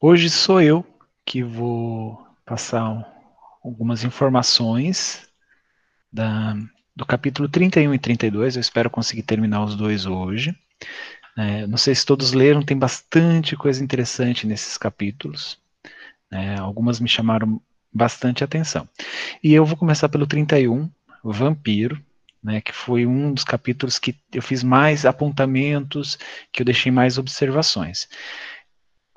Hoje 0.00 0.30
sou 0.30 0.62
eu 0.62 0.86
que 1.26 1.42
vou 1.42 2.24
passar 2.46 3.04
algumas 3.64 4.04
informações 4.04 5.28
da, 6.12 6.54
do 6.94 7.04
capítulo 7.04 7.48
31 7.48 7.92
e 7.92 7.98
32. 7.98 8.54
Eu 8.54 8.60
espero 8.60 8.88
conseguir 8.88 9.24
terminar 9.24 9.64
os 9.64 9.74
dois 9.74 10.06
hoje. 10.06 10.56
É, 11.36 11.66
não 11.66 11.76
sei 11.76 11.96
se 11.96 12.06
todos 12.06 12.32
leram, 12.32 12.62
tem 12.62 12.78
bastante 12.78 13.56
coisa 13.56 13.82
interessante 13.82 14.46
nesses 14.46 14.78
capítulos. 14.78 15.58
É, 16.30 16.54
algumas 16.54 17.00
me 17.00 17.08
chamaram 17.08 17.60
bastante 17.92 18.44
atenção. 18.44 18.88
E 19.42 19.52
eu 19.52 19.64
vou 19.64 19.76
começar 19.76 20.08
pelo 20.08 20.28
31, 20.28 20.88
o 21.24 21.32
Vampiro, 21.32 22.00
né, 22.40 22.60
que 22.60 22.72
foi 22.72 23.04
um 23.04 23.34
dos 23.34 23.42
capítulos 23.42 23.98
que 23.98 24.14
eu 24.32 24.42
fiz 24.42 24.62
mais 24.62 25.04
apontamentos, 25.04 26.16
que 26.52 26.62
eu 26.62 26.64
deixei 26.64 26.92
mais 26.92 27.18
observações. 27.18 28.08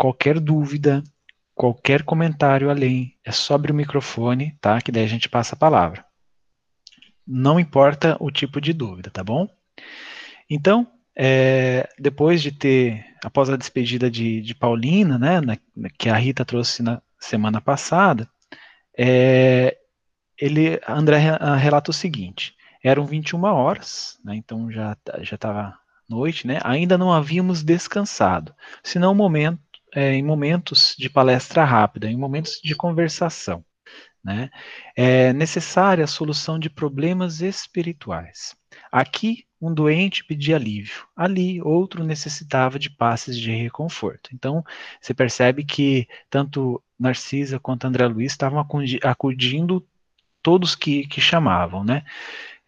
Qualquer 0.01 0.39
dúvida, 0.39 1.03
qualquer 1.53 2.01
comentário 2.01 2.71
além, 2.71 3.15
é 3.23 3.31
sobre 3.31 3.71
o 3.71 3.75
microfone, 3.75 4.57
tá? 4.59 4.81
Que 4.81 4.91
daí 4.91 5.03
a 5.03 5.07
gente 5.07 5.29
passa 5.29 5.53
a 5.53 5.59
palavra. 5.59 6.03
Não 7.27 7.59
importa 7.59 8.17
o 8.19 8.31
tipo 8.31 8.59
de 8.59 8.73
dúvida, 8.73 9.11
tá 9.11 9.23
bom? 9.23 9.47
Então, 10.49 10.87
é, 11.15 11.87
depois 11.99 12.41
de 12.41 12.51
ter, 12.51 13.05
após 13.23 13.47
a 13.47 13.55
despedida 13.55 14.09
de, 14.09 14.41
de 14.41 14.55
Paulina, 14.55 15.19
né, 15.19 15.39
na, 15.39 15.55
que 15.99 16.09
a 16.09 16.15
Rita 16.15 16.43
trouxe 16.43 16.81
na 16.81 16.99
semana 17.19 17.61
passada, 17.61 18.27
é, 18.97 19.77
ele, 20.35 20.81
André 20.89 21.19
relata 21.59 21.91
o 21.91 21.93
seguinte: 21.93 22.55
eram 22.83 23.05
21 23.05 23.43
horas, 23.43 24.17
né, 24.25 24.35
então 24.35 24.71
já 24.71 24.97
já 25.19 25.35
estava 25.35 25.77
noite, 26.09 26.47
né? 26.47 26.59
Ainda 26.63 26.97
não 26.97 27.13
havíamos 27.13 27.61
descansado, 27.61 28.51
senão 28.83 29.11
um 29.11 29.15
momento 29.15 29.70
é, 29.93 30.13
em 30.13 30.23
momentos 30.23 30.95
de 30.97 31.09
palestra 31.09 31.63
rápida, 31.63 32.09
em 32.09 32.17
momentos 32.17 32.59
de 32.63 32.75
conversação. 32.75 33.63
Né? 34.23 34.49
É 34.95 35.33
necessária 35.33 36.03
a 36.03 36.07
solução 36.07 36.59
de 36.59 36.69
problemas 36.69 37.41
espirituais. 37.41 38.55
Aqui, 38.91 39.45
um 39.59 39.73
doente 39.73 40.23
pedia 40.23 40.55
alívio, 40.55 41.05
ali, 41.15 41.61
outro 41.61 42.03
necessitava 42.03 42.79
de 42.79 42.89
passes 42.89 43.37
de 43.37 43.51
reconforto. 43.51 44.29
Então, 44.33 44.63
você 44.99 45.13
percebe 45.13 45.63
que 45.63 46.07
tanto 46.29 46.81
Narcisa 46.99 47.59
quanto 47.59 47.85
André 47.85 48.07
Luiz 48.07 48.31
estavam 48.31 48.65
acudindo 49.03 49.87
todos 50.41 50.75
que, 50.75 51.05
que 51.07 51.21
chamavam, 51.21 51.83
né? 51.83 52.03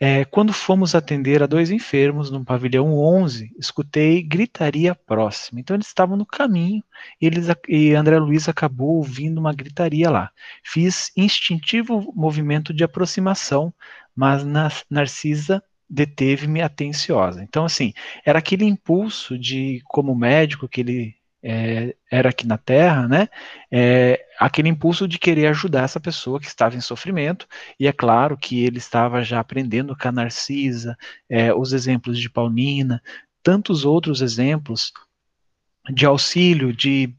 É, 0.06 0.26
quando 0.26 0.52
fomos 0.52 0.96
atender 0.96 1.42
a 1.42 1.48
dois 1.48 1.72
enfermos 1.72 2.30
no 2.30 2.44
pavilhão 2.44 2.94
11, 2.94 3.56
escutei 3.58 4.22
gritaria 4.22 4.94
próxima. 4.94 5.62
Então 5.62 5.78
eles 5.78 5.88
estavam 5.88 6.18
no 6.18 6.26
caminho 6.26 6.84
e, 7.22 7.26
eles, 7.26 7.48
e 7.70 7.94
André 7.94 8.20
Luiz 8.20 8.50
acabou 8.50 8.98
ouvindo 8.98 9.38
uma 9.38 9.54
gritaria 9.54 10.10
lá. 10.10 10.30
Fiz 10.62 11.10
instintivo 11.16 12.12
movimento 12.14 12.74
de 12.74 12.84
aproximação, 12.84 13.74
mas 14.14 14.44
Narcisa 14.90 15.64
deteve-me 15.90 16.62
atenciosa. 16.62 17.42
Então, 17.42 17.64
assim, 17.64 17.94
era 18.26 18.40
aquele 18.40 18.66
impulso 18.66 19.40
de, 19.40 19.82
como 19.86 20.14
médico, 20.14 20.68
que 20.68 20.82
ele 20.82 21.16
é, 21.44 21.96
era 22.10 22.30
aqui 22.30 22.48
na 22.48 22.58
Terra, 22.58 23.08
né? 23.08 23.28
É, 23.70 24.26
aquele 24.40 24.70
impulso 24.70 25.08
de 25.08 25.20
querer 25.20 25.48
ajudar 25.48 25.84
essa 25.84 26.00
pessoa 26.00 26.40
que 26.40 26.48
estava 26.48 26.76
em 26.76 26.82
sofrimento, 26.82 27.48
e 27.80 27.86
é 27.86 27.92
claro 27.92 28.38
que 28.38 28.64
ele 28.64 28.78
estava 28.78 29.22
já 29.22 29.40
aprendendo 29.40 29.96
com 29.96 30.08
a 30.08 30.12
Narcisa, 30.12 30.98
é, 31.30 31.54
os 31.54 31.74
exemplos 31.74 32.18
de 32.20 32.30
Paulina, 32.30 33.02
tantos 33.44 33.84
outros 33.84 34.22
exemplos 34.22 34.94
de 35.94 36.06
auxílio, 36.06 36.74
de 36.74 37.14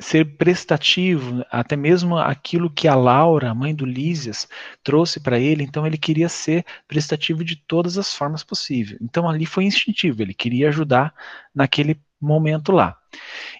ser 0.00 0.36
prestativo, 0.36 1.44
até 1.50 1.76
mesmo 1.76 2.16
aquilo 2.16 2.70
que 2.70 2.88
a 2.88 2.94
Laura, 2.94 3.54
mãe 3.54 3.74
do 3.74 3.84
Lísias, 3.84 4.48
trouxe 4.82 5.20
para 5.20 5.38
ele, 5.38 5.62
então 5.62 5.86
ele 5.86 5.98
queria 5.98 6.28
ser 6.28 6.64
prestativo 6.88 7.44
de 7.44 7.54
todas 7.54 7.98
as 7.98 8.14
formas 8.14 8.42
possíveis. 8.42 8.98
Então 9.00 9.28
ali 9.28 9.44
foi 9.44 9.64
instintivo, 9.64 10.22
ele 10.22 10.34
queria 10.34 10.68
ajudar 10.68 11.14
naquele 11.54 12.00
momento 12.20 12.72
lá. 12.72 12.96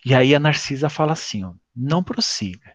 E 0.05 0.15
aí 0.15 0.35
a 0.35 0.41
Narcisa 0.41 0.89
fala 0.89 1.13
assim: 1.13 1.45
ó, 1.45 1.53
não 1.75 2.03
prossiga. 2.03 2.73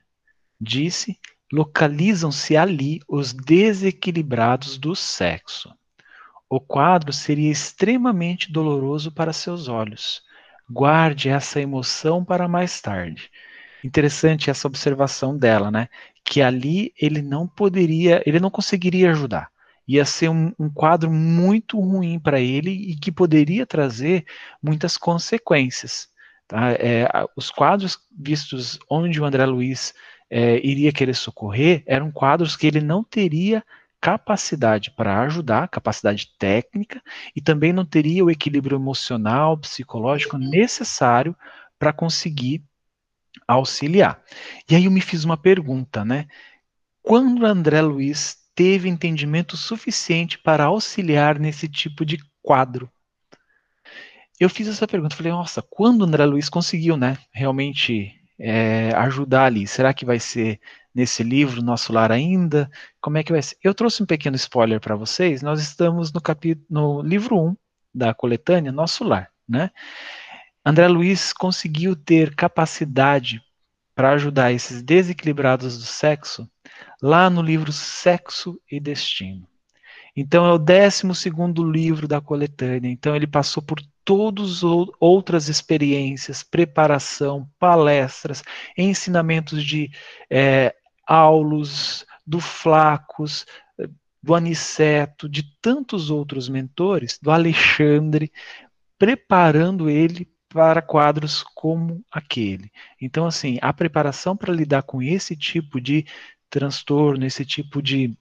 Disse: 0.60 1.20
localizam-se 1.52 2.58
ali 2.58 3.00
os 3.08 3.34
desequilibrados 3.34 4.78
do 4.78 4.96
sexo. 4.96 5.74
O 6.50 6.60
quadro 6.60 7.12
seria 7.12 7.52
extremamente 7.52 8.52
doloroso 8.52 9.12
para 9.12 9.34
seus 9.34 9.68
olhos. 9.68 10.22
Guarde 10.70 11.30
essa 11.30 11.60
emoção 11.60 12.24
para 12.24 12.48
mais 12.48 12.82
tarde. 12.82 13.30
Interessante 13.84 14.50
essa 14.50 14.68
observação 14.68 15.38
dela, 15.38 15.70
né? 15.70 15.90
Que 16.24 16.42
ali 16.42 16.94
ele 17.00 17.22
não 17.22 17.48
poderia, 17.48 18.24
ele 18.26 18.40
não 18.40 18.50
conseguiria 18.50 19.12
ajudar 19.12 19.50
ia 19.88 20.06
ser 20.06 20.30
um, 20.30 20.52
um 20.58 20.70
quadro 20.70 21.12
muito 21.12 21.80
ruim 21.80 22.20
para 22.20 22.40
ele 22.40 22.72
e 22.72 22.96
que 22.96 23.12
poderia 23.12 23.66
trazer 23.66 24.26
muitas 24.62 24.98
consequências. 24.98 26.10
Tá? 26.48 26.72
É, 26.74 27.08
os 27.36 27.50
quadros 27.50 28.00
vistos 28.18 28.80
onde 28.90 29.20
o 29.20 29.26
André 29.26 29.46
Luiz 29.46 29.94
é, 30.30 30.58
iria 30.66 30.92
querer 30.92 31.16
socorrer 31.16 31.84
eram 31.86 32.12
quadros 32.12 32.56
que 32.56 32.68
ele 32.68 32.82
não 32.82 33.04
teria 33.04 33.64
capacidade 34.02 34.92
para 34.92 35.22
ajudar, 35.22 35.68
capacidade 35.68 36.30
técnica, 36.38 37.02
e 37.36 37.42
também 37.42 37.74
não 37.74 37.84
teria 37.84 38.24
o 38.24 38.30
equilíbrio 38.30 38.78
emocional, 38.78 39.58
psicológico 39.58 40.38
necessário 40.38 41.36
para 41.80 41.92
conseguir 41.92 42.64
auxiliar. 43.48 44.22
E 44.70 44.76
aí 44.76 44.86
eu 44.86 44.92
me 44.92 45.02
fiz 45.02 45.24
uma 45.24 45.36
pergunta, 45.36 46.06
né? 46.06 46.28
Quando 47.02 47.46
André 47.46 47.82
Luiz 47.82 48.38
teve 48.56 48.88
entendimento 48.88 49.58
suficiente 49.58 50.40
para 50.40 50.64
auxiliar 50.64 51.38
nesse 51.38 51.68
tipo 51.68 52.06
de 52.06 52.18
quadro? 52.42 52.90
Eu 54.40 54.50
fiz 54.50 54.68
essa 54.68 54.88
pergunta, 54.88 55.16
falei, 55.16 55.32
nossa, 55.32 55.62
quando 55.62 56.02
o 56.02 56.06
André 56.06 56.26
Luiz 56.26 56.50
conseguiu, 56.50 56.98
né, 56.98 57.18
realmente 57.32 58.14
é, 58.40 58.92
ajudar 58.96 59.46
ali? 59.46 59.68
Será 59.68 59.94
que 59.94 60.06
vai 60.06 60.20
ser 60.20 60.60
nesse 60.94 61.24
livro, 61.24 61.62
Nosso 61.62 61.94
Lar 61.94 62.12
ainda? 62.12 62.70
Como 63.02 63.18
é 63.18 63.24
que 63.24 63.32
vai 63.32 63.42
ser? 63.42 63.58
Eu 63.64 63.74
trouxe 63.74 64.04
um 64.04 64.06
pequeno 64.06 64.36
spoiler 64.36 64.80
para 64.80 64.96
vocês, 64.96 65.42
nós 65.42 65.62
estamos 65.62 66.12
no, 66.12 66.22
capítulo, 66.22 66.66
no 66.70 67.02
livro 67.02 67.38
1 67.38 67.56
da 67.94 68.14
coletânea, 68.14 68.72
Nosso 68.72 69.04
Lar, 69.04 69.30
né? 69.48 69.70
André 70.66 70.88
Luiz 70.88 71.32
conseguiu 71.32 71.96
ter 71.96 72.36
capacidade 72.36 73.42
para 73.96 74.12
ajudar 74.12 74.52
esses 74.52 74.84
desequilibrados 74.84 75.78
do 75.78 75.86
sexo 75.86 76.48
lá 77.02 77.30
no 77.30 77.42
livro 77.42 77.72
Sexo 77.72 78.60
e 78.70 78.80
Destino. 78.80 79.48
Então 80.16 80.46
é 80.46 80.52
o 80.54 80.58
12 80.58 81.04
livro 81.72 82.08
da 82.08 82.22
coletânea. 82.22 82.90
Então 82.90 83.16
ele 83.16 83.28
passou 83.28 83.64
por 83.64 83.82
todas 84.04 84.62
outras 85.00 85.50
experiências, 85.50 86.44
preparação, 86.44 87.50
palestras, 87.60 88.44
ensinamentos 88.78 89.64
de 89.64 89.90
é, 90.30 90.74
aulos, 91.08 92.06
do 92.26 92.40
Flacos, 92.40 93.46
do 94.22 94.34
Aniceto, 94.34 95.30
de 95.30 95.44
tantos 95.62 96.10
outros 96.10 96.50
mentores, 96.50 97.20
do 97.22 97.30
Alexandre, 97.30 98.32
preparando 98.98 99.90
ele 99.90 100.28
para 100.50 100.82
quadros 100.82 101.44
como 101.54 102.04
aquele. 102.12 102.72
Então, 103.02 103.26
assim, 103.26 103.58
a 103.62 103.74
preparação 103.74 104.36
para 104.36 104.54
lidar 104.54 104.84
com 104.84 105.02
esse 105.02 105.36
tipo 105.36 105.82
de 105.82 106.06
transtorno, 106.50 107.26
esse 107.26 107.46
tipo 107.46 107.82
de. 107.82 108.18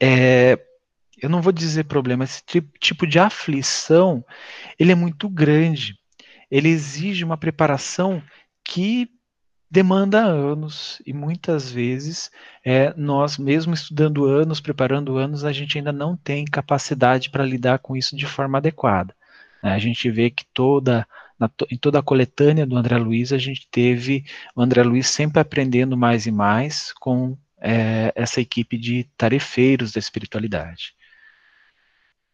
É, 0.00 0.58
eu 1.20 1.28
não 1.28 1.40
vou 1.40 1.52
dizer 1.52 1.84
problema, 1.84 2.24
esse 2.24 2.42
tipo 2.80 3.06
de 3.06 3.18
aflição, 3.18 4.24
ele 4.78 4.92
é 4.92 4.94
muito 4.94 5.28
grande. 5.28 5.96
Ele 6.50 6.68
exige 6.68 7.24
uma 7.24 7.36
preparação 7.36 8.22
que 8.64 9.08
demanda 9.70 10.20
anos 10.22 11.00
e 11.06 11.14
muitas 11.14 11.72
vezes 11.72 12.30
é, 12.62 12.92
nós 12.94 13.38
mesmo 13.38 13.72
estudando 13.72 14.26
anos, 14.26 14.60
preparando 14.60 15.16
anos, 15.16 15.44
a 15.44 15.52
gente 15.52 15.78
ainda 15.78 15.92
não 15.92 16.14
tem 16.14 16.44
capacidade 16.44 17.30
para 17.30 17.44
lidar 17.44 17.78
com 17.78 17.96
isso 17.96 18.14
de 18.14 18.26
forma 18.26 18.58
adequada. 18.58 19.14
A 19.62 19.78
gente 19.78 20.10
vê 20.10 20.28
que 20.28 20.44
toda 20.52 21.06
na, 21.42 21.50
em 21.70 21.76
toda 21.76 21.98
a 21.98 22.02
coletânea 22.02 22.64
do 22.64 22.76
André 22.76 22.96
Luiz, 22.98 23.32
a 23.32 23.38
gente 23.38 23.66
teve 23.68 24.24
o 24.54 24.62
André 24.62 24.82
Luiz 24.84 25.08
sempre 25.08 25.40
aprendendo 25.40 25.96
mais 25.96 26.24
e 26.26 26.30
mais 26.30 26.92
com 27.00 27.36
é, 27.60 28.12
essa 28.14 28.40
equipe 28.40 28.78
de 28.78 29.04
tarefeiros 29.16 29.92
da 29.92 29.98
espiritualidade. 29.98 30.94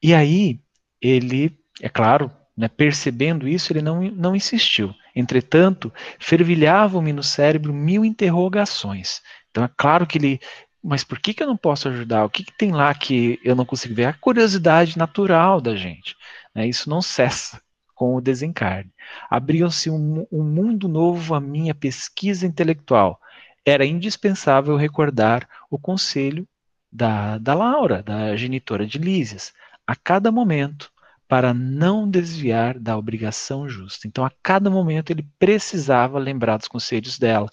E 0.02 0.14
aí, 0.14 0.60
ele, 1.00 1.58
é 1.80 1.88
claro, 1.88 2.30
né, 2.56 2.68
percebendo 2.68 3.48
isso, 3.48 3.72
ele 3.72 3.80
não, 3.80 4.02
não 4.02 4.36
insistiu. 4.36 4.94
Entretanto, 5.16 5.92
fervilhavam-me 6.18 7.12
no 7.12 7.22
cérebro 7.22 7.72
mil 7.72 8.04
interrogações. 8.04 9.22
Então, 9.50 9.64
é 9.64 9.70
claro 9.76 10.06
que 10.06 10.18
ele. 10.18 10.40
Mas 10.82 11.02
por 11.02 11.18
que, 11.18 11.34
que 11.34 11.42
eu 11.42 11.46
não 11.46 11.56
posso 11.56 11.88
ajudar? 11.88 12.24
O 12.24 12.30
que, 12.30 12.44
que 12.44 12.56
tem 12.56 12.72
lá 12.72 12.94
que 12.94 13.40
eu 13.42 13.56
não 13.56 13.64
consigo 13.64 13.94
ver? 13.94 14.04
A 14.04 14.12
curiosidade 14.12 14.96
natural 14.98 15.60
da 15.60 15.74
gente. 15.74 16.14
Né, 16.54 16.66
isso 16.68 16.88
não 16.90 17.02
cessa 17.02 17.60
com 17.98 18.14
o 18.14 18.20
desencarne. 18.20 18.92
Abriu-se 19.28 19.90
um, 19.90 20.24
um 20.30 20.44
mundo 20.44 20.86
novo 20.86 21.34
à 21.34 21.40
minha 21.40 21.74
pesquisa 21.74 22.46
intelectual. 22.46 23.20
Era 23.66 23.84
indispensável 23.84 24.76
recordar 24.76 25.48
o 25.68 25.76
conselho 25.76 26.46
da, 26.92 27.38
da 27.38 27.54
Laura, 27.54 28.00
da 28.00 28.36
genitora 28.36 28.86
de 28.86 28.98
Lísias, 28.98 29.52
a 29.84 29.96
cada 29.96 30.30
momento, 30.30 30.92
para 31.26 31.52
não 31.52 32.08
desviar 32.08 32.78
da 32.78 32.96
obrigação 32.96 33.68
justa. 33.68 34.06
Então, 34.06 34.24
a 34.24 34.30
cada 34.44 34.70
momento, 34.70 35.10
ele 35.10 35.28
precisava 35.36 36.20
lembrar 36.20 36.56
dos 36.56 36.68
conselhos 36.68 37.18
dela, 37.18 37.50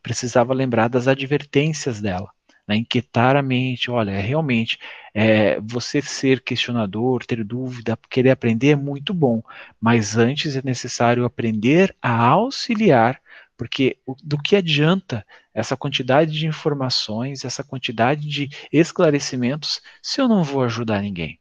precisava 0.00 0.54
lembrar 0.54 0.86
das 0.86 1.08
advertências 1.08 2.00
dela 2.00 2.30
né, 2.68 2.76
inquietar 2.76 3.34
a 3.34 3.42
mente, 3.42 3.90
olha, 3.90 4.10
é 4.10 4.20
realmente, 4.20 4.78
é, 5.14 5.58
você 5.60 6.02
ser 6.02 6.42
questionador, 6.42 7.24
ter 7.24 7.42
dúvida, 7.42 7.98
querer 8.10 8.30
aprender 8.30 8.68
é 8.70 8.76
muito 8.76 9.14
bom, 9.14 9.42
mas 9.80 10.16
antes 10.16 10.54
é 10.54 10.62
necessário 10.62 11.24
aprender 11.24 11.96
a 12.02 12.26
auxiliar, 12.28 13.20
porque 13.56 13.98
do 14.22 14.38
que 14.38 14.54
adianta 14.54 15.26
essa 15.54 15.76
quantidade 15.76 16.30
de 16.32 16.46
informações, 16.46 17.44
essa 17.44 17.64
quantidade 17.64 18.28
de 18.28 18.48
esclarecimentos, 18.70 19.80
se 20.02 20.20
eu 20.20 20.28
não 20.28 20.44
vou 20.44 20.62
ajudar 20.62 21.00
ninguém? 21.02 21.40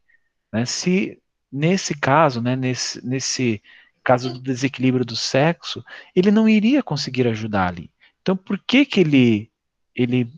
Né? 0.51 0.65
Se 0.65 1.19
nesse 1.51 1.93
caso, 1.93 2.41
né, 2.41 2.55
nesse, 2.55 3.05
nesse 3.05 3.61
caso 4.03 4.33
do 4.33 4.39
desequilíbrio 4.39 5.05
do 5.05 5.15
sexo, 5.15 5.83
ele 6.15 6.31
não 6.31 6.47
iria 6.47 6.81
conseguir 6.81 7.27
ajudar 7.27 7.67
ali. 7.67 7.91
Então, 8.21 8.35
por 8.35 8.57
que 8.57 8.85
que 8.85 9.01
ele 9.01 9.51
ele 9.95 10.31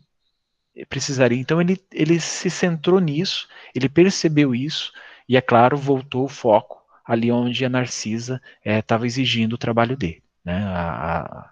precisaria. 0.88 1.38
Então 1.38 1.60
ele, 1.60 1.80
ele 1.92 2.20
se 2.20 2.50
centrou 2.50 3.00
nisso, 3.00 3.48
ele 3.74 3.88
percebeu 3.88 4.54
isso 4.54 4.92
e, 5.28 5.36
é 5.36 5.40
claro, 5.40 5.76
voltou 5.76 6.24
o 6.24 6.28
foco 6.28 6.80
ali 7.04 7.30
onde 7.32 7.64
a 7.64 7.68
Narcisa 7.68 8.40
estava 8.64 9.04
é, 9.04 9.08
exigindo 9.08 9.54
o 9.54 9.58
trabalho 9.58 9.96
dele, 9.96 10.22
né, 10.44 10.62
a, 10.64 11.50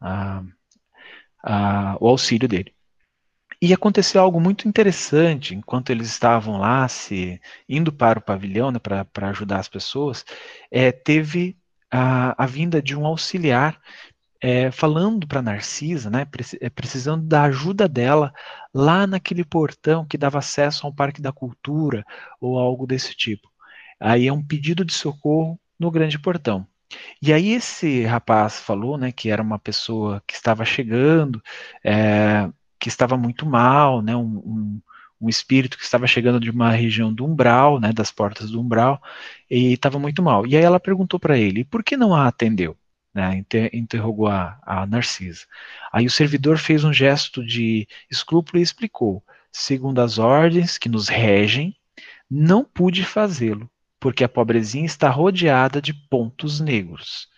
a, 0.00 0.42
a, 1.42 1.96
o 2.00 2.08
auxílio 2.08 2.48
dele. 2.48 2.74
E 3.60 3.72
aconteceu 3.74 4.20
algo 4.20 4.40
muito 4.40 4.68
interessante 4.68 5.54
enquanto 5.54 5.90
eles 5.90 6.08
estavam 6.08 6.58
lá, 6.58 6.86
se 6.88 7.40
indo 7.68 7.92
para 7.92 8.18
o 8.18 8.22
pavilhão 8.22 8.70
né, 8.70 8.78
para 8.78 9.28
ajudar 9.30 9.58
as 9.58 9.68
pessoas, 9.68 10.24
é, 10.70 10.92
teve 10.92 11.56
a, 11.90 12.42
a 12.42 12.46
vinda 12.46 12.80
de 12.82 12.96
um 12.96 13.06
auxiliar 13.06 13.80
é, 14.40 14.70
falando 14.70 15.26
para 15.26 15.42
Narcisa, 15.42 16.10
né, 16.10 16.26
é, 16.60 16.70
precisando 16.70 17.24
da 17.26 17.44
ajuda 17.44 17.88
dela 17.88 18.32
lá 18.72 19.06
naquele 19.06 19.44
portão 19.44 20.06
que 20.06 20.18
dava 20.18 20.38
acesso 20.38 20.86
a 20.86 20.90
um 20.90 20.94
parque 20.94 21.20
da 21.20 21.32
cultura 21.32 22.04
ou 22.40 22.58
algo 22.58 22.86
desse 22.86 23.14
tipo. 23.16 23.48
Aí 24.00 24.28
é 24.28 24.32
um 24.32 24.44
pedido 24.44 24.84
de 24.84 24.92
socorro 24.92 25.58
no 25.78 25.90
grande 25.90 26.18
portão. 26.18 26.66
E 27.20 27.32
aí 27.32 27.52
esse 27.52 28.04
rapaz 28.04 28.60
falou, 28.60 28.96
né, 28.96 29.12
que 29.12 29.30
era 29.30 29.42
uma 29.42 29.58
pessoa 29.58 30.22
que 30.26 30.34
estava 30.34 30.64
chegando, 30.64 31.42
é, 31.84 32.48
que 32.78 32.88
estava 32.88 33.16
muito 33.16 33.44
mal, 33.44 34.00
né, 34.02 34.16
um, 34.16 34.38
um, 34.38 34.82
um, 35.20 35.28
espírito 35.28 35.76
que 35.76 35.84
estava 35.84 36.06
chegando 36.06 36.40
de 36.40 36.50
uma 36.50 36.70
região 36.70 37.12
do 37.12 37.26
umbral, 37.26 37.80
né, 37.80 37.92
das 37.92 38.10
portas 38.10 38.50
do 38.50 38.60
umbral, 38.60 39.02
e 39.50 39.72
estava 39.74 39.98
muito 39.98 40.22
mal. 40.22 40.46
E 40.46 40.56
aí 40.56 40.62
ela 40.62 40.80
perguntou 40.80 41.20
para 41.20 41.36
ele, 41.36 41.64
por 41.64 41.82
que 41.84 41.96
não 41.96 42.14
a 42.14 42.26
atendeu? 42.28 42.76
Né, 43.14 43.36
inter, 43.36 43.70
interrogou 43.72 44.28
a, 44.28 44.58
a 44.62 44.86
Narcisa. 44.86 45.46
Aí 45.92 46.06
o 46.06 46.10
servidor 46.10 46.58
fez 46.58 46.84
um 46.84 46.92
gesto 46.92 47.44
de 47.44 47.86
escrúpulo 48.10 48.58
e 48.58 48.62
explicou: 48.62 49.24
segundo 49.52 50.00
as 50.00 50.18
ordens 50.18 50.78
que 50.78 50.88
nos 50.88 51.08
regem, 51.08 51.76
não 52.30 52.64
pude 52.64 53.04
fazê-lo, 53.04 53.70
porque 53.98 54.24
a 54.24 54.28
pobrezinha 54.28 54.86
está 54.86 55.08
rodeada 55.08 55.80
de 55.80 55.92
pontos 55.92 56.60
negros. 56.60 57.28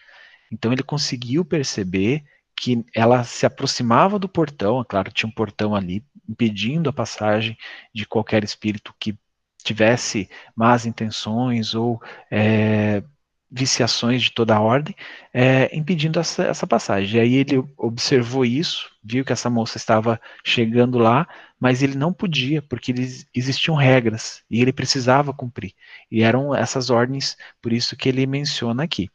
Então 0.50 0.72
ele 0.72 0.82
conseguiu 0.82 1.44
perceber 1.44 2.24
que 2.56 2.84
ela 2.94 3.24
se 3.24 3.46
aproximava 3.46 4.18
do 4.18 4.28
portão, 4.28 4.80
é 4.80 4.84
claro, 4.84 5.10
tinha 5.10 5.28
um 5.28 5.32
portão 5.32 5.74
ali 5.74 6.04
impedindo 6.28 6.90
a 6.90 6.92
passagem 6.92 7.56
de 7.94 8.04
qualquer 8.04 8.44
espírito 8.44 8.94
que 9.00 9.18
tivesse 9.64 10.28
más 10.54 10.86
intenções 10.86 11.74
ou 11.74 12.00
é, 12.30 13.02
viciações 13.50 14.22
de 14.22 14.30
toda 14.30 14.54
a 14.54 14.60
ordem, 14.60 14.94
é, 15.34 15.76
impedindo 15.76 16.20
essa, 16.20 16.44
essa, 16.44 16.66
passagem. 16.66 17.18
E 17.18 17.20
aí 17.20 17.34
ele 17.34 17.64
observou 17.76 18.44
isso, 18.44 18.90
viu 19.02 19.24
que 19.24 19.32
essa 19.32 19.50
moça 19.50 19.76
estava 19.76 20.20
chegando 20.44 20.98
lá, 20.98 21.26
mas 21.58 21.82
ele 21.82 21.96
não 21.96 22.12
podia, 22.12 22.62
porque 22.62 22.92
eles, 22.92 23.26
existiam 23.34 23.74
regras 23.74 24.42
e 24.48 24.60
ele 24.62 24.72
precisava 24.72 25.32
cumprir. 25.32 25.74
E 26.10 26.22
eram 26.22 26.54
essas 26.54 26.90
ordens, 26.90 27.36
por 27.60 27.72
isso 27.72 27.96
que 27.96 28.08
ele 28.08 28.26
menciona 28.26 28.84
aqui. 28.84 29.10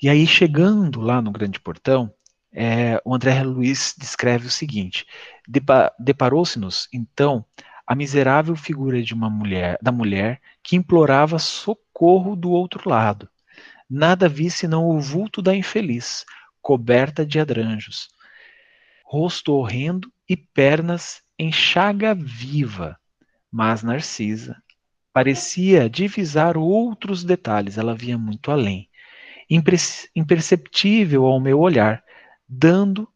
E 0.00 0.08
aí, 0.08 0.26
chegando 0.26 1.00
lá 1.00 1.20
no 1.20 1.32
grande 1.32 1.58
portão, 1.58 2.12
é, 2.52 3.00
o 3.04 3.14
André 3.14 3.42
Luiz 3.42 3.94
descreve 3.98 4.46
o 4.46 4.50
seguinte: 4.50 5.06
deparou-se-nos, 5.98 6.88
então, 6.92 7.44
a 7.86 7.94
miserável 7.94 8.54
figura 8.54 9.02
de 9.02 9.14
uma 9.14 9.28
mulher, 9.28 9.78
da 9.82 9.90
mulher 9.90 10.40
que 10.62 10.76
implorava 10.76 11.38
socorro 11.38 12.36
do 12.36 12.50
outro 12.50 12.88
lado. 12.88 13.28
Nada 13.88 14.28
vi 14.28 14.50
senão 14.50 14.88
o 14.88 15.00
vulto 15.00 15.42
da 15.42 15.54
infeliz, 15.54 16.24
coberta 16.60 17.26
de 17.26 17.38
adranjos, 17.40 18.08
rosto 19.04 19.52
horrendo 19.52 20.10
e 20.28 20.36
pernas 20.36 21.20
em 21.38 21.52
chaga 21.52 22.14
viva. 22.14 22.96
Mas 23.50 23.82
Narcisa 23.82 24.56
parecia 25.12 25.90
divisar 25.90 26.56
outros 26.56 27.22
detalhes, 27.22 27.76
ela 27.76 27.94
via 27.94 28.16
muito 28.16 28.50
além. 28.50 28.88
Imperceptível 30.16 31.26
ao 31.26 31.38
meu 31.38 31.60
olhar, 31.60 32.02
dando 32.48 33.06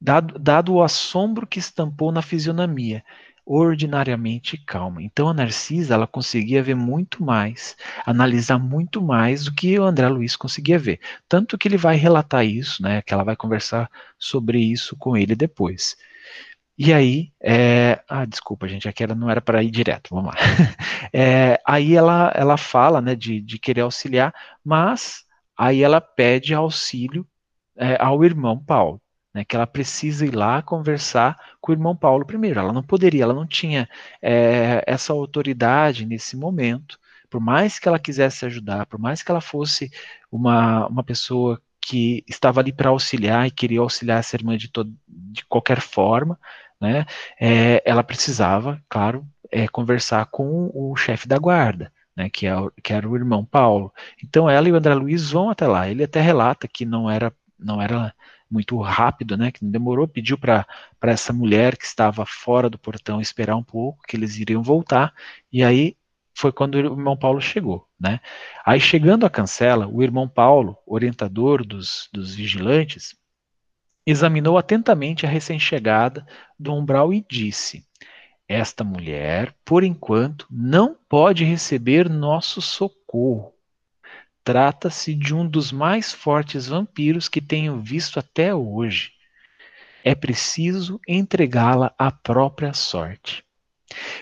dado, 0.00 0.38
dado 0.38 0.74
o 0.74 0.82
assombro 0.82 1.46
que 1.46 1.58
estampou 1.58 2.10
na 2.10 2.22
fisionomia, 2.22 3.04
ordinariamente 3.48 4.58
calma. 4.58 5.02
Então 5.02 5.28
a 5.28 5.34
Narcisa 5.34 5.94
ela 5.94 6.06
conseguia 6.06 6.62
ver 6.62 6.74
muito 6.76 7.24
mais, 7.24 7.76
analisar 8.04 8.58
muito 8.58 9.00
mais 9.00 9.44
do 9.44 9.54
que 9.54 9.78
o 9.78 9.84
André 9.84 10.06
Luiz 10.08 10.36
conseguia 10.36 10.78
ver. 10.78 11.00
Tanto 11.26 11.56
que 11.56 11.66
ele 11.66 11.78
vai 11.78 11.96
relatar 11.96 12.44
isso, 12.44 12.82
né? 12.82 13.00
Que 13.00 13.14
ela 13.14 13.24
vai 13.24 13.34
conversar 13.34 13.90
sobre 14.18 14.58
isso 14.60 14.94
com 14.96 15.16
ele 15.16 15.34
depois. 15.34 15.96
E 16.76 16.92
aí, 16.92 17.32
é, 17.42 18.00
ah, 18.08 18.24
desculpa, 18.24 18.68
gente, 18.68 18.88
aquela 18.88 19.14
não 19.14 19.30
era 19.30 19.40
para 19.40 19.62
ir 19.62 19.70
direto, 19.70 20.10
vamos 20.14 20.34
lá. 20.34 20.40
É, 21.10 21.58
aí 21.66 21.96
ela, 21.96 22.30
ela 22.34 22.58
fala, 22.58 23.00
né, 23.00 23.14
de, 23.14 23.40
de 23.40 23.58
querer 23.58 23.80
auxiliar, 23.80 24.34
mas 24.62 25.24
aí 25.56 25.82
ela 25.82 26.02
pede 26.02 26.52
auxílio 26.52 27.26
é, 27.76 27.96
ao 27.98 28.22
irmão 28.24 28.62
Paulo 28.62 29.00
né, 29.38 29.44
que 29.44 29.54
ela 29.54 29.68
precisa 29.68 30.26
ir 30.26 30.34
lá 30.34 30.60
conversar 30.60 31.38
com 31.60 31.70
o 31.70 31.74
irmão 31.74 31.94
Paulo 31.94 32.26
primeiro. 32.26 32.58
Ela 32.58 32.72
não 32.72 32.82
poderia, 32.82 33.22
ela 33.22 33.32
não 33.32 33.46
tinha 33.46 33.88
é, 34.20 34.82
essa 34.84 35.12
autoridade 35.12 36.04
nesse 36.04 36.36
momento. 36.36 36.98
Por 37.30 37.40
mais 37.40 37.78
que 37.78 37.86
ela 37.86 38.00
quisesse 38.00 38.44
ajudar, 38.46 38.86
por 38.86 38.98
mais 38.98 39.22
que 39.22 39.30
ela 39.30 39.40
fosse 39.40 39.92
uma, 40.30 40.88
uma 40.88 41.04
pessoa 41.04 41.62
que 41.80 42.24
estava 42.26 42.60
ali 42.60 42.72
para 42.72 42.90
auxiliar 42.90 43.46
e 43.46 43.52
queria 43.52 43.78
auxiliar 43.78 44.18
essa 44.18 44.34
irmã 44.34 44.56
de, 44.56 44.68
todo, 44.68 44.92
de 45.06 45.44
qualquer 45.44 45.80
forma, 45.80 46.36
né, 46.80 47.06
é, 47.40 47.80
ela 47.86 48.02
precisava, 48.02 48.82
claro, 48.88 49.24
é, 49.52 49.68
conversar 49.68 50.26
com 50.26 50.68
o 50.74 50.96
chefe 50.96 51.28
da 51.28 51.38
guarda. 51.38 51.92
Né, 52.16 52.28
que, 52.28 52.48
é, 52.48 52.54
que, 52.82 52.92
era 52.92 53.08
o 53.08 53.14
irmão 53.14 53.44
Paulo. 53.44 53.94
Então 54.20 54.50
ela 54.50 54.68
e 54.68 54.72
o 54.72 54.74
André 54.74 54.92
Luiz 54.94 55.30
vão 55.30 55.50
até 55.50 55.68
lá. 55.68 55.88
Ele 55.88 56.02
até 56.02 56.20
relata 56.20 56.66
que 56.66 56.84
não 56.84 57.08
era, 57.08 57.32
não 57.56 57.80
era 57.80 58.12
muito 58.50 58.80
rápido, 58.80 59.36
né, 59.36 59.50
que 59.50 59.62
não 59.64 59.70
demorou, 59.70 60.08
pediu 60.08 60.38
para 60.38 60.66
essa 61.02 61.32
mulher 61.32 61.76
que 61.76 61.84
estava 61.84 62.24
fora 62.24 62.70
do 62.70 62.78
portão 62.78 63.20
esperar 63.20 63.56
um 63.56 63.62
pouco, 63.62 64.02
que 64.06 64.16
eles 64.16 64.38
iriam 64.38 64.62
voltar, 64.62 65.12
e 65.52 65.62
aí 65.62 65.96
foi 66.34 66.52
quando 66.52 66.76
o 66.76 66.78
irmão 66.78 67.16
Paulo 67.16 67.40
chegou, 67.40 67.86
né. 67.98 68.20
Aí 68.64 68.80
chegando 68.80 69.26
à 69.26 69.30
cancela, 69.30 69.88
o 69.88 70.02
irmão 70.02 70.28
Paulo, 70.28 70.76
orientador 70.86 71.64
dos, 71.64 72.08
dos 72.12 72.34
vigilantes, 72.34 73.16
examinou 74.06 74.56
atentamente 74.56 75.26
a 75.26 75.28
recém-chegada 75.28 76.26
do 76.58 76.72
umbral 76.72 77.12
e 77.12 77.24
disse: 77.28 77.84
Esta 78.48 78.82
mulher, 78.82 79.54
por 79.64 79.84
enquanto, 79.84 80.46
não 80.50 80.96
pode 81.08 81.44
receber 81.44 82.08
nosso 82.08 82.62
socorro. 82.62 83.52
Trata-se 84.48 85.14
de 85.14 85.34
um 85.34 85.46
dos 85.46 85.70
mais 85.70 86.10
fortes 86.10 86.68
vampiros 86.68 87.28
que 87.28 87.38
tenho 87.38 87.82
visto 87.82 88.18
até 88.18 88.54
hoje. 88.54 89.12
É 90.02 90.14
preciso 90.14 90.98
entregá-la 91.06 91.92
à 91.98 92.10
própria 92.10 92.72
sorte. 92.72 93.44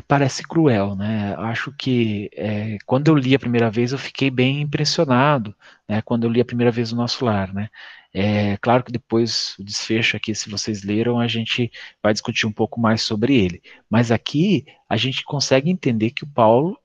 Parece 0.09 0.42
cruel, 0.42 0.97
né? 0.97 1.33
Acho 1.38 1.71
que 1.71 2.28
é, 2.35 2.76
quando 2.85 3.06
eu 3.06 3.14
li 3.14 3.37
a 3.37 3.38
primeira 3.38 3.71
vez 3.71 3.92
eu 3.92 3.99
fiquei 3.99 4.28
bem 4.28 4.62
impressionado, 4.62 5.54
né? 5.88 6.02
Quando 6.02 6.25
eu 6.25 6.30
li 6.30 6.40
a 6.40 6.45
primeira 6.45 6.73
vez 6.73 6.90
o 6.90 6.97
Nosso 6.97 7.25
Lar, 7.25 7.54
né? 7.54 7.68
É 8.12 8.56
claro 8.56 8.83
que 8.83 8.90
depois 8.90 9.54
o 9.61 9.62
desfecho 9.62 10.16
aqui, 10.16 10.35
se 10.35 10.50
vocês 10.50 10.83
leram, 10.83 11.21
a 11.21 11.28
gente 11.28 11.71
vai 12.02 12.12
discutir 12.12 12.49
um 12.49 12.52
pouco 12.52 12.80
mais 12.80 13.00
sobre 13.00 13.37
ele. 13.37 13.62
Mas 13.88 14.11
aqui 14.11 14.66
a 14.88 14.97
gente 14.97 15.23
consegue 15.23 15.71
entender 15.71 16.11
que 16.11 16.25
o 16.25 16.28
Paulo 16.28 16.76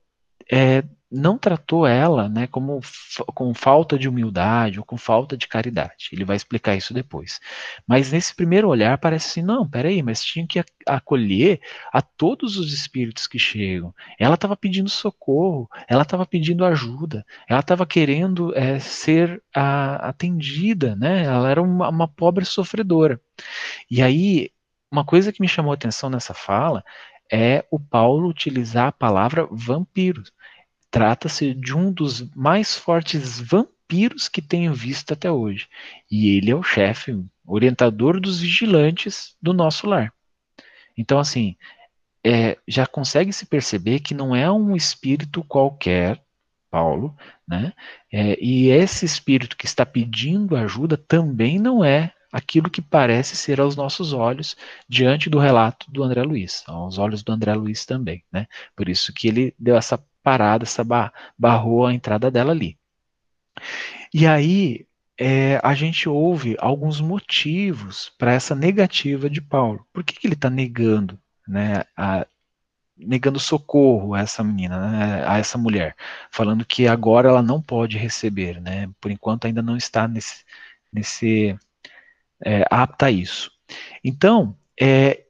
é, 0.52 0.84
não 1.12 1.38
tratou 1.38 1.86
ela 1.86 2.30
né, 2.30 2.48
como 2.48 2.80
com 3.34 3.54
falta 3.54 4.00
de 4.00 4.08
humildade 4.08 4.80
ou 4.80 4.86
com 4.86 4.98
falta 4.98 5.36
de 5.36 5.48
caridade. 5.48 6.10
Ele 6.14 6.24
vai 6.24 6.38
explicar 6.38 6.76
isso 6.76 6.94
depois. 6.94 7.42
Mas 7.86 8.12
nesse 8.12 8.34
primeiro 8.34 8.70
olhar 8.70 8.98
parece 8.98 9.28
assim, 9.28 9.42
não, 9.42 9.68
peraí, 9.68 10.02
mas 10.02 10.24
tinha 10.24 10.48
que 10.48 10.64
acolher 10.88 11.60
a 11.92 12.02
todos 12.02 12.58
os 12.58 12.72
espíritos 12.74 13.28
que 13.28 13.38
chegam. 13.38 13.94
Ela 14.18 14.36
estava 14.36 14.56
pedindo 14.56 14.90
socorro, 14.90 15.70
ela 15.88 16.04
estava 16.04 16.26
pedindo 16.26 16.64
ajuda, 16.64 17.26
ela 17.48 17.60
estava 17.60 17.86
querendo 17.86 18.56
é, 18.56 18.80
ser 18.80 19.44
a, 19.54 20.10
atendida, 20.10 20.96
né? 20.96 21.26
Ela 21.26 21.50
era 21.50 21.62
uma, 21.62 21.90
uma 21.90 22.08
pobre 22.08 22.46
sofredora. 22.46 23.20
E 23.90 24.02
aí, 24.02 24.50
uma 24.90 25.04
coisa 25.04 25.32
que 25.34 25.42
me 25.42 25.48
chamou 25.48 25.72
a 25.72 25.76
atenção 25.76 26.10
nessa 26.10 26.34
fala 26.34 26.84
é 27.32 27.66
o 27.72 27.80
Paulo 27.80 28.28
utilizar 28.28 28.88
a 28.88 28.92
palavra 28.92 29.48
vampiros. 29.50 30.34
Trata-se 30.92 31.54
de 31.54 31.76
um 31.76 31.92
dos 31.92 32.30
mais 32.36 32.78
fortes 32.78 33.40
vampiros 33.40 34.28
que 34.28 34.42
tenho 34.42 34.74
visto 34.74 35.14
até 35.14 35.32
hoje. 35.32 35.68
E 36.12 36.36
ele 36.36 36.52
é 36.52 36.56
o 36.56 36.62
chefe, 36.62 37.18
orientador 37.46 38.20
dos 38.20 38.42
vigilantes 38.42 39.36
do 39.42 39.54
nosso 39.54 39.88
lar. 39.88 40.14
Então, 40.98 41.18
assim, 41.18 41.56
é, 42.24 42.58
já 42.68 42.86
consegue 42.86 43.34
se 43.34 43.46
perceber 43.46 44.02
que 44.02 44.14
não 44.14 44.36
é 44.36 44.52
um 44.52 44.76
espírito 44.76 45.44
qualquer, 45.44 46.22
Paulo, 46.70 47.16
né? 47.48 47.74
É, 48.12 48.38
e 48.42 48.70
esse 48.70 49.06
espírito 49.06 49.58
que 49.58 49.66
está 49.66 49.86
pedindo 49.86 50.56
ajuda 50.56 50.96
também 50.96 51.60
não 51.60 51.84
é 51.84 52.14
aquilo 52.32 52.70
que 52.70 52.82
parece 52.82 53.36
ser 53.36 53.60
aos 53.60 53.76
nossos 53.76 54.14
olhos 54.14 54.56
diante 54.88 55.30
do 55.30 55.38
relato 55.38 55.92
do 55.92 56.02
André 56.02 56.24
Luiz, 56.24 56.64
aos 56.66 56.98
olhos 56.98 57.24
do 57.24 57.32
André 57.34 57.54
Luiz 57.54 57.86
também, 57.86 58.24
né? 58.32 58.48
Por 58.76 58.88
isso 58.88 59.14
que 59.14 59.28
ele 59.28 59.54
deu 59.60 59.76
essa 59.76 60.02
parada, 60.24 60.64
essa 60.64 60.84
bar 60.84 61.14
barrou 61.38 61.86
a 61.86 61.94
entrada 61.94 62.32
dela 62.32 62.52
ali. 62.52 62.78
E 64.14 64.28
aí 64.28 64.86
é, 65.20 65.60
a 65.64 65.74
gente 65.74 66.10
ouve 66.10 66.56
alguns 66.60 67.00
motivos 67.00 68.10
para 68.18 68.34
essa 68.34 68.56
negativa 68.56 69.30
de 69.30 69.42
Paulo. 69.42 69.86
Por 69.94 70.04
que, 70.04 70.16
que 70.16 70.28
ele 70.28 70.34
está 70.34 70.50
negando, 70.50 71.20
né, 71.48 71.84
a, 71.96 72.26
negando 72.98 73.40
socorro 73.40 74.14
a 74.14 74.22
essa 74.22 74.44
menina, 74.44 74.80
né, 74.92 75.24
a 75.28 75.38
essa 75.38 75.58
mulher, 75.58 75.96
falando 76.32 76.66
que 76.66 76.88
agora 76.88 77.30
ela 77.30 77.42
não 77.42 77.62
pode 77.62 77.98
receber, 77.98 78.62
né? 78.62 78.90
Por 79.00 79.12
enquanto 79.12 79.46
ainda 79.46 79.62
não 79.62 79.78
está 79.78 80.08
nesse, 80.08 80.44
nesse 80.92 81.58
é, 82.44 82.66
apta 82.70 83.08
a 83.08 83.12
isso. 83.12 83.52
Então, 84.04 84.58
é, 84.80 85.26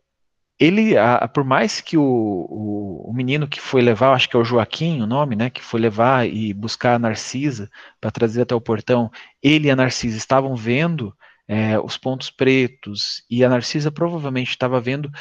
ele, 0.62 0.96
a, 0.96 1.28
por 1.28 1.44
mais 1.44 1.82
que 1.82 1.98
o, 1.98 2.04
o, 2.04 3.10
o, 3.10 3.14
menino 3.14 3.48
que 3.48 3.60
foi 3.60 3.82
levar, 3.82 4.14
acho 4.14 4.30
que 4.30 4.36
é 4.36 4.40
o 4.40 4.44
Joaquim, 4.44 5.02
o 5.02 5.08
nome, 5.08 5.36
né, 5.36 5.50
que 5.50 5.60
foi 5.60 5.80
levar 5.80 6.30
e 6.30 6.54
buscar 6.54 6.94
a 6.94 7.00
Narcisa 7.00 7.68
para 8.00 8.12
trazer 8.12 8.44
até 8.44 8.54
o 8.54 8.62
portão, 8.62 9.10
ele 9.42 9.68
e 9.68 9.72
a 9.72 9.76
Narcisa 9.76 10.16
estavam 10.16 10.56
vendo 10.56 11.18
é, 11.48 11.80
os 11.80 11.98
pontos 11.98 12.30
pretos 12.30 13.24
e 13.28 13.44
a 13.44 13.50
Narcisa 13.50 13.92
provavelmente 13.92 14.52
estava 14.52 14.80
vendo 14.80 15.12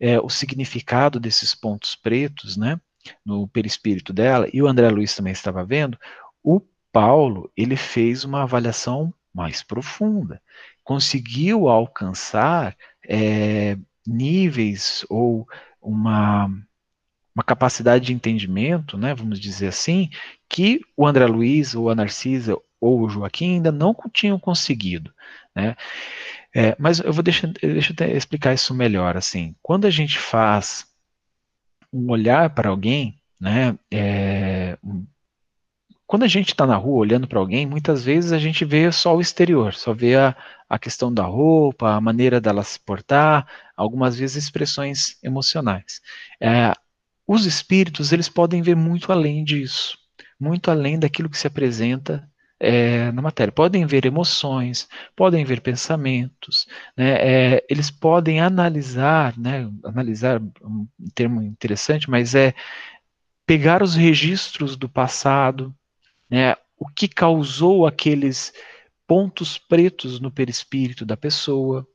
é, 0.00 0.18
o 0.18 0.28
significado 0.28 1.20
desses 1.20 1.54
pontos 1.54 1.94
pretos, 1.94 2.56
né, 2.56 2.80
no 3.24 3.46
perispírito 3.46 4.12
dela, 4.12 4.48
e 4.52 4.60
o 4.60 4.66
André 4.66 4.90
Luiz 4.90 5.14
também 5.14 5.32
estava 5.32 5.64
vendo. 5.64 5.96
O 6.42 6.60
Paulo, 6.92 7.52
ele 7.56 7.76
fez 7.76 8.24
uma 8.24 8.42
avaliação 8.42 9.14
mais 9.32 9.62
profunda, 9.62 10.42
conseguiu 10.82 11.68
alcançar 11.68 12.76
é, 13.08 13.78
níveis 14.08 15.04
ou 15.08 15.46
uma, 15.80 16.46
uma 17.34 17.44
capacidade 17.44 18.06
de 18.06 18.12
entendimento, 18.12 18.96
né, 18.96 19.14
vamos 19.14 19.38
dizer 19.38 19.68
assim, 19.68 20.10
que 20.48 20.80
o 20.96 21.06
André 21.06 21.26
Luiz, 21.26 21.74
ou 21.74 21.90
a 21.90 21.94
Narcisa, 21.94 22.56
ou 22.80 23.02
o 23.02 23.08
Joaquim 23.08 23.54
ainda 23.54 23.72
não 23.72 23.94
tinham 24.12 24.38
conseguido. 24.38 25.12
Né? 25.54 25.76
É, 26.54 26.74
mas 26.78 27.00
eu 27.00 27.12
vou 27.12 27.22
deixar, 27.22 27.48
deixa 27.48 27.94
eu 27.98 28.16
explicar 28.16 28.54
isso 28.54 28.74
melhor. 28.74 29.16
Assim, 29.16 29.54
quando 29.62 29.86
a 29.86 29.90
gente 29.90 30.18
faz 30.18 30.86
um 31.92 32.10
olhar 32.10 32.50
para 32.50 32.70
alguém, 32.70 33.20
né, 33.40 33.78
é, 33.90 34.78
quando 36.08 36.22
a 36.22 36.26
gente 36.26 36.48
está 36.48 36.66
na 36.66 36.74
rua 36.74 37.00
olhando 37.00 37.28
para 37.28 37.38
alguém, 37.38 37.66
muitas 37.66 38.02
vezes 38.02 38.32
a 38.32 38.38
gente 38.38 38.64
vê 38.64 38.90
só 38.90 39.14
o 39.14 39.20
exterior, 39.20 39.74
só 39.74 39.92
vê 39.92 40.16
a, 40.16 40.34
a 40.66 40.78
questão 40.78 41.12
da 41.12 41.24
roupa, 41.24 41.90
a 41.90 42.00
maneira 42.00 42.40
dela 42.40 42.64
se 42.64 42.80
portar, 42.80 43.46
algumas 43.76 44.18
vezes 44.18 44.44
expressões 44.44 45.22
emocionais. 45.22 46.00
É, 46.40 46.72
os 47.26 47.44
espíritos, 47.44 48.10
eles 48.10 48.26
podem 48.26 48.62
ver 48.62 48.74
muito 48.74 49.12
além 49.12 49.44
disso, 49.44 49.98
muito 50.40 50.70
além 50.70 50.98
daquilo 50.98 51.28
que 51.28 51.36
se 51.36 51.46
apresenta 51.46 52.26
é, 52.58 53.12
na 53.12 53.20
matéria. 53.20 53.52
Podem 53.52 53.84
ver 53.84 54.06
emoções, 54.06 54.88
podem 55.14 55.44
ver 55.44 55.60
pensamentos, 55.60 56.66
né, 56.96 57.56
é, 57.56 57.66
eles 57.68 57.90
podem 57.90 58.40
analisar, 58.40 59.38
né, 59.38 59.70
analisar 59.84 60.40
um 60.40 60.88
termo 61.14 61.42
interessante, 61.42 62.08
mas 62.08 62.34
é 62.34 62.54
pegar 63.44 63.82
os 63.82 63.94
registros 63.94 64.74
do 64.74 64.88
passado, 64.88 65.74
né, 66.30 66.54
o 66.78 66.86
que 66.88 67.08
causou 67.08 67.86
aqueles 67.86 68.52
pontos 69.06 69.58
pretos 69.58 70.20
no 70.20 70.30
perispírito 70.30 71.04
da 71.04 71.16
pessoa, 71.16 71.86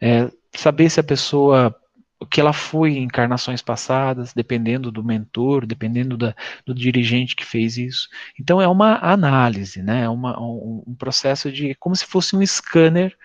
é, 0.00 0.30
saber 0.52 0.90
se 0.90 1.00
a 1.00 1.04
pessoa 1.04 1.74
o 2.18 2.26
que 2.26 2.40
ela 2.40 2.52
foi 2.52 2.94
em 2.94 3.04
encarnações 3.04 3.60
passadas, 3.60 4.32
dependendo 4.32 4.90
do 4.90 5.04
mentor, 5.04 5.66
dependendo 5.66 6.16
da, 6.16 6.34
do 6.64 6.74
dirigente 6.74 7.36
que 7.36 7.44
fez 7.44 7.76
isso. 7.76 8.08
Então 8.40 8.60
é 8.60 8.66
uma 8.66 8.98
análise, 8.98 9.82
né? 9.82 10.04
É 10.04 10.08
uma, 10.08 10.40
um, 10.40 10.82
um, 10.86 10.94
processo 10.94 11.52
de 11.52 11.74
como 11.74 11.94
se 11.94 12.06
fosse 12.06 12.34
um 12.34 12.44
scanner 12.44 13.16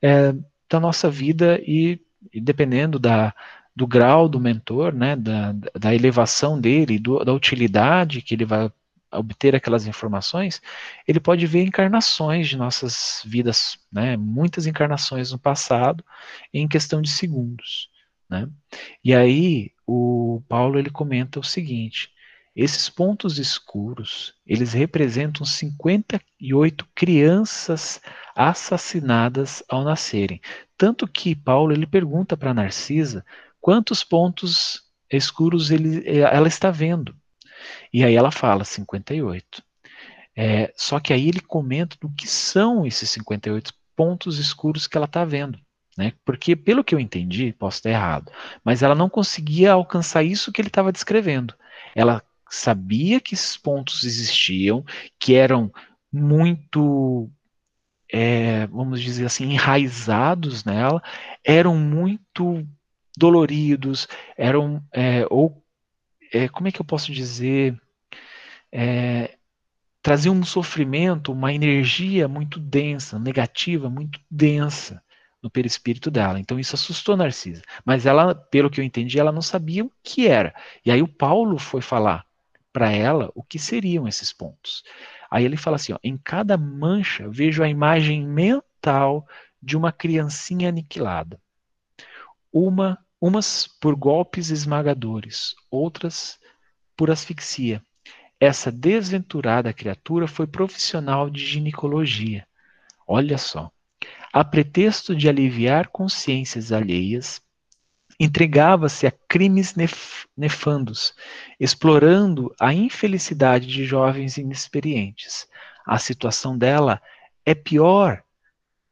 é, 0.00 0.32
da 0.70 0.78
nossa 0.78 1.10
vida 1.10 1.60
e, 1.66 2.00
e 2.32 2.40
dependendo 2.40 2.98
da, 2.98 3.34
do 3.74 3.86
grau 3.86 4.28
do 4.28 4.40
mentor, 4.40 4.94
né? 4.94 5.16
Da, 5.16 5.52
da 5.78 5.94
elevação 5.94 6.60
dele, 6.60 6.98
do, 6.98 7.24
da 7.24 7.32
utilidade 7.32 8.22
que 8.22 8.34
ele 8.34 8.44
vai 8.44 8.70
obter 9.12 9.54
aquelas 9.54 9.86
informações, 9.86 10.60
ele 11.06 11.20
pode 11.20 11.46
ver 11.46 11.62
encarnações 11.64 12.48
de 12.48 12.56
nossas 12.56 13.22
vidas, 13.24 13.78
né, 13.92 14.16
muitas 14.16 14.66
encarnações 14.66 15.32
no 15.32 15.38
passado, 15.38 16.04
em 16.52 16.66
questão 16.68 17.00
de 17.00 17.10
segundos. 17.10 17.90
Né? 18.28 18.48
E 19.04 19.14
aí 19.14 19.70
o 19.86 20.42
Paulo 20.48 20.78
ele 20.78 20.90
comenta 20.90 21.38
o 21.38 21.44
seguinte: 21.44 22.10
esses 22.54 22.88
pontos 22.88 23.38
escuros 23.38 24.34
eles 24.46 24.72
representam 24.72 25.44
58 25.44 26.86
crianças 26.94 28.00
assassinadas 28.34 29.62
ao 29.68 29.84
nascerem. 29.84 30.40
Tanto 30.76 31.06
que 31.06 31.34
Paulo 31.34 31.72
ele 31.72 31.86
pergunta 31.86 32.36
para 32.36 32.54
Narcisa 32.54 33.24
quantos 33.60 34.02
pontos 34.02 34.82
escuros 35.10 35.70
ele, 35.70 36.02
ela 36.08 36.48
está 36.48 36.70
vendo. 36.70 37.14
E 37.92 38.04
aí 38.04 38.14
ela 38.14 38.30
fala 38.30 38.64
58. 38.64 39.62
É, 40.36 40.72
só 40.76 41.00
que 41.00 41.12
aí 41.12 41.28
ele 41.28 41.40
comenta 41.40 41.96
do 42.00 42.10
que 42.10 42.28
são 42.28 42.86
esses 42.86 43.08
58 43.10 43.72
pontos 43.96 44.38
escuros 44.38 44.86
que 44.86 44.96
ela 44.96 45.06
está 45.06 45.24
vendo. 45.24 45.58
Né? 45.96 46.12
Porque, 46.24 46.54
pelo 46.54 46.84
que 46.84 46.94
eu 46.94 47.00
entendi, 47.00 47.54
posso 47.54 47.78
estar 47.78 47.90
errado, 47.90 48.30
mas 48.62 48.82
ela 48.82 48.94
não 48.94 49.08
conseguia 49.08 49.72
alcançar 49.72 50.22
isso 50.22 50.52
que 50.52 50.60
ele 50.60 50.68
estava 50.68 50.92
descrevendo. 50.92 51.54
Ela 51.94 52.22
sabia 52.50 53.18
que 53.18 53.34
esses 53.34 53.56
pontos 53.56 54.04
existiam, 54.04 54.84
que 55.18 55.34
eram 55.34 55.72
muito, 56.12 57.30
é, 58.12 58.66
vamos 58.66 59.00
dizer 59.00 59.24
assim, 59.24 59.52
enraizados 59.52 60.64
nela, 60.64 61.02
eram 61.42 61.74
muito 61.76 62.66
doloridos, 63.16 64.06
eram 64.36 64.82
é, 64.92 65.26
ou 65.30 65.64
é, 66.36 66.48
como 66.48 66.68
é 66.68 66.72
que 66.72 66.80
eu 66.80 66.84
posso 66.84 67.12
dizer, 67.12 67.80
é, 68.72 69.36
trazia 70.02 70.30
um 70.30 70.44
sofrimento, 70.44 71.32
uma 71.32 71.52
energia 71.52 72.28
muito 72.28 72.60
densa, 72.60 73.18
negativa, 73.18 73.90
muito 73.90 74.20
densa 74.30 75.02
no 75.42 75.50
perispírito 75.50 76.10
dela. 76.10 76.38
Então 76.38 76.58
isso 76.58 76.74
assustou 76.74 77.16
Narcisa. 77.16 77.62
Mas 77.84 78.06
ela, 78.06 78.34
pelo 78.34 78.70
que 78.70 78.80
eu 78.80 78.84
entendi, 78.84 79.18
ela 79.18 79.32
não 79.32 79.42
sabia 79.42 79.84
o 79.84 79.92
que 80.02 80.26
era. 80.28 80.54
E 80.84 80.90
aí 80.90 81.02
o 81.02 81.08
Paulo 81.08 81.58
foi 81.58 81.80
falar 81.80 82.24
para 82.72 82.90
ela 82.90 83.30
o 83.34 83.42
que 83.42 83.58
seriam 83.58 84.06
esses 84.06 84.32
pontos. 84.32 84.82
Aí 85.30 85.44
ele 85.44 85.56
fala 85.56 85.76
assim: 85.76 85.92
ó, 85.92 85.98
em 86.02 86.16
cada 86.16 86.56
mancha 86.56 87.28
vejo 87.28 87.62
a 87.62 87.68
imagem 87.68 88.26
mental 88.26 89.26
de 89.62 89.76
uma 89.76 89.90
criancinha 89.92 90.68
aniquilada. 90.68 91.40
Uma 92.52 92.98
umas 93.20 93.66
por 93.80 93.94
golpes 93.94 94.50
esmagadores, 94.50 95.54
outras 95.70 96.38
por 96.96 97.10
asfixia. 97.10 97.82
Essa 98.38 98.70
desventurada 98.70 99.72
criatura 99.72 100.26
foi 100.26 100.46
profissional 100.46 101.30
de 101.30 101.44
ginecologia. 101.44 102.46
Olha 103.06 103.38
só. 103.38 103.70
A 104.32 104.44
pretexto 104.44 105.16
de 105.16 105.28
aliviar 105.28 105.88
consciências 105.88 106.70
alheias, 106.70 107.40
entregava-se 108.20 109.06
a 109.06 109.10
crimes 109.10 109.74
nef 109.74 110.26
nefandos, 110.36 111.14
explorando 111.58 112.54
a 112.60 112.72
infelicidade 112.72 113.66
de 113.66 113.84
jovens 113.84 114.36
inexperientes. 114.36 115.46
A 115.86 115.98
situação 115.98 116.56
dela 116.56 117.00
é 117.44 117.54
pior 117.54 118.22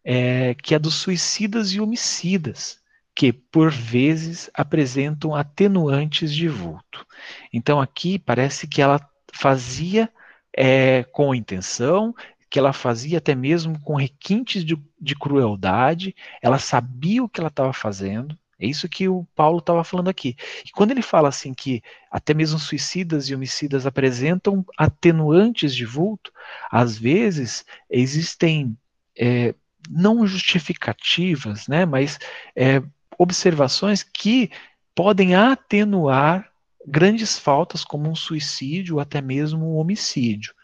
é, 0.02 0.54
que 0.54 0.74
a 0.74 0.78
dos 0.78 0.94
suicidas 0.94 1.72
e 1.72 1.80
homicidas, 1.80 2.78
que 3.14 3.32
por 3.32 3.70
vezes 3.70 4.50
apresentam 4.52 5.34
atenuantes 5.34 6.32
de 6.32 6.48
vulto. 6.48 7.06
Então 7.52 7.80
aqui 7.80 8.18
parece 8.18 8.66
que 8.66 8.82
ela 8.82 9.00
fazia 9.32 10.10
é, 10.56 11.04
com 11.04 11.34
intenção, 11.34 12.14
que 12.50 12.58
ela 12.58 12.72
fazia 12.72 13.18
até 13.18 13.34
mesmo 13.34 13.80
com 13.80 13.96
requintes 13.96 14.64
de, 14.64 14.76
de 15.00 15.14
crueldade, 15.14 16.14
ela 16.42 16.58
sabia 16.58 17.22
o 17.22 17.28
que 17.28 17.40
ela 17.40 17.48
estava 17.48 17.72
fazendo, 17.72 18.38
é 18.58 18.66
isso 18.66 18.88
que 18.88 19.08
o 19.08 19.26
Paulo 19.34 19.58
estava 19.58 19.82
falando 19.84 20.08
aqui. 20.08 20.36
E 20.64 20.70
quando 20.70 20.92
ele 20.92 21.02
fala 21.02 21.28
assim 21.28 21.52
que 21.52 21.82
até 22.10 22.32
mesmo 22.32 22.58
suicidas 22.58 23.28
e 23.28 23.34
homicidas 23.34 23.86
apresentam 23.86 24.64
atenuantes 24.78 25.74
de 25.74 25.84
vulto, 25.84 26.32
às 26.70 26.96
vezes 26.96 27.64
existem 27.90 28.76
é, 29.18 29.54
não 29.90 30.26
justificativas, 30.26 31.68
né, 31.68 31.84
mas 31.84 32.18
é, 32.56 32.82
observações 33.18 34.02
que 34.02 34.50
podem 34.94 35.34
atenuar 35.34 36.48
grandes 36.86 37.38
faltas 37.38 37.84
como 37.84 38.08
um 38.08 38.14
suicídio 38.14 38.96
ou 38.96 39.00
até 39.00 39.20
mesmo 39.20 39.74
um 39.74 39.76
homicídio. 39.76 40.54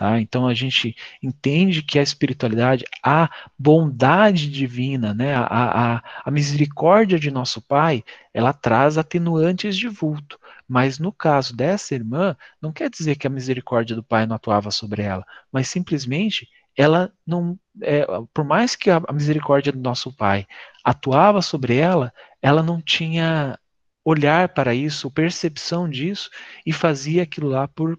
Tá? 0.00 0.18
Então 0.18 0.48
a 0.48 0.54
gente 0.54 0.96
entende 1.22 1.82
que 1.82 1.98
a 1.98 2.02
espiritualidade, 2.02 2.86
a 3.04 3.28
bondade 3.58 4.50
divina, 4.50 5.12
né, 5.12 5.34
a, 5.34 5.44
a, 5.44 6.02
a 6.24 6.30
misericórdia 6.30 7.18
de 7.18 7.30
nosso 7.30 7.60
Pai, 7.60 8.02
ela 8.32 8.52
traz 8.54 8.96
atenuantes 8.96 9.76
de 9.76 9.88
vulto. 9.88 10.38
Mas 10.66 10.98
no 10.98 11.12
caso 11.12 11.54
dessa 11.54 11.94
irmã, 11.94 12.34
não 12.62 12.72
quer 12.72 12.88
dizer 12.88 13.16
que 13.16 13.26
a 13.26 13.30
misericórdia 13.30 13.94
do 13.94 14.02
Pai 14.02 14.24
não 14.24 14.36
atuava 14.36 14.70
sobre 14.70 15.02
ela, 15.02 15.26
mas 15.52 15.68
simplesmente 15.68 16.48
ela 16.80 17.12
não, 17.26 17.58
é, 17.82 18.06
por 18.32 18.42
mais 18.42 18.74
que 18.74 18.88
a, 18.90 19.02
misericórdia 19.12 19.70
do 19.70 19.80
nosso 19.80 20.10
Pai 20.10 20.46
atuava 20.82 21.42
sobre 21.42 21.76
ela, 21.76 22.10
ela 22.40 22.62
não 22.62 22.80
tinha 22.80 23.58
olhar 24.02 24.48
para 24.48 24.74
isso, 24.74 25.10
percepção 25.10 25.88
disso 25.90 26.30
e 26.64 26.72
fazia 26.72 27.22
aquilo 27.22 27.48
lá 27.48 27.68
por 27.68 27.98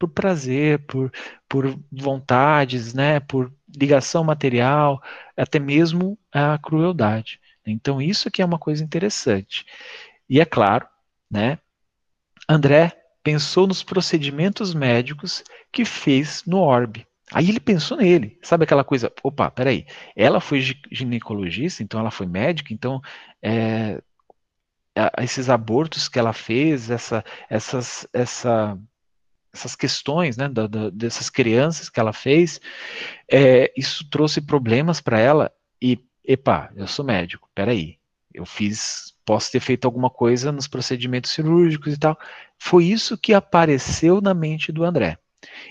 por 0.00 0.08
prazer, 0.10 0.86
por, 0.86 1.10
por 1.48 1.76
vontades, 1.90 2.94
né, 2.94 3.18
por 3.18 3.52
ligação 3.76 4.22
material, 4.22 5.02
até 5.36 5.58
mesmo 5.58 6.16
a 6.32 6.56
crueldade. 6.56 7.40
Então 7.66 8.00
isso 8.00 8.30
que 8.30 8.40
é 8.40 8.44
uma 8.44 8.60
coisa 8.60 8.84
interessante. 8.84 9.66
E 10.30 10.40
é 10.40 10.44
claro, 10.44 10.86
né, 11.28 11.58
André 12.48 12.96
pensou 13.24 13.66
nos 13.66 13.82
procedimentos 13.82 14.72
médicos 14.72 15.42
que 15.72 15.84
fez 15.84 16.44
no 16.46 16.58
orbe. 16.58 17.07
Aí 17.32 17.48
ele 17.48 17.60
pensou 17.60 17.98
nele, 17.98 18.38
sabe 18.42 18.64
aquela 18.64 18.82
coisa, 18.82 19.12
opa, 19.22 19.50
peraí, 19.50 19.86
ela 20.16 20.40
foi 20.40 20.60
ginecologista, 20.90 21.82
então 21.82 22.00
ela 22.00 22.10
foi 22.10 22.26
médica, 22.26 22.72
então 22.72 23.02
é, 23.42 24.00
esses 25.22 25.50
abortos 25.50 26.08
que 26.08 26.18
ela 26.18 26.32
fez, 26.32 26.90
essa, 26.90 27.22
essas, 27.50 28.06
essa 28.12 28.78
essas 29.52 29.74
questões, 29.74 30.36
né, 30.36 30.48
da, 30.48 30.66
da, 30.66 30.90
dessas 30.90 31.30
crianças 31.30 31.88
que 31.88 31.98
ela 31.98 32.12
fez, 32.12 32.60
é, 33.30 33.72
isso 33.76 34.08
trouxe 34.08 34.40
problemas 34.40 35.00
para 35.00 35.18
ela 35.18 35.52
e, 35.80 35.98
epa, 36.24 36.70
eu 36.76 36.86
sou 36.86 37.04
médico, 37.04 37.48
peraí, 37.54 37.98
eu 38.32 38.44
fiz, 38.44 39.14
posso 39.24 39.50
ter 39.50 39.60
feito 39.60 39.84
alguma 39.86 40.10
coisa 40.10 40.52
nos 40.52 40.68
procedimentos 40.68 41.30
cirúrgicos 41.30 41.94
e 41.94 41.98
tal. 41.98 42.16
Foi 42.58 42.84
isso 42.84 43.18
que 43.18 43.34
apareceu 43.34 44.20
na 44.20 44.34
mente 44.34 44.70
do 44.70 44.84
André. 44.84 45.18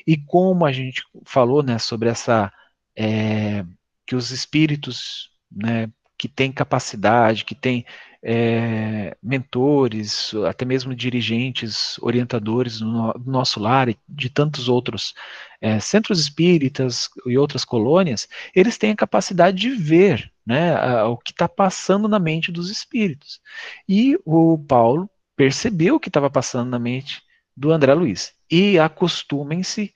E 0.06 0.18
como 0.18 0.66
a 0.66 0.72
gente 0.72 1.04
falou, 1.26 1.62
né, 1.64 1.78
sobre 1.80 2.10
essa, 2.10 2.52
é, 2.96 3.66
que 4.06 4.16
os 4.16 4.32
espíritos, 4.32 5.32
né, 5.52 5.90
que 6.18 6.28
têm 6.28 6.52
capacidade, 6.52 7.46
que 7.46 7.54
têm 7.54 7.86
é, 8.24 9.16
mentores, 9.22 10.34
até 10.48 10.66
mesmo 10.66 10.96
dirigentes, 10.96 11.98
orientadores 12.02 12.82
no, 12.82 13.14
no 13.14 13.32
nosso 13.32 13.60
lar 13.60 13.90
e 13.90 13.98
de 14.08 14.30
tantos 14.30 14.68
outros 14.68 15.14
é, 15.62 15.80
centros 15.80 16.20
espíritas 16.20 17.10
e 17.26 17.38
outras 17.38 17.64
colônias, 17.64 18.28
eles 18.56 18.78
têm 18.78 18.92
a 18.92 18.96
capacidade 18.96 19.58
de 19.58 19.70
ver 19.70 20.32
né, 20.46 20.76
a, 20.76 21.08
o 21.08 21.18
que 21.18 21.32
está 21.32 21.48
passando 21.48 22.08
na 22.08 22.20
mente 22.20 22.52
dos 22.52 22.70
espíritos. 22.70 23.40
E 23.88 24.18
o 24.26 24.58
Paulo 24.58 25.10
percebeu 25.36 25.96
o 25.96 26.00
que 26.00 26.10
estava 26.10 26.30
passando 26.30 26.70
na 26.70 26.80
mente 26.80 27.22
do 27.58 27.72
André 27.72 27.94
Luiz. 27.96 28.34
E 28.50 28.78
acostumem-se 28.78 29.92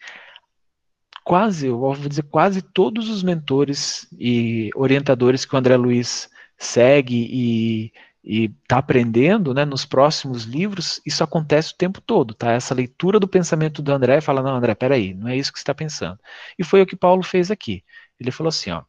quase, 1.23 1.67
eu 1.67 1.77
vou 1.77 1.95
dizer 1.95 2.23
quase 2.23 2.63
todos 2.63 3.07
os 3.07 3.21
mentores 3.21 4.07
e 4.19 4.71
orientadores 4.75 5.45
que 5.45 5.53
o 5.53 5.57
André 5.57 5.77
Luiz 5.77 6.27
segue 6.57 7.93
e 8.23 8.51
está 8.63 8.77
aprendendo, 8.77 9.53
né, 9.53 9.65
nos 9.65 9.85
próximos 9.85 10.43
livros, 10.43 11.01
isso 11.05 11.23
acontece 11.23 11.73
o 11.73 11.77
tempo 11.77 11.99
todo, 12.01 12.33
tá? 12.35 12.51
Essa 12.51 12.73
leitura 12.73 13.19
do 13.19 13.27
pensamento 13.27 13.81
do 13.81 13.91
André 13.91 14.21
fala, 14.21 14.43
não, 14.43 14.55
André, 14.55 14.75
peraí, 14.75 15.13
não 15.13 15.27
é 15.27 15.35
isso 15.35 15.51
que 15.51 15.57
você 15.57 15.63
está 15.63 15.73
pensando. 15.73 16.19
E 16.57 16.63
foi 16.63 16.81
o 16.81 16.85
que 16.85 16.95
Paulo 16.95 17.23
fez 17.23 17.49
aqui. 17.49 17.83
Ele 18.19 18.29
falou 18.29 18.49
assim, 18.49 18.69
ó, 18.71 18.83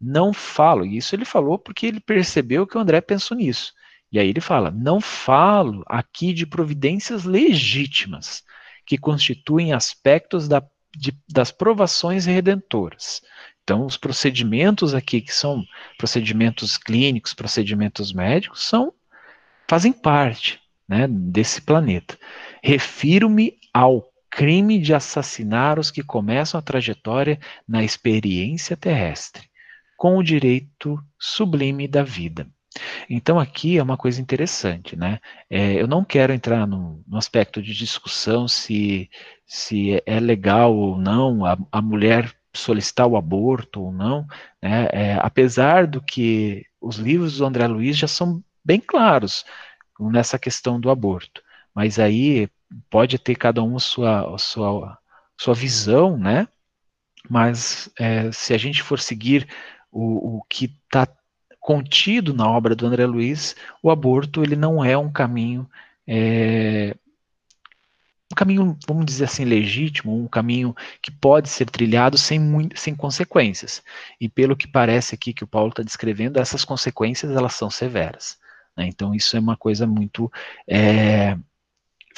não 0.00 0.32
falo, 0.32 0.86
e 0.86 0.96
isso 0.96 1.14
ele 1.14 1.24
falou 1.24 1.58
porque 1.58 1.86
ele 1.86 1.98
percebeu 1.98 2.66
que 2.66 2.76
o 2.76 2.80
André 2.80 3.00
pensou 3.00 3.36
nisso. 3.36 3.72
E 4.10 4.18
aí 4.18 4.28
ele 4.28 4.40
fala, 4.40 4.70
não 4.70 5.00
falo 5.00 5.84
aqui 5.86 6.32
de 6.32 6.46
providências 6.46 7.24
legítimas, 7.24 8.42
que 8.86 8.96
constituem 8.96 9.72
aspectos 9.72 10.48
da, 10.48 10.62
de, 10.96 11.12
das 11.28 11.52
provações 11.52 12.24
redentoras. 12.24 13.20
Então, 13.62 13.84
os 13.84 13.98
procedimentos 13.98 14.94
aqui, 14.94 15.20
que 15.20 15.32
são 15.32 15.62
procedimentos 15.98 16.78
clínicos, 16.78 17.34
procedimentos 17.34 18.14
médicos, 18.14 18.64
são 18.64 18.94
fazem 19.68 19.92
parte 19.92 20.58
né, 20.88 21.06
desse 21.06 21.60
planeta. 21.60 22.18
Refiro-me 22.62 23.58
ao 23.74 24.10
crime 24.30 24.78
de 24.78 24.94
assassinar 24.94 25.78
os 25.78 25.90
que 25.90 26.02
começam 26.02 26.58
a 26.58 26.62
trajetória 26.62 27.38
na 27.68 27.84
experiência 27.84 28.74
terrestre, 28.74 29.50
com 29.98 30.16
o 30.16 30.22
direito 30.22 30.98
sublime 31.18 31.86
da 31.86 32.02
vida. 32.02 32.48
Então 33.08 33.38
aqui 33.38 33.78
é 33.78 33.82
uma 33.82 33.96
coisa 33.96 34.20
interessante, 34.20 34.96
né? 34.96 35.20
É, 35.50 35.74
eu 35.80 35.86
não 35.86 36.04
quero 36.04 36.32
entrar 36.32 36.66
no, 36.66 37.02
no, 37.06 37.16
aspecto 37.18 37.62
de 37.62 37.74
discussão 37.74 38.46
se, 38.48 39.10
se 39.46 40.02
é 40.06 40.20
legal 40.20 40.74
ou 40.74 40.98
não 40.98 41.44
a, 41.44 41.56
a 41.72 41.82
mulher 41.82 42.34
solicitar 42.54 43.06
o 43.06 43.16
aborto 43.16 43.82
ou 43.82 43.92
não, 43.92 44.26
né, 44.62 44.88
é, 44.92 45.14
apesar 45.20 45.86
do 45.86 46.00
que 46.00 46.64
os 46.80 46.96
livros 46.96 47.38
do 47.38 47.46
André 47.46 47.66
Luiz 47.66 47.96
já 47.96 48.08
são 48.08 48.42
bem 48.64 48.80
claros 48.80 49.44
nessa 49.98 50.38
questão 50.38 50.80
do 50.80 50.90
aborto, 50.90 51.42
mas 51.74 51.98
aí 51.98 52.48
pode 52.90 53.18
ter 53.18 53.36
cada 53.36 53.62
um 53.62 53.78
sua, 53.78 54.36
sua, 54.38 54.98
sua 55.36 55.54
visão, 55.54 56.16
né, 56.16 56.48
mas 57.28 57.90
é, 57.98 58.30
se 58.32 58.54
a 58.54 58.58
gente 58.58 58.82
for 58.82 58.98
seguir 58.98 59.48
o, 59.90 60.38
o 60.38 60.42
que 60.44 60.66
está 60.84 61.06
contido 61.68 62.32
na 62.32 62.48
obra 62.48 62.74
do 62.74 62.86
André 62.86 63.04
Luiz, 63.04 63.54
o 63.82 63.90
aborto 63.90 64.42
ele 64.42 64.56
não 64.56 64.82
é 64.82 64.96
um 64.96 65.12
caminho 65.12 65.68
é, 66.06 66.96
um 68.32 68.34
caminho, 68.34 68.78
vamos 68.86 69.04
dizer 69.04 69.24
assim, 69.24 69.44
legítimo, 69.44 70.18
um 70.18 70.26
caminho 70.26 70.74
que 71.02 71.10
pode 71.10 71.50
ser 71.50 71.68
trilhado 71.68 72.16
sem, 72.16 72.40
sem 72.74 72.94
consequências. 72.94 73.82
E 74.18 74.30
pelo 74.30 74.56
que 74.56 74.66
parece 74.66 75.14
aqui 75.14 75.34
que 75.34 75.44
o 75.44 75.46
Paulo 75.46 75.68
está 75.68 75.82
descrevendo, 75.82 76.38
essas 76.38 76.64
consequências 76.64 77.36
elas 77.36 77.52
são 77.52 77.68
severas. 77.68 78.38
Né? 78.74 78.86
Então 78.86 79.14
isso 79.14 79.36
é 79.36 79.40
uma 79.40 79.56
coisa 79.56 79.86
muito 79.86 80.32
é, 80.66 81.36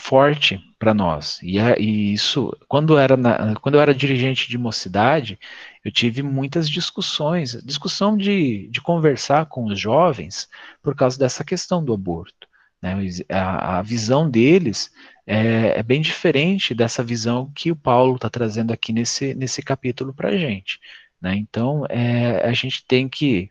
forte 0.01 0.59
para 0.79 0.95
nós. 0.95 1.39
E, 1.43 1.59
e, 1.79 2.13
isso, 2.13 2.57
quando, 2.67 2.99
era 2.99 3.17
na, 3.17 3.55
quando 3.57 3.77
eu 3.77 3.81
era 3.81 3.95
dirigente 3.95 4.49
de 4.49 4.59
mocidade, 4.59 5.39
eu 5.85 5.93
tive 5.93 6.23
muitas 6.23 6.69
discussões, 6.69 7.63
discussão 7.65 8.17
de, 8.17 8.69
de 8.69 8.81
conversar 8.81 9.47
com 9.47 9.65
os 9.67 9.79
jovens 9.79 10.49
por 10.83 10.95
causa 10.95 11.19
dessa 11.19 11.45
questão 11.45 11.85
do 11.85 11.93
aborto. 11.93 12.49
Né? 12.83 12.95
A, 13.29 13.79
a 13.79 13.83
visão 13.83 14.29
deles 14.29 14.91
é, 15.27 15.79
é, 15.79 15.83
bem 15.83 16.01
diferente 16.01 16.75
dessa 16.75 17.05
visão 17.05 17.51
que 17.55 17.71
o 17.71 17.77
Paulo 17.77 18.17
está 18.17 18.29
trazendo 18.31 18.73
aqui 18.73 18.93
nesse, 18.93 19.35
nesse 19.35 19.63
capítulo 19.63 20.15
para 20.15 20.31
a 20.31 20.37
gente. 20.37 20.81
Né? 21.21 21.37
Então, 21.37 21.85
é, 21.89 22.49
a 22.49 22.53
gente 22.53 22.85
tem 22.87 23.09
que, 23.09 23.51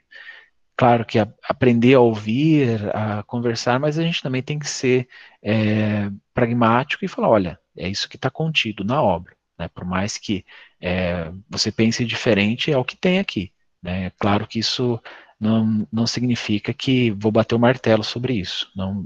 claro 0.79 1.05
que 1.05 1.19
a, 1.19 1.27
aprender 1.43 1.95
a 1.95 1.99
ouvir, 1.99 2.89
a 2.95 3.21
conversar, 3.23 3.77
mas 3.81 3.99
a 3.99 4.01
gente 4.01 4.21
também 4.23 4.41
tem 4.41 4.57
que 4.57 4.69
ser 4.69 5.09
é, 5.43 6.09
pragmático 6.33 7.03
e 7.03 7.07
falar, 7.09 7.27
olha, 7.27 7.59
é 7.77 7.89
isso 7.89 8.07
que 8.07 8.15
está 8.15 8.29
contido 8.29 8.85
na 8.85 9.01
obra. 9.01 9.35
Né? 9.57 9.67
Por 9.67 9.83
mais 9.83 10.17
que 10.17 10.45
é, 10.79 11.33
você 11.49 11.69
pense 11.69 12.05
diferente, 12.05 12.71
é 12.71 12.77
o 12.77 12.85
que 12.85 12.95
tem 12.95 13.19
aqui. 13.19 13.51
Né? 13.83 14.09
Claro 14.11 14.47
que 14.47 14.59
isso 14.59 14.97
não, 15.37 15.85
não 15.91 16.07
significa 16.07 16.73
que 16.73 17.11
vou 17.11 17.29
bater 17.29 17.55
o 17.55 17.59
martelo 17.59 18.03
sobre 18.03 18.35
isso. 18.35 18.71
Não 18.73 19.05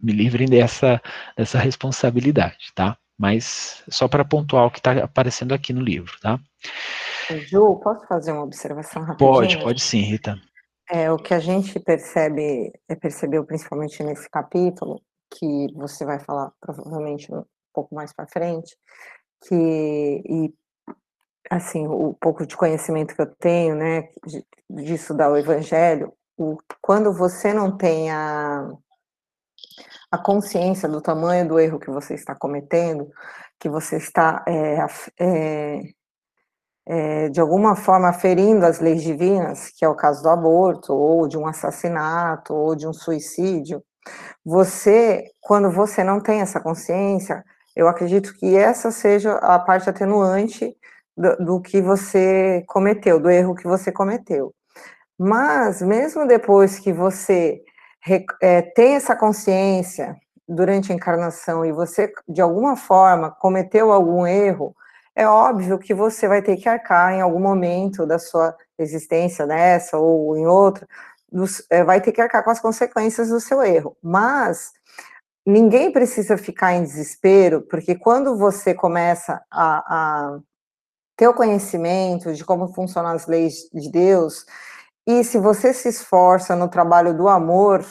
me 0.00 0.12
livrem 0.12 0.46
dessa, 0.46 1.02
dessa 1.36 1.58
responsabilidade, 1.58 2.70
tá? 2.76 2.96
Mas 3.18 3.82
só 3.88 4.06
para 4.06 4.24
pontuar 4.24 4.66
o 4.66 4.70
que 4.70 4.78
está 4.78 5.02
aparecendo 5.02 5.52
aqui 5.52 5.72
no 5.72 5.80
livro, 5.80 6.16
tá? 6.20 6.38
Ju, 7.30 7.76
posso 7.80 8.06
fazer 8.06 8.32
uma 8.32 8.42
observação 8.42 9.02
rapidinho? 9.02 9.32
Pode, 9.32 9.58
pode 9.58 9.82
sim, 9.82 10.00
Rita. 10.00 10.38
É, 10.90 11.10
o 11.10 11.16
que 11.16 11.32
a 11.32 11.38
gente 11.38 11.80
percebe, 11.80 12.72
é, 12.88 12.94
percebeu 12.94 13.44
principalmente 13.44 14.02
nesse 14.02 14.28
capítulo, 14.28 15.00
que 15.30 15.72
você 15.74 16.04
vai 16.04 16.20
falar 16.20 16.52
provavelmente 16.60 17.32
um 17.32 17.44
pouco 17.72 17.94
mais 17.94 18.12
para 18.12 18.26
frente, 18.26 18.76
que, 19.48 20.22
e 20.26 20.54
assim, 21.50 21.86
o 21.86 22.14
pouco 22.14 22.46
de 22.46 22.56
conhecimento 22.56 23.14
que 23.14 23.22
eu 23.22 23.34
tenho, 23.36 23.74
né, 23.74 24.08
de, 24.26 24.44
de 24.70 24.94
estudar 24.94 25.30
o 25.30 25.36
evangelho, 25.36 26.12
o, 26.36 26.58
quando 26.80 27.12
você 27.12 27.52
não 27.52 27.76
tem 27.76 28.10
a, 28.10 28.70
a 30.10 30.18
consciência 30.18 30.88
do 30.88 31.00
tamanho 31.00 31.48
do 31.48 31.58
erro 31.58 31.78
que 31.78 31.90
você 31.90 32.14
está 32.14 32.34
cometendo, 32.34 33.10
que 33.58 33.68
você 33.68 33.96
está 33.96 34.44
é, 34.46 34.78
é, 35.18 35.82
é, 36.86 37.28
de 37.28 37.40
alguma 37.40 37.74
forma 37.76 38.12
ferindo 38.12 38.66
as 38.66 38.80
leis 38.80 39.02
divinas, 39.02 39.70
que 39.70 39.84
é 39.84 39.88
o 39.88 39.94
caso 39.94 40.22
do 40.22 40.28
aborto, 40.28 40.92
ou 40.92 41.26
de 41.26 41.38
um 41.38 41.46
assassinato, 41.46 42.54
ou 42.54 42.76
de 42.76 42.86
um 42.86 42.92
suicídio, 42.92 43.82
você, 44.44 45.24
quando 45.40 45.70
você 45.70 46.04
não 46.04 46.20
tem 46.20 46.40
essa 46.40 46.60
consciência, 46.60 47.42
eu 47.74 47.88
acredito 47.88 48.34
que 48.36 48.56
essa 48.56 48.90
seja 48.90 49.34
a 49.36 49.58
parte 49.58 49.88
atenuante 49.88 50.76
do, 51.16 51.36
do 51.36 51.60
que 51.60 51.80
você 51.80 52.62
cometeu, 52.66 53.18
do 53.18 53.30
erro 53.30 53.54
que 53.54 53.66
você 53.66 53.90
cometeu. 53.90 54.54
Mas, 55.18 55.80
mesmo 55.80 56.26
depois 56.26 56.78
que 56.78 56.92
você 56.92 57.62
é, 58.42 58.62
tem 58.62 58.94
essa 58.94 59.16
consciência 59.16 60.16
durante 60.46 60.92
a 60.92 60.94
encarnação 60.94 61.64
e 61.64 61.72
você, 61.72 62.12
de 62.28 62.42
alguma 62.42 62.76
forma, 62.76 63.30
cometeu 63.30 63.90
algum 63.92 64.26
erro, 64.26 64.74
é 65.16 65.26
óbvio 65.26 65.78
que 65.78 65.94
você 65.94 66.26
vai 66.26 66.42
ter 66.42 66.56
que 66.56 66.68
arcar 66.68 67.12
em 67.12 67.20
algum 67.20 67.40
momento 67.40 68.06
da 68.06 68.18
sua 68.18 68.56
existência 68.78 69.46
nessa 69.46 69.96
ou 69.96 70.36
em 70.36 70.46
outra, 70.46 70.86
é, 71.70 71.84
vai 71.84 72.00
ter 72.00 72.12
que 72.12 72.20
arcar 72.20 72.42
com 72.44 72.50
as 72.50 72.60
consequências 72.60 73.28
do 73.28 73.40
seu 73.40 73.62
erro. 73.62 73.96
Mas 74.02 74.72
ninguém 75.46 75.92
precisa 75.92 76.36
ficar 76.36 76.74
em 76.74 76.82
desespero, 76.82 77.62
porque 77.62 77.94
quando 77.94 78.36
você 78.36 78.74
começa 78.74 79.40
a, 79.50 80.34
a 80.34 80.38
ter 81.16 81.28
o 81.28 81.34
conhecimento 81.34 82.32
de 82.34 82.44
como 82.44 82.72
funcionam 82.72 83.10
as 83.10 83.26
leis 83.26 83.68
de 83.72 83.90
Deus, 83.90 84.44
e 85.06 85.22
se 85.22 85.38
você 85.38 85.72
se 85.72 85.88
esforça 85.88 86.56
no 86.56 86.68
trabalho 86.68 87.14
do 87.14 87.28
amor, 87.28 87.84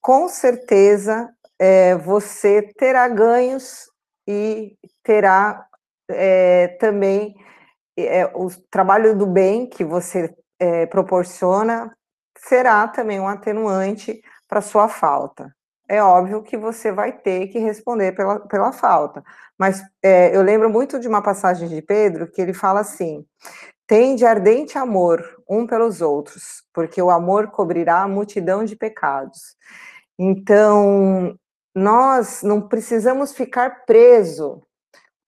com 0.00 0.28
certeza 0.28 1.28
é, 1.58 1.96
você 1.96 2.62
terá 2.78 3.08
ganhos 3.08 3.90
e 4.26 4.76
terá 5.02 5.65
é, 6.08 6.68
também 6.80 7.34
é, 7.96 8.26
o 8.34 8.48
trabalho 8.70 9.16
do 9.16 9.26
bem 9.26 9.68
que 9.68 9.84
você 9.84 10.34
é, 10.58 10.86
proporciona 10.86 11.94
será 12.38 12.86
também 12.88 13.20
um 13.20 13.28
atenuante 13.28 14.20
para 14.48 14.60
sua 14.60 14.88
falta. 14.88 15.54
É 15.88 16.02
óbvio 16.02 16.42
que 16.42 16.56
você 16.56 16.90
vai 16.90 17.12
ter 17.12 17.48
que 17.48 17.58
responder 17.58 18.12
pela, 18.12 18.40
pela 18.40 18.72
falta, 18.72 19.22
mas 19.56 19.80
eu 20.32 20.42
lembro 20.42 20.68
muito 20.68 20.98
de 20.98 21.06
uma 21.06 21.22
passagem 21.22 21.68
de 21.68 21.80
Pedro 21.80 22.28
que 22.30 22.42
ele 22.42 22.52
fala 22.52 22.80
assim: 22.80 23.24
tem 23.86 24.16
de 24.16 24.26
ardente 24.26 24.76
amor 24.76 25.24
um 25.48 25.64
pelos 25.64 26.00
outros, 26.00 26.64
porque 26.74 27.00
o 27.00 27.10
amor 27.10 27.52
cobrirá 27.52 28.02
a 28.02 28.08
multidão 28.08 28.64
de 28.64 28.74
pecados. 28.74 29.56
Então, 30.18 31.38
nós 31.74 32.42
não 32.42 32.60
precisamos 32.60 33.32
ficar 33.32 33.84
preso 33.86 34.65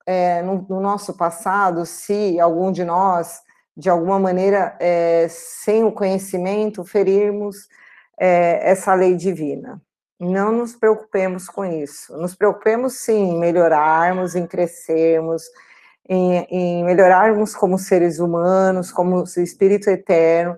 é, 0.09 0.41
no, 0.41 0.65
no, 0.67 0.79
nosso 0.79 1.13
passado, 1.13 1.85
se 1.85 2.39
algum 2.39 2.71
de 2.71 2.83
nós, 2.83 3.43
de 3.77 3.91
alguma 3.91 4.17
maneira, 4.17 4.75
é, 4.79 5.27
sem 5.29 5.83
o 5.83 5.91
conhecimento, 5.91 6.83
ferirmos 6.83 7.67
é, 8.19 8.71
essa 8.71 8.95
lei 8.95 9.15
divina. 9.15 9.79
Não 10.19 10.51
nos 10.51 10.75
preocupemos 10.75 11.47
com 11.47 11.63
isso. 11.63 12.17
Nos 12.17 12.33
preocupemos, 12.33 12.93
sim, 12.93 13.35
em 13.35 13.39
melhorarmos, 13.39 14.35
em 14.35 14.47
crescermos, 14.47 15.43
em, 16.09 16.37
em 16.49 16.83
melhorarmos 16.83 17.55
como 17.55 17.77
seres 17.77 18.17
humanos, 18.17 18.91
como 18.91 19.25
espírito 19.37 19.91
eterno. 19.91 20.57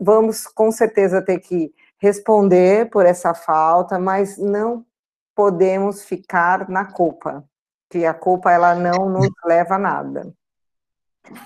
Vamos, 0.00 0.46
com 0.46 0.72
certeza, 0.72 1.20
ter 1.20 1.38
que 1.40 1.70
responder 1.98 2.88
por 2.88 3.04
essa 3.04 3.34
falta, 3.34 3.98
mas 3.98 4.38
não 4.38 4.86
podemos 5.34 6.02
ficar 6.02 6.66
na 6.70 6.86
culpa 6.86 7.44
que 7.90 8.04
a 8.04 8.14
culpa 8.14 8.50
ela 8.50 8.74
não 8.74 9.08
nos 9.08 9.28
leva 9.44 9.76
a 9.76 9.78
nada. 9.78 10.32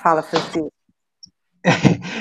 Fala, 0.03 0.23
Francisco. 0.23 0.73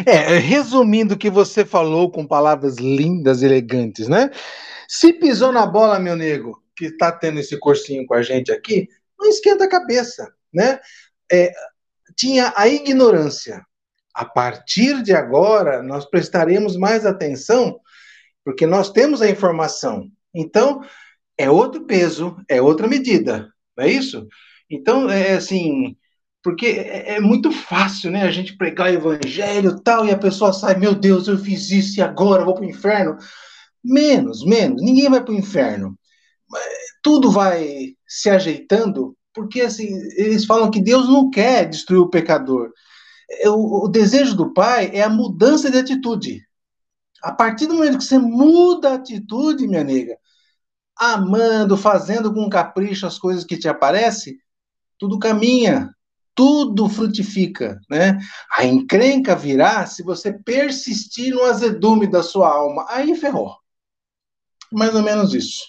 É, 0.05 0.37
resumindo 0.37 1.13
o 1.13 1.17
que 1.17 1.29
você 1.29 1.65
falou 1.65 2.09
com 2.09 2.25
palavras 2.25 2.77
lindas, 2.77 3.41
elegantes, 3.41 4.07
né? 4.07 4.31
Se 4.87 5.13
pisou 5.13 5.51
na 5.51 5.65
bola, 5.65 5.99
meu 5.99 6.15
nego, 6.15 6.63
que 6.75 6.85
está 6.85 7.11
tendo 7.11 7.39
esse 7.39 7.57
cursinho 7.59 8.05
com 8.05 8.13
a 8.13 8.21
gente 8.21 8.51
aqui, 8.51 8.87
não 9.19 9.29
esquenta 9.29 9.65
a 9.65 9.69
cabeça, 9.69 10.33
né? 10.53 10.79
É, 11.31 11.51
tinha 12.15 12.53
a 12.55 12.67
ignorância. 12.67 13.65
A 14.15 14.25
partir 14.25 15.03
de 15.03 15.13
agora, 15.13 15.83
nós 15.83 16.05
prestaremos 16.05 16.75
mais 16.75 17.05
atenção, 17.05 17.79
porque 18.43 18.65
nós 18.65 18.89
temos 18.89 19.21
a 19.21 19.29
informação. 19.29 20.09
Então, 20.33 20.81
é 21.37 21.49
outro 21.49 21.85
peso, 21.85 22.37
é 22.47 22.61
outra 22.61 22.87
medida 22.87 23.53
não 23.79 23.85
é 23.85 23.91
isso? 23.91 24.27
Então, 24.69 25.09
é 25.09 25.33
assim, 25.33 25.95
porque 26.43 26.67
é, 26.67 27.15
é, 27.15 27.19
muito 27.19 27.51
fácil, 27.51 28.11
né, 28.11 28.23
a 28.23 28.31
gente 28.31 28.57
pregar 28.57 28.91
o 28.91 28.93
evangelho 28.93 29.79
tal, 29.81 30.05
e 30.05 30.11
a 30.11 30.17
pessoa 30.17 30.53
sai, 30.53 30.75
meu 30.75 30.93
Deus, 30.93 31.27
eu 31.27 31.37
fiz 31.37 31.71
isso 31.71 31.99
e 31.99 32.03
agora 32.03 32.43
vou 32.43 32.53
para 32.53 32.63
o 32.63 32.69
inferno. 32.69 33.17
Menos, 33.83 34.45
menos, 34.45 34.81
ninguém 34.81 35.09
vai 35.09 35.23
para 35.23 35.33
o 35.33 35.37
inferno. 35.37 35.97
Tudo 37.01 37.31
vai 37.31 37.95
se 38.07 38.29
ajeitando, 38.29 39.15
porque 39.33 39.61
assim, 39.61 39.87
eles 40.17 40.45
falam 40.45 40.69
que 40.69 40.81
Deus 40.81 41.07
não 41.07 41.29
quer 41.29 41.65
destruir 41.69 41.99
o 42.01 42.09
pecador. 42.09 42.71
É, 43.29 43.49
o, 43.49 43.85
o 43.85 43.87
desejo 43.87 44.35
do 44.35 44.53
Pai 44.53 44.91
é 44.93 45.01
a 45.03 45.09
mudança 45.09 45.71
de 45.71 45.77
atitude. 45.77 46.41
A 47.23 47.31
partir 47.31 47.67
do 47.67 47.75
momento 47.75 47.97
que 47.97 48.03
você 48.03 48.17
muda 48.17 48.91
a 48.91 48.95
atitude, 48.95 49.67
minha 49.67 49.83
nega, 49.83 50.17
amando, 50.99 51.77
fazendo 51.77 52.33
com 52.33 52.49
capricho 52.49 53.07
as 53.07 53.17
coisas 53.17 53.45
que 53.45 53.57
te 53.57 53.69
aparecem, 53.69 54.37
tudo 54.97 55.17
caminha, 55.17 55.89
tudo 56.35 56.89
frutifica, 56.89 57.79
né? 57.89 58.19
A 58.55 58.65
encrenca 58.65 59.35
virá 59.35 59.85
se 59.85 60.03
você 60.03 60.33
persistir 60.33 61.33
no 61.33 61.43
azedume 61.43 62.05
da 62.05 62.21
sua 62.21 62.49
alma. 62.49 62.85
Aí 62.89 63.15
ferrou. 63.15 63.55
Mais 64.71 64.93
ou 64.93 65.01
menos 65.01 65.33
isso. 65.33 65.63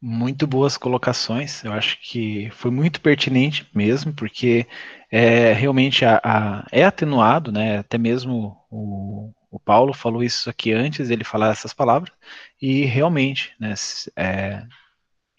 Muito 0.00 0.46
boas 0.46 0.76
colocações, 0.76 1.62
eu 1.62 1.72
acho 1.72 2.00
que 2.02 2.50
foi 2.50 2.72
muito 2.72 3.00
pertinente 3.00 3.68
mesmo, 3.72 4.12
porque 4.12 4.66
é, 5.08 5.52
realmente 5.52 6.04
a, 6.04 6.20
a, 6.24 6.66
é 6.72 6.84
atenuado, 6.84 7.52
né? 7.52 7.78
Até 7.78 7.96
mesmo 7.98 8.56
o, 8.68 9.32
Paulo 9.64 9.92
falou 9.92 10.22
isso 10.22 10.50
aqui 10.50 10.72
antes, 10.72 11.10
ele 11.10 11.24
falar 11.24 11.50
essas 11.50 11.72
palavras, 11.72 12.12
e 12.60 12.84
realmente, 12.84 13.54
né, 13.58 13.74
é, 14.16 14.64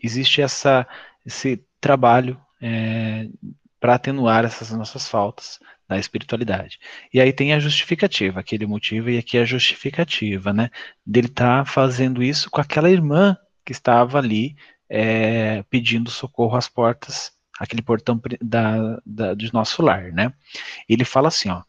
existe 0.01 0.41
essa, 0.41 0.87
esse 1.25 1.63
trabalho 1.79 2.39
é, 2.61 3.27
para 3.79 3.95
atenuar 3.95 4.45
essas 4.45 4.71
nossas 4.71 5.07
faltas 5.09 5.59
da 5.87 5.99
espiritualidade. 5.99 6.79
E 7.13 7.19
aí 7.19 7.33
tem 7.33 7.53
a 7.53 7.59
justificativa, 7.59 8.39
aquele 8.39 8.65
motivo 8.65 9.09
e 9.09 9.17
aqui 9.17 9.37
a 9.37 9.45
justificativa, 9.45 10.53
né, 10.53 10.69
dele 11.05 11.27
estar 11.27 11.65
tá 11.65 11.65
fazendo 11.65 12.23
isso 12.23 12.49
com 12.49 12.61
aquela 12.61 12.89
irmã 12.89 13.37
que 13.65 13.71
estava 13.71 14.17
ali 14.17 14.55
é, 14.89 15.63
pedindo 15.63 16.09
socorro 16.09 16.57
às 16.57 16.67
portas, 16.67 17.31
aquele 17.59 17.81
portão 17.81 18.19
da, 18.41 18.99
da, 19.05 19.35
nosso 19.51 19.81
lar, 19.81 20.11
né. 20.11 20.33
Ele 20.87 21.05
fala 21.05 21.27
assim, 21.27 21.49
ó, 21.49 21.63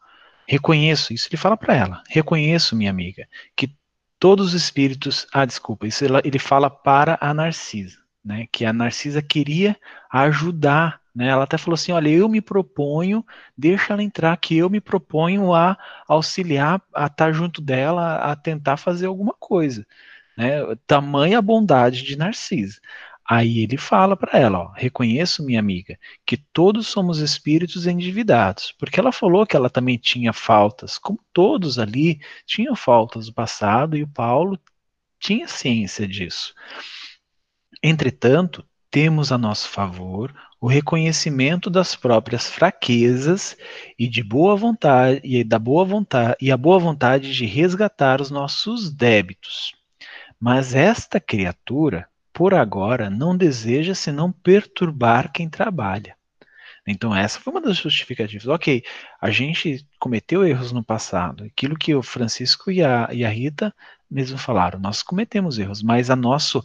Reconheço, 0.47 1.13
isso 1.13 1.29
ele 1.29 1.37
fala 1.37 1.57
para 1.57 1.75
ela, 1.75 2.03
reconheço, 2.09 2.77
minha 2.77 2.91
amiga, 2.91 3.27
que 3.57 3.75
todos 4.19 4.49
os 4.49 4.55
espíritos, 4.55 5.27
ah, 5.33 5.45
desculpa, 5.45 5.87
isso 5.87 6.05
ele 6.05 6.39
fala 6.39 6.69
para 6.69 7.19
a 7.21 7.33
Narcisa, 7.33 7.99
né, 8.25 8.47
que 8.53 8.65
a 8.65 8.73
Narcisa 8.73 9.23
queria 9.23 9.77
ajudar, 10.11 11.01
né, 11.15 11.29
ela 11.29 11.45
até 11.45 11.57
falou 11.57 11.75
assim, 11.75 11.93
olha, 11.93 12.09
eu 12.09 12.29
me 12.29 12.41
proponho, 12.41 13.25
deixa 13.57 13.93
ela 13.93 14.03
entrar, 14.03 14.37
que 14.37 14.57
eu 14.57 14.69
me 14.69 14.81
proponho 14.81 15.55
a 15.55 15.79
auxiliar, 16.07 16.83
a 16.95 17.07
estar 17.07 17.33
junto 17.33 17.61
dela, 17.63 18.17
a 18.17 18.37
tentar 18.37 18.77
fazer 18.77 19.07
alguma 19.07 19.33
coisa, 19.33 19.87
né, 20.37 20.61
tamanha 20.87 21.41
bondade 21.41 22.03
de 22.03 22.17
Narcisa. 22.17 22.81
Aí 23.29 23.61
ele 23.61 23.79
fala 23.79 24.17
para 24.17 24.39
ela, 24.39 24.59
ó, 24.59 24.73
reconheço, 24.73 25.43
minha 25.45 25.59
amiga, 25.59 25.99
que 26.27 26.37
todos 26.37 26.87
somos 26.89 27.21
espíritos 27.21 27.87
endividados, 27.87 28.73
porque 28.79 29.01
ela 29.01 29.13
falou 29.13 29.47
que 29.47 29.57
ela 29.57 29.71
também 29.71 29.97
tinha 29.97 30.33
faltas, 30.33 30.99
como 30.99 31.19
todos 31.33 31.79
ali 31.79 32.21
tinham 32.45 32.77
faltas 32.77 33.27
do 33.27 33.33
passado, 33.33 33.97
e 33.97 34.03
o 34.03 34.09
Paulo 34.09 34.59
tinha 35.19 35.49
ciência 35.49 36.07
disso. 36.07 36.55
Entretanto, 37.83 38.65
temos 38.91 39.33
a 39.33 39.39
nosso 39.39 39.69
favor 39.71 40.35
o 40.61 40.67
reconhecimento 40.67 41.69
das 41.69 41.97
próprias 41.97 42.49
fraquezas 42.49 43.57
e 43.99 44.07
de 44.07 44.23
boa 44.23 44.55
vontade 44.55 45.21
e 45.25 45.43
da 45.43 45.59
boa 45.59 45.85
vontade 45.85 46.37
e 46.41 46.51
a 46.53 46.57
boa 46.57 46.79
vontade 46.79 47.35
de 47.35 47.45
resgatar 47.45 48.21
os 48.21 48.31
nossos 48.31 48.91
débitos. 48.91 49.75
Mas 50.39 50.75
esta 50.75 51.21
criatura 51.21 52.09
por 52.35 52.53
agora, 52.53 53.09
não 53.09 53.37
deseja 53.37 53.94
senão 53.94 54.33
perturbar 54.33 55.33
quem 55.33 55.49
trabalha. 55.49 56.16
Então, 56.87 57.14
essa 57.14 57.40
foi 57.40 57.53
uma 57.53 57.62
das 57.62 57.79
justificativas. 57.79 58.47
Ok, 58.47 58.83
a 59.20 59.31
gente 59.31 59.87
cometeu 59.99 60.44
erros 60.44 60.70
no 60.73 60.85
passado. 60.85 61.44
Aquilo 61.44 61.79
que 61.79 61.94
o 61.94 62.03
Francisco 62.03 62.70
e 62.70 62.83
a, 62.83 63.09
e 63.12 63.25
a 63.25 63.31
Rita 63.31 63.75
mesmo 64.11 64.38
falaram, 64.38 64.79
nós 64.79 65.03
cometemos 65.03 65.59
erros, 65.59 65.83
mas 65.83 66.09
a 66.09 66.14
nosso 66.14 66.62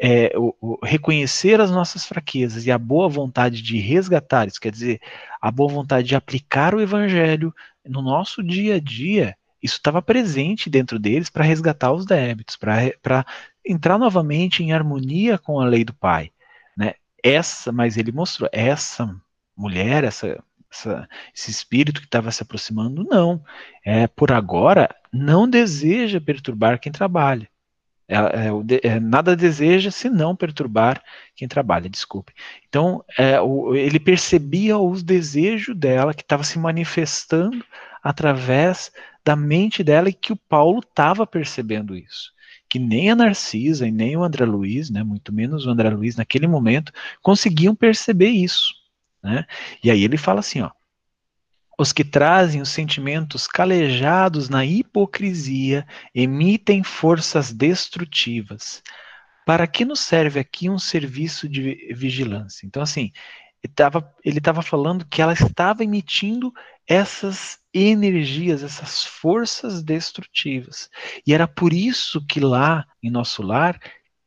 é, 0.00 0.32
o, 0.36 0.54
o, 0.60 0.78
reconhecer 0.84 1.60
as 1.60 1.70
nossas 1.70 2.04
fraquezas 2.04 2.66
e 2.66 2.72
a 2.72 2.78
boa 2.78 3.08
vontade 3.08 3.62
de 3.62 3.78
resgatar, 3.78 4.48
isso 4.48 4.60
quer 4.60 4.72
dizer, 4.72 5.00
a 5.40 5.50
boa 5.50 5.72
vontade 5.72 6.08
de 6.08 6.16
aplicar 6.16 6.74
o 6.74 6.80
evangelho 6.80 7.54
no 7.86 8.02
nosso 8.02 8.42
dia 8.42 8.76
a 8.76 8.80
dia, 8.80 9.36
isso 9.62 9.76
estava 9.76 10.02
presente 10.02 10.70
dentro 10.70 10.98
deles 10.98 11.30
para 11.30 11.44
resgatar 11.44 11.92
os 11.92 12.04
débitos, 12.04 12.56
para 12.56 13.24
entrar 13.68 13.98
novamente 13.98 14.62
em 14.62 14.72
harmonia 14.72 15.38
com 15.38 15.60
a 15.60 15.66
lei 15.66 15.84
do 15.84 15.94
Pai. 15.94 16.30
Né? 16.76 16.94
Essa, 17.22 17.70
mas 17.70 17.96
ele 17.96 18.10
mostrou, 18.10 18.48
essa 18.52 19.14
mulher, 19.56 20.04
essa, 20.04 20.42
essa, 20.70 21.08
esse 21.34 21.50
espírito 21.50 22.00
que 22.00 22.06
estava 22.06 22.30
se 22.30 22.42
aproximando, 22.42 23.04
não. 23.04 23.42
É, 23.84 24.06
por 24.06 24.32
agora, 24.32 24.88
não 25.12 25.48
deseja 25.48 26.20
perturbar 26.20 26.80
quem 26.80 26.92
trabalha. 26.92 27.48
É, 28.10 28.88
é, 28.88 28.98
nada 28.98 29.36
deseja 29.36 29.90
senão 29.90 30.34
perturbar 30.34 31.02
quem 31.36 31.46
trabalha, 31.46 31.90
desculpe. 31.90 32.32
Então, 32.66 33.04
é, 33.18 33.38
o, 33.38 33.74
ele 33.74 34.00
percebia 34.00 34.78
os 34.78 35.02
desejos 35.02 35.76
dela 35.76 36.14
que 36.14 36.22
estava 36.22 36.42
se 36.42 36.58
manifestando 36.58 37.62
através 38.02 38.90
da 39.22 39.36
mente 39.36 39.84
dela 39.84 40.08
e 40.08 40.14
que 40.14 40.32
o 40.32 40.36
Paulo 40.36 40.78
estava 40.78 41.26
percebendo 41.26 41.94
isso. 41.94 42.32
Que 42.68 42.78
nem 42.78 43.10
a 43.10 43.16
Narcisa 43.16 43.86
e 43.86 43.90
nem 43.90 44.16
o 44.16 44.22
André 44.22 44.44
Luiz, 44.44 44.90
né, 44.90 45.02
muito 45.02 45.32
menos 45.32 45.66
o 45.66 45.70
André 45.70 45.90
Luiz 45.90 46.16
naquele 46.16 46.46
momento, 46.46 46.92
conseguiam 47.22 47.74
perceber 47.74 48.28
isso. 48.28 48.74
Né? 49.22 49.44
E 49.82 49.90
aí 49.90 50.04
ele 50.04 50.16
fala 50.16 50.40
assim, 50.40 50.60
ó, 50.60 50.70
os 51.78 51.92
que 51.92 52.04
trazem 52.04 52.60
os 52.60 52.70
sentimentos 52.70 53.46
calejados 53.46 54.48
na 54.48 54.64
hipocrisia 54.64 55.86
emitem 56.12 56.82
forças 56.82 57.52
destrutivas. 57.52 58.82
Para 59.46 59.66
que 59.66 59.84
nos 59.84 60.00
serve 60.00 60.40
aqui 60.40 60.68
um 60.68 60.78
serviço 60.78 61.48
de 61.48 61.94
vigilância? 61.94 62.66
Então, 62.66 62.82
assim, 62.82 63.12
ele 64.24 64.38
estava 64.38 64.62
falando 64.62 65.06
que 65.06 65.20
ela 65.20 65.32
estava 65.32 65.82
emitindo 65.82 66.52
essas 66.86 67.58
energias, 67.72 68.62
essas 68.62 69.04
forças 69.04 69.82
destrutivas. 69.82 70.88
E 71.26 71.34
era 71.34 71.46
por 71.46 71.72
isso 71.72 72.24
que 72.26 72.40
lá 72.40 72.86
em 73.02 73.10
nosso 73.10 73.42
lar 73.42 73.78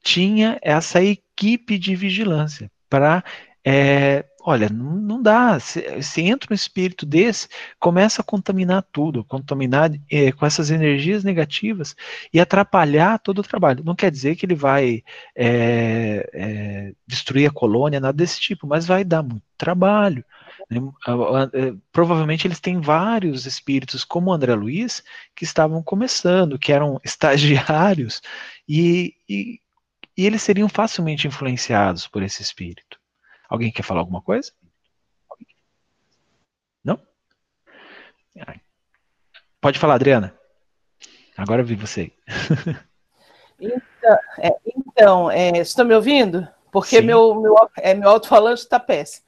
tinha 0.04 0.60
essa 0.62 1.02
equipe 1.04 1.78
de 1.78 1.96
vigilância 1.96 2.72
para 2.90 3.24
é, 3.66 4.26
olha, 4.44 4.70
não, 4.70 4.96
não 4.96 5.22
dá. 5.22 5.60
Se, 5.60 6.02
se, 6.02 6.22
entra 6.22 6.52
um 6.52 6.56
espírito 6.56 7.06
desse, 7.06 7.48
começa 7.80 8.22
a 8.22 8.26
contaminar 8.26 8.84
tudo, 8.92 9.24
contaminar 9.24 9.92
é, 10.10 10.32
com 10.32 10.46
essas 10.46 10.72
energias 10.72 11.24
negativas 11.24 11.96
e 12.34 12.40
atrapalhar 12.40 13.20
todo 13.20 13.40
o 13.40 13.44
trabalho. 13.44 13.84
Não 13.84 13.96
quer 13.96 14.12
dizer 14.12 14.36
que 14.36 14.46
ele 14.46 14.56
vai 14.56 15.04
é, 15.36 16.30
é, 16.34 16.94
destruir 17.08 17.48
a 17.50 17.54
colônia, 17.54 18.00
nada 18.00 18.14
desse 18.18 18.40
tipo, 18.40 18.68
mas 18.68 18.86
vai 18.86 19.04
dar 19.04 19.24
muito 19.24 19.44
trabalho. 19.58 20.24
Né? 20.70 20.80
Provavelmente 21.92 22.48
eles 22.48 22.60
têm 22.60 22.80
vários 22.80 23.46
espíritos, 23.46 24.04
como 24.04 24.32
André 24.32 24.56
Luiz, 24.56 25.04
que 25.36 25.44
estavam 25.44 25.84
começando, 25.84 26.60
que 26.60 26.72
eram 26.72 27.00
estagiários, 27.04 28.22
e, 28.68 29.16
e, 29.30 29.60
e 30.18 30.26
eles 30.26 30.42
seriam 30.42 30.70
facilmente 30.70 31.28
influenciados 31.28 32.08
por 32.08 32.24
esse 32.24 32.42
espírito. 32.42 33.01
Alguém 33.52 33.70
quer 33.70 33.84
falar 33.84 34.00
alguma 34.00 34.22
coisa? 34.22 34.54
Não? 36.82 36.98
Pode 39.60 39.78
falar, 39.78 39.96
Adriana. 39.96 40.34
Agora 41.36 41.62
eu 41.62 41.66
vi 41.66 41.76
você. 41.76 42.14
Então, 43.64 44.18
é, 44.40 44.60
então 44.66 45.30
é, 45.30 45.60
estão 45.60 45.86
me 45.86 45.94
ouvindo? 45.94 46.48
Porque 46.72 47.00
meu, 47.00 47.40
meu, 47.40 47.56
é, 47.78 47.94
meu 47.94 48.10
alto-falante 48.10 48.62
está 48.62 48.80
péssimo. 48.80 49.24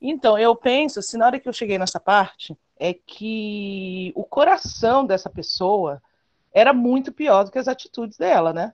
Então, 0.00 0.38
eu 0.38 0.56
penso, 0.56 1.02
se 1.02 1.18
na 1.18 1.26
hora 1.26 1.38
que 1.38 1.46
eu 1.46 1.52
cheguei 1.52 1.76
nessa 1.76 2.00
parte, 2.00 2.56
é 2.78 2.94
que 2.94 4.14
o 4.16 4.24
coração 4.24 5.04
dessa 5.04 5.28
pessoa 5.28 6.02
era 6.50 6.72
muito 6.72 7.12
pior 7.12 7.44
do 7.44 7.50
que 7.50 7.58
as 7.58 7.68
atitudes 7.68 8.16
dela, 8.16 8.50
né? 8.54 8.72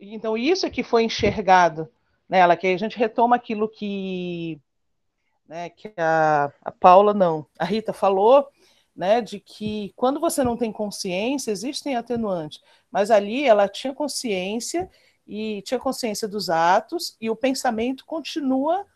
Então, 0.00 0.36
isso 0.36 0.66
é 0.66 0.70
que 0.70 0.82
foi 0.82 1.04
enxergado 1.04 1.88
nela, 2.30 2.56
que 2.56 2.68
a 2.68 2.78
gente 2.78 2.96
retoma 2.96 3.34
aquilo 3.34 3.68
que, 3.68 4.60
né, 5.48 5.68
que 5.68 5.92
a, 5.96 6.52
a 6.62 6.70
Paula, 6.70 7.12
não, 7.12 7.44
a 7.58 7.64
Rita 7.64 7.92
falou, 7.92 8.46
né, 8.94 9.20
de 9.20 9.40
que 9.40 9.92
quando 9.96 10.20
você 10.20 10.44
não 10.44 10.56
tem 10.56 10.70
consciência, 10.70 11.50
existem 11.50 11.96
atenuantes, 11.96 12.62
mas 12.88 13.10
ali 13.10 13.44
ela 13.44 13.68
tinha 13.68 13.92
consciência 13.92 14.88
e 15.26 15.60
tinha 15.62 15.80
consciência 15.80 16.28
dos 16.28 16.48
atos 16.48 17.16
e 17.20 17.28
o 17.28 17.34
pensamento 17.34 18.06
continua 18.06 18.86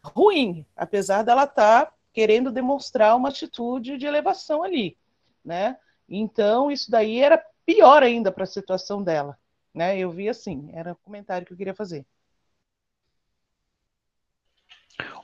ruim, 0.00 0.64
apesar 0.76 1.24
dela 1.24 1.44
estar 1.44 1.86
tá 1.86 1.92
querendo 2.12 2.52
demonstrar 2.52 3.16
uma 3.16 3.30
atitude 3.30 3.98
de 3.98 4.06
elevação 4.06 4.62
ali, 4.62 4.96
né? 5.44 5.76
Então 6.08 6.70
isso 6.70 6.90
daí 6.90 7.18
era 7.20 7.44
pior 7.66 8.04
ainda 8.04 8.30
para 8.30 8.44
a 8.44 8.46
situação 8.46 9.02
dela, 9.02 9.36
né? 9.74 9.98
Eu 9.98 10.10
vi 10.12 10.28
assim, 10.28 10.70
era 10.72 10.92
o 10.92 10.96
comentário 10.96 11.46
que 11.46 11.52
eu 11.52 11.56
queria 11.56 11.74
fazer. 11.74 12.06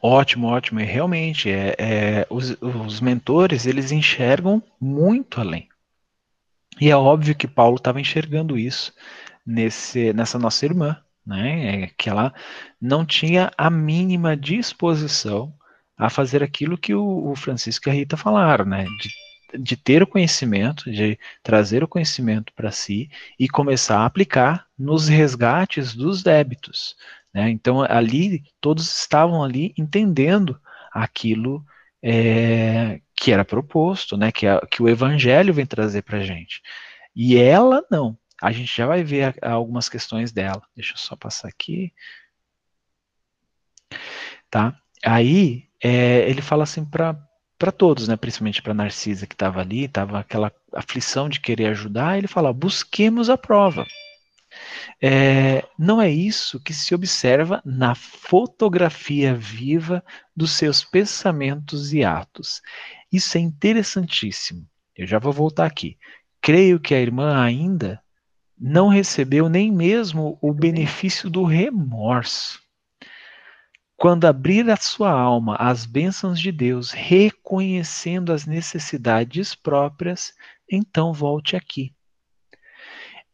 Ótimo, 0.03 0.47
ótimo. 0.49 0.81
E 0.81 0.85
realmente, 0.85 1.51
é, 1.51 1.75
é, 1.79 2.27
os, 2.31 2.57
os 2.61 3.01
mentores, 3.01 3.67
eles 3.67 3.93
enxergam 3.93 4.63
muito 4.81 5.41
além. 5.41 5.69
E 6.81 6.91
é 6.91 6.97
óbvio 6.97 7.35
que 7.35 7.49
Paulo 7.49 7.77
estava 7.77 8.01
enxergando 8.01 8.57
isso 8.57 8.93
nesse, 9.45 10.13
nessa 10.13 10.39
nossa 10.39 10.65
irmã, 10.65 10.97
né? 11.27 11.85
É 11.85 11.87
que 11.99 12.09
ela 12.09 12.33
não 12.81 13.05
tinha 13.05 13.51
a 13.57 13.69
mínima 13.69 14.37
disposição 14.37 15.53
a 15.97 16.09
fazer 16.09 16.43
aquilo 16.43 16.79
que 16.79 16.95
o, 16.95 17.31
o 17.31 17.35
Francisco 17.35 17.89
e 17.89 17.91
a 17.91 17.95
Rita 17.95 18.17
falaram, 18.17 18.65
né? 18.65 18.85
De, 18.85 19.11
de 19.57 19.77
ter 19.77 20.03
o 20.03 20.07
conhecimento, 20.07 20.91
de 20.91 21.19
trazer 21.43 21.83
o 21.83 21.89
conhecimento 21.89 22.53
para 22.53 22.71
si 22.71 23.11
e 23.39 23.49
começar 23.49 23.99
a 24.01 24.07
aplicar 24.07 24.67
nos 24.79 25.09
resgates 25.09 25.95
dos 25.95 26.23
débitos. 26.23 26.97
Né? 27.33 27.51
Então, 27.51 27.83
ali, 27.83 28.43
todos 28.61 29.01
estavam 29.01 29.43
ali 29.43 29.75
entendendo 29.77 30.61
aquilo 30.93 31.65
é, 32.03 33.01
que 33.15 33.33
era 33.33 33.45
proposto, 33.45 34.17
né? 34.17 34.33
que, 34.33 34.47
a, 34.47 34.61
que 34.67 34.83
o 34.83 34.89
Evangelho 34.89 35.55
vem 35.55 35.67
trazer 35.67 36.03
para 36.03 36.19
a 36.19 36.23
gente. 36.23 36.63
E 37.15 37.37
ela 37.37 37.85
não. 37.91 38.17
A 38.41 38.53
gente 38.53 38.75
já 38.77 38.87
vai 38.87 39.03
ver 39.03 39.35
a, 39.43 39.49
a 39.49 39.53
algumas 39.53 39.89
questões 39.89 40.33
dela. 40.33 40.63
Deixa 40.75 40.95
eu 40.95 40.99
só 40.99 41.17
passar 41.17 41.49
aqui. 41.49 41.93
Tá? 44.51 44.79
Aí, 45.05 45.69
é, 45.83 46.29
ele 46.29 46.43
fala 46.43 46.65
assim 46.65 46.85
para 46.85 47.28
para 47.59 47.73
todos, 47.73 48.07
né, 48.07 48.17
principalmente 48.17 48.63
para 48.63 48.73
Narcisa 48.73 49.27
que 49.27 49.35
estava 49.35 49.61
ali, 49.61 49.85
estava 49.85 50.21
aquela 50.21 50.53
aflição 50.73 51.29
de 51.29 51.41
querer 51.41 51.67
ajudar, 51.67 52.17
ele 52.17 52.29
fala: 52.29 52.53
busquemos 52.53 53.29
a 53.29 53.37
prova. 53.37 53.85
É, 55.01 55.65
não 55.79 56.01
é 56.01 56.11
isso 56.11 56.61
que 56.61 56.73
se 56.73 56.95
observa 56.95 57.61
na 57.65 57.95
fotografia 57.95 59.35
viva 59.35 60.03
dos 60.35 60.53
seus 60.53 60.85
pensamentos 60.85 61.93
e 61.93 62.03
atos. 62.03 62.63
Isso 63.13 63.37
é 63.37 63.41
interessantíssimo. 63.41 64.67
Eu 64.97 65.07
já 65.07 65.19
vou 65.19 65.33
voltar 65.33 65.67
aqui. 65.67 65.97
Creio 66.41 66.81
que 66.81 66.95
a 66.95 67.01
irmã 67.01 67.41
ainda 67.41 68.01
não 68.59 68.89
recebeu 68.89 69.49
nem 69.49 69.71
mesmo 69.71 70.39
o 70.41 70.53
benefício 70.53 71.31
do 71.31 71.45
remorso. 71.45 72.61
Quando 73.99 74.27
abrir 74.27 74.71
a 74.71 74.77
sua 74.77 75.11
alma 75.11 75.57
às 75.57 75.85
bênçãos 75.85 76.39
de 76.39 76.53
Deus, 76.53 76.93
reconhecendo 76.93 78.33
as 78.33 78.47
necessidades 78.47 79.57
próprias, 79.57 80.33
então 80.71 81.13
volte 81.13 81.57
aqui. 81.57 81.93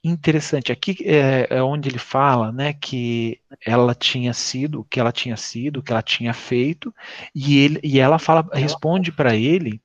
interessante. 0.02 0.72
Aqui 0.72 0.96
é, 1.04 1.46
é, 1.50 1.62
onde 1.62 1.90
ele 1.90 1.98
fala, 1.98 2.50
né, 2.50 2.72
que 2.72 3.40
ela 3.64 3.94
tinha 3.94 4.32
sido, 4.32 4.80
o 4.80 4.84
que 4.84 4.98
ela 4.98 5.12
tinha 5.12 5.36
sido, 5.36 5.80
o 5.80 5.82
que 5.82 5.92
ela 5.92 6.02
tinha 6.02 6.32
feito, 6.32 6.94
e 7.34 7.58
ele 7.58 7.80
e 7.82 8.00
ela 8.00 8.18
fala, 8.18 8.48
responde 8.54 9.12
para 9.12 9.36
ele 9.36 9.82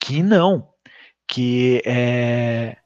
que 0.00 0.22
não, 0.22 0.68
que 1.26 1.82
é, 1.84 2.76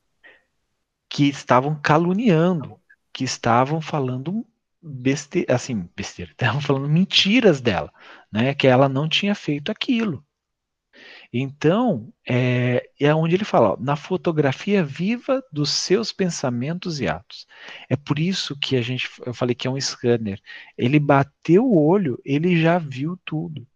que 1.08 1.24
estavam 1.28 1.78
caluniando, 1.80 2.80
que 3.12 3.24
estavam 3.24 3.80
falando 3.80 4.46
besteira, 4.88 5.54
assim, 5.54 5.88
besteira, 5.96 6.32
estavam 6.32 6.60
falando 6.60 6.88
mentiras 6.88 7.60
dela, 7.60 7.92
né, 8.32 8.54
que 8.54 8.66
ela 8.66 8.88
não 8.88 9.08
tinha 9.08 9.34
feito 9.34 9.70
aquilo. 9.70 10.24
Então, 11.32 12.12
é, 12.28 12.88
é 12.98 13.14
onde 13.14 13.34
ele 13.34 13.44
fala, 13.44 13.72
ó, 13.74 13.76
na 13.78 13.96
fotografia 13.96 14.82
viva 14.82 15.42
dos 15.52 15.70
seus 15.70 16.12
pensamentos 16.12 17.00
e 17.00 17.08
atos. 17.08 17.46
É 17.88 17.96
por 17.96 18.18
isso 18.18 18.56
que 18.58 18.76
a 18.76 18.82
gente, 18.82 19.08
eu 19.24 19.34
falei 19.34 19.54
que 19.54 19.66
é 19.68 19.70
um 19.70 19.80
scanner. 19.80 20.40
Ele 20.76 20.98
bateu 20.98 21.64
o 21.64 21.86
olho, 21.86 22.20
ele 22.24 22.60
já 22.60 22.78
viu 22.78 23.18
tudo. 23.24 23.66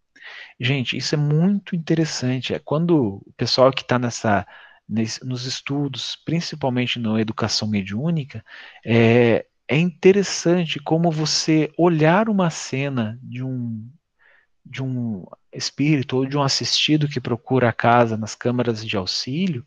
Gente, 0.58 0.96
isso 0.96 1.14
é 1.14 1.18
muito 1.18 1.76
interessante. 1.76 2.54
É 2.54 2.58
quando 2.58 3.22
o 3.26 3.32
pessoal 3.36 3.70
que 3.72 3.82
está 3.82 3.98
nessa 3.98 4.46
nos 4.88 5.46
estudos, 5.46 6.16
principalmente 6.24 6.98
na 6.98 7.18
educação 7.20 7.66
mediúnica, 7.66 8.44
é, 8.84 9.46
é 9.72 9.78
interessante 9.78 10.78
como 10.78 11.10
você 11.10 11.72
olhar 11.78 12.28
uma 12.28 12.50
cena 12.50 13.18
de 13.22 13.42
um 13.42 13.90
de 14.64 14.82
um 14.82 15.24
espírito 15.52 16.18
ou 16.18 16.26
de 16.26 16.36
um 16.36 16.42
assistido 16.42 17.08
que 17.08 17.20
procura 17.20 17.70
a 17.70 17.72
casa 17.72 18.16
nas 18.16 18.34
câmaras 18.34 18.84
de 18.86 18.96
auxílio, 18.96 19.66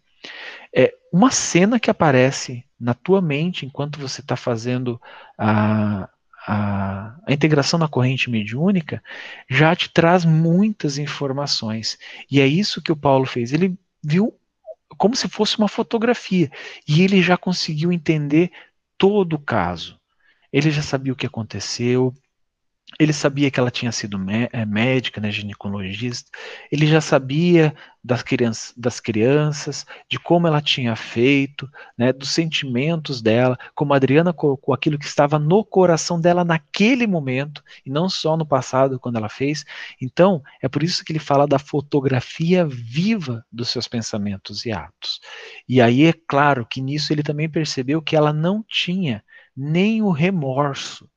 é 0.74 0.94
uma 1.12 1.32
cena 1.32 1.80
que 1.80 1.90
aparece 1.90 2.64
na 2.80 2.94
tua 2.94 3.20
mente 3.20 3.66
enquanto 3.66 4.00
você 4.00 4.22
está 4.22 4.36
fazendo 4.36 5.02
a, 5.38 6.08
a, 6.48 7.16
a, 7.28 7.34
integração 7.34 7.78
na 7.80 7.88
corrente 7.88 8.30
mediúnica 8.30 9.04
já 9.50 9.76
te 9.76 9.90
traz 9.90 10.24
muitas 10.24 11.00
informações. 11.00 11.98
E 12.30 12.40
é 12.40 12.48
isso 12.48 12.82
que 12.82 12.92
o 12.92 12.96
Paulo 12.96 13.26
fez. 13.26 13.52
Ele 13.52 13.76
viu 14.04 14.34
como 14.98 15.16
se 15.16 15.28
fosse 15.28 15.58
uma 15.58 15.68
fotografia 15.68 16.50
e 16.88 17.02
ele 17.02 17.22
já 17.22 17.36
conseguiu 17.36 17.92
entender 17.92 18.52
todo 18.98 19.40
caso. 19.40 20.00
Ele 20.52 20.72
já 20.72 20.82
sabia 20.82 21.14
o 21.14 21.16
que 21.16 21.26
aconteceu, 21.28 22.14
ele 23.00 23.12
sabia 23.12 23.52
que 23.52 23.60
ela 23.60 23.72
tinha 23.72 23.92
sido 23.92 24.18
eh, 24.30 24.66
médica, 24.66 25.20
né, 25.20 25.32
ginecologista. 25.32 26.30
Ele 26.72 26.88
já 26.88 27.02
sabia 27.02 27.76
das, 28.04 28.22
criança, 28.22 28.74
das 28.78 29.00
crianças, 29.00 29.86
de 30.10 30.20
como 30.20 30.48
ela 30.48 30.62
tinha 30.62 30.96
feito, 30.96 31.70
né, 31.98 32.14
dos 32.14 32.30
sentimentos 32.30 33.22
dela, 33.22 33.58
como 33.74 33.94
a 33.94 33.98
Adriana 33.98 34.32
colocou 34.32 34.74
aquilo 34.74 35.00
que 35.00 35.06
estava 35.06 35.40
no 35.40 35.66
coração 35.66 36.22
dela 36.22 36.46
naquele 36.46 37.08
momento, 37.08 37.64
e 37.86 37.90
não 37.90 38.08
só 38.08 38.38
no 38.38 38.46
passado, 38.46 39.00
quando 39.00 39.18
ela 39.18 39.30
fez. 39.30 39.66
Então, 40.00 40.42
é 40.62 40.70
por 40.70 40.84
isso 40.84 41.04
que 41.04 41.12
ele 41.12 41.20
fala 41.20 41.48
da 41.48 41.60
fotografia 41.60 42.66
viva 42.66 43.44
dos 43.52 43.70
seus 43.70 43.88
pensamentos 43.88 44.66
e 44.66 44.72
atos. 44.72 45.20
E 45.68 45.82
aí 45.82 46.06
é 46.06 46.14
claro 46.14 46.66
que 46.66 46.82
nisso 46.82 47.12
ele 47.12 47.24
também 47.24 47.50
percebeu 47.50 48.02
que 48.02 48.16
ela 48.16 48.32
não 48.32 48.64
tinha 48.64 49.24
nem 49.58 50.02
o 50.02 50.12
remorso 50.12 51.10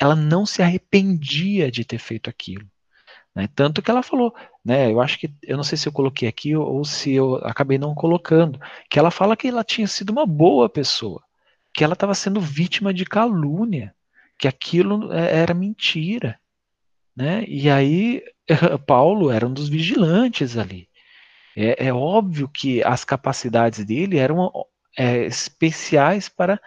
ela 0.00 0.14
não 0.14 0.46
se 0.46 0.62
arrependia 0.62 1.70
de 1.70 1.84
ter 1.84 1.98
feito 1.98 2.30
aquilo. 2.30 2.66
Né? 3.34 3.48
Tanto 3.54 3.82
que 3.82 3.90
ela 3.90 4.02
falou, 4.02 4.34
né? 4.64 4.90
Eu 4.90 5.00
acho 5.00 5.18
que 5.18 5.32
eu 5.42 5.56
não 5.56 5.64
sei 5.64 5.76
se 5.76 5.88
eu 5.88 5.92
coloquei 5.92 6.28
aqui 6.28 6.54
ou, 6.54 6.76
ou 6.76 6.84
se 6.84 7.12
eu 7.12 7.36
acabei 7.36 7.78
não 7.78 7.94
colocando, 7.94 8.60
que 8.88 8.98
ela 8.98 9.10
fala 9.10 9.36
que 9.36 9.48
ela 9.48 9.64
tinha 9.64 9.86
sido 9.88 10.10
uma 10.10 10.24
boa 10.24 10.68
pessoa, 10.68 11.22
que 11.72 11.82
ela 11.82 11.94
estava 11.94 12.14
sendo 12.14 12.40
vítima 12.40 12.94
de 12.94 13.04
calúnia, 13.04 13.94
que 14.38 14.46
aquilo 14.46 15.12
é, 15.12 15.36
era 15.38 15.52
mentira, 15.54 16.38
né? 17.16 17.44
E 17.48 17.68
aí 17.68 18.22
Paulo 18.86 19.30
era 19.30 19.46
um 19.46 19.52
dos 19.52 19.68
vigilantes 19.68 20.56
ali. 20.56 20.88
É, 21.56 21.86
é 21.86 21.92
óbvio 21.92 22.48
que 22.48 22.82
as 22.82 23.04
capacidades 23.04 23.84
dele 23.84 24.18
eram 24.18 24.50
é, 24.96 25.24
especiais 25.24 26.28
para 26.28 26.60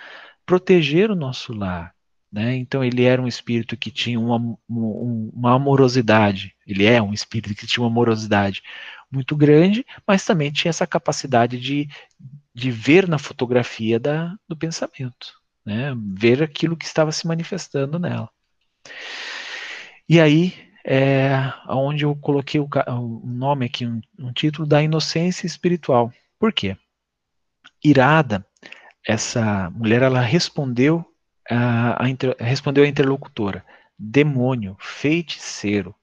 proteger 0.46 1.12
o 1.12 1.16
nosso 1.16 1.54
lar. 1.54 1.94
Né? 2.32 2.58
Então 2.58 2.84
ele 2.84 3.04
era 3.04 3.22
um 3.22 3.28
espírito 3.28 3.78
que 3.78 3.90
tinha 3.90 4.20
uma, 4.20 4.58
uma 4.68 5.54
amorosidade, 5.56 6.54
ele 6.66 6.86
é 6.86 7.02
um 7.02 7.14
espírito 7.14 7.56
que 7.56 7.66
tinha 7.66 7.84
uma 7.84 7.90
amorosidade 7.90 8.62
muito 9.10 9.36
grande, 9.36 9.86
mas 10.06 10.26
também 10.26 10.52
tinha 10.52 10.70
essa 10.70 10.86
capacidade 10.86 11.58
de, 11.58 11.88
de 12.54 12.70
ver 12.70 13.08
na 13.08 13.18
fotografia 13.18 13.98
da, 13.98 14.36
do 14.48 14.58
pensamento, 14.58 15.34
né? 15.66 15.94
ver 16.14 16.44
aquilo 16.44 16.76
que 16.76 16.86
estava 16.86 17.12
se 17.12 17.26
manifestando 17.26 17.98
nela. 17.98 18.30
E 20.10 20.20
aí, 20.20 20.54
é 20.86 21.54
onde 21.68 22.06
eu 22.06 22.16
coloquei 22.16 22.62
o, 22.62 22.70
o 22.88 23.28
nome 23.28 23.66
aqui, 23.66 23.86
um, 23.86 24.02
um 24.18 24.32
título 24.32 24.66
da 24.66 24.82
inocência 24.82 25.46
espiritual. 25.46 26.14
Por 26.40 26.54
quê? 26.54 26.78
Irada, 27.84 28.46
essa 29.06 29.70
mulher, 29.72 30.02
ela 30.02 30.22
respondeu 30.22 31.06
a, 31.50 32.10
inter, 32.10 32.36
respondeu 32.40 32.84
a 32.84 32.88
interlocutora: 32.88 33.66
Demônio, 33.98 34.76
feiticeiro, 34.80 35.96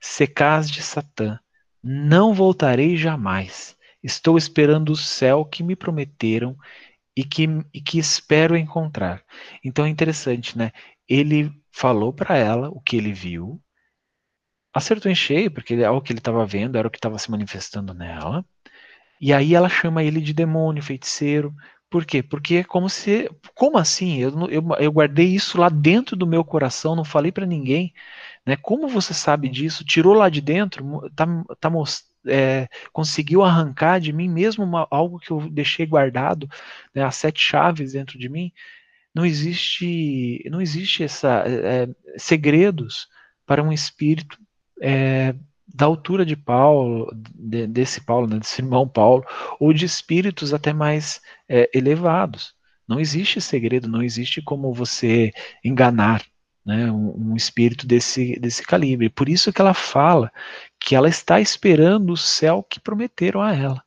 secaz 0.00 0.70
de 0.70 0.82
Satã, 0.82 1.38
não 1.82 2.34
voltarei 2.34 2.96
jamais. 2.96 3.76
Estou 4.02 4.36
esperando 4.36 4.90
o 4.90 4.96
céu 4.96 5.44
que 5.44 5.62
me 5.62 5.76
prometeram 5.76 6.56
e 7.16 7.24
que, 7.24 7.46
e 7.72 7.80
que 7.80 7.98
espero 7.98 8.56
encontrar. 8.56 9.22
Então 9.64 9.84
é 9.84 9.88
interessante, 9.88 10.56
né? 10.58 10.72
Ele 11.08 11.52
falou 11.70 12.12
para 12.12 12.36
ela 12.36 12.68
o 12.70 12.80
que 12.80 12.96
ele 12.96 13.12
viu, 13.12 13.60
acertou 14.74 15.10
em 15.10 15.14
cheio, 15.14 15.50
porque 15.50 15.74
é 15.74 15.90
o 15.90 16.00
que 16.00 16.12
ele 16.12 16.18
estava 16.18 16.44
vendo, 16.46 16.76
era 16.76 16.88
o 16.88 16.90
que 16.90 16.98
estava 16.98 17.18
se 17.18 17.30
manifestando 17.30 17.94
nela. 17.94 18.44
E 19.20 19.32
aí 19.32 19.54
ela 19.54 19.68
chama 19.68 20.02
ele 20.02 20.20
de 20.20 20.32
demônio, 20.32 20.82
feiticeiro, 20.82 21.54
por 21.92 22.06
quê? 22.06 22.22
Porque 22.22 22.56
é 22.56 22.64
como 22.64 22.88
se. 22.88 23.30
Como 23.54 23.76
assim? 23.76 24.18
Eu, 24.18 24.48
eu, 24.48 24.64
eu 24.80 24.90
guardei 24.90 25.26
isso 25.26 25.58
lá 25.58 25.68
dentro 25.68 26.16
do 26.16 26.26
meu 26.26 26.42
coração, 26.42 26.96
não 26.96 27.04
falei 27.04 27.30
para 27.30 27.44
ninguém. 27.44 27.92
Né? 28.46 28.56
Como 28.56 28.88
você 28.88 29.12
sabe 29.12 29.46
disso? 29.50 29.84
Tirou 29.84 30.14
lá 30.14 30.30
de 30.30 30.40
dentro, 30.40 30.82
tá, 31.14 31.26
tá, 31.60 31.70
é, 32.26 32.66
conseguiu 32.92 33.42
arrancar 33.42 34.00
de 34.00 34.10
mim 34.10 34.26
mesmo 34.28 34.64
uma, 34.64 34.88
algo 34.90 35.18
que 35.18 35.30
eu 35.30 35.50
deixei 35.50 35.84
guardado, 35.84 36.48
né, 36.94 37.04
as 37.04 37.16
sete 37.16 37.40
chaves 37.44 37.92
dentro 37.92 38.18
de 38.18 38.28
mim. 38.28 38.50
Não 39.14 39.26
existe, 39.26 40.42
não 40.50 40.62
existe 40.62 41.04
essa 41.04 41.44
é, 41.46 41.88
segredos 42.16 43.06
para 43.44 43.62
um 43.62 43.72
espírito 43.72 44.38
é, 44.80 45.34
da 45.66 45.86
altura 45.86 46.24
de 46.24 46.36
Paulo, 46.36 47.10
de, 47.34 47.66
desse 47.66 48.00
Paulo, 48.00 48.26
né, 48.26 48.38
desse 48.38 48.60
irmão 48.60 48.86
Paulo, 48.88 49.24
ou 49.58 49.72
de 49.72 49.84
espíritos 49.84 50.52
até 50.52 50.72
mais 50.72 51.20
é, 51.48 51.70
elevados. 51.74 52.54
Não 52.86 53.00
existe 53.00 53.40
segredo, 53.40 53.88
não 53.88 54.02
existe 54.02 54.42
como 54.42 54.72
você 54.72 55.32
enganar 55.64 56.22
né, 56.64 56.90
um, 56.90 57.32
um, 57.32 57.36
espírito 57.36 57.86
desse, 57.86 58.38
desse 58.38 58.62
calibre. 58.62 59.08
Por 59.08 59.28
isso 59.28 59.52
que 59.52 59.60
ela 59.60 59.74
fala 59.74 60.30
que 60.78 60.94
ela 60.94 61.08
está 61.08 61.40
esperando 61.40 62.12
o 62.12 62.16
céu 62.16 62.62
que 62.68 62.80
prometeram 62.80 63.40
a 63.40 63.54
ela. 63.54 63.82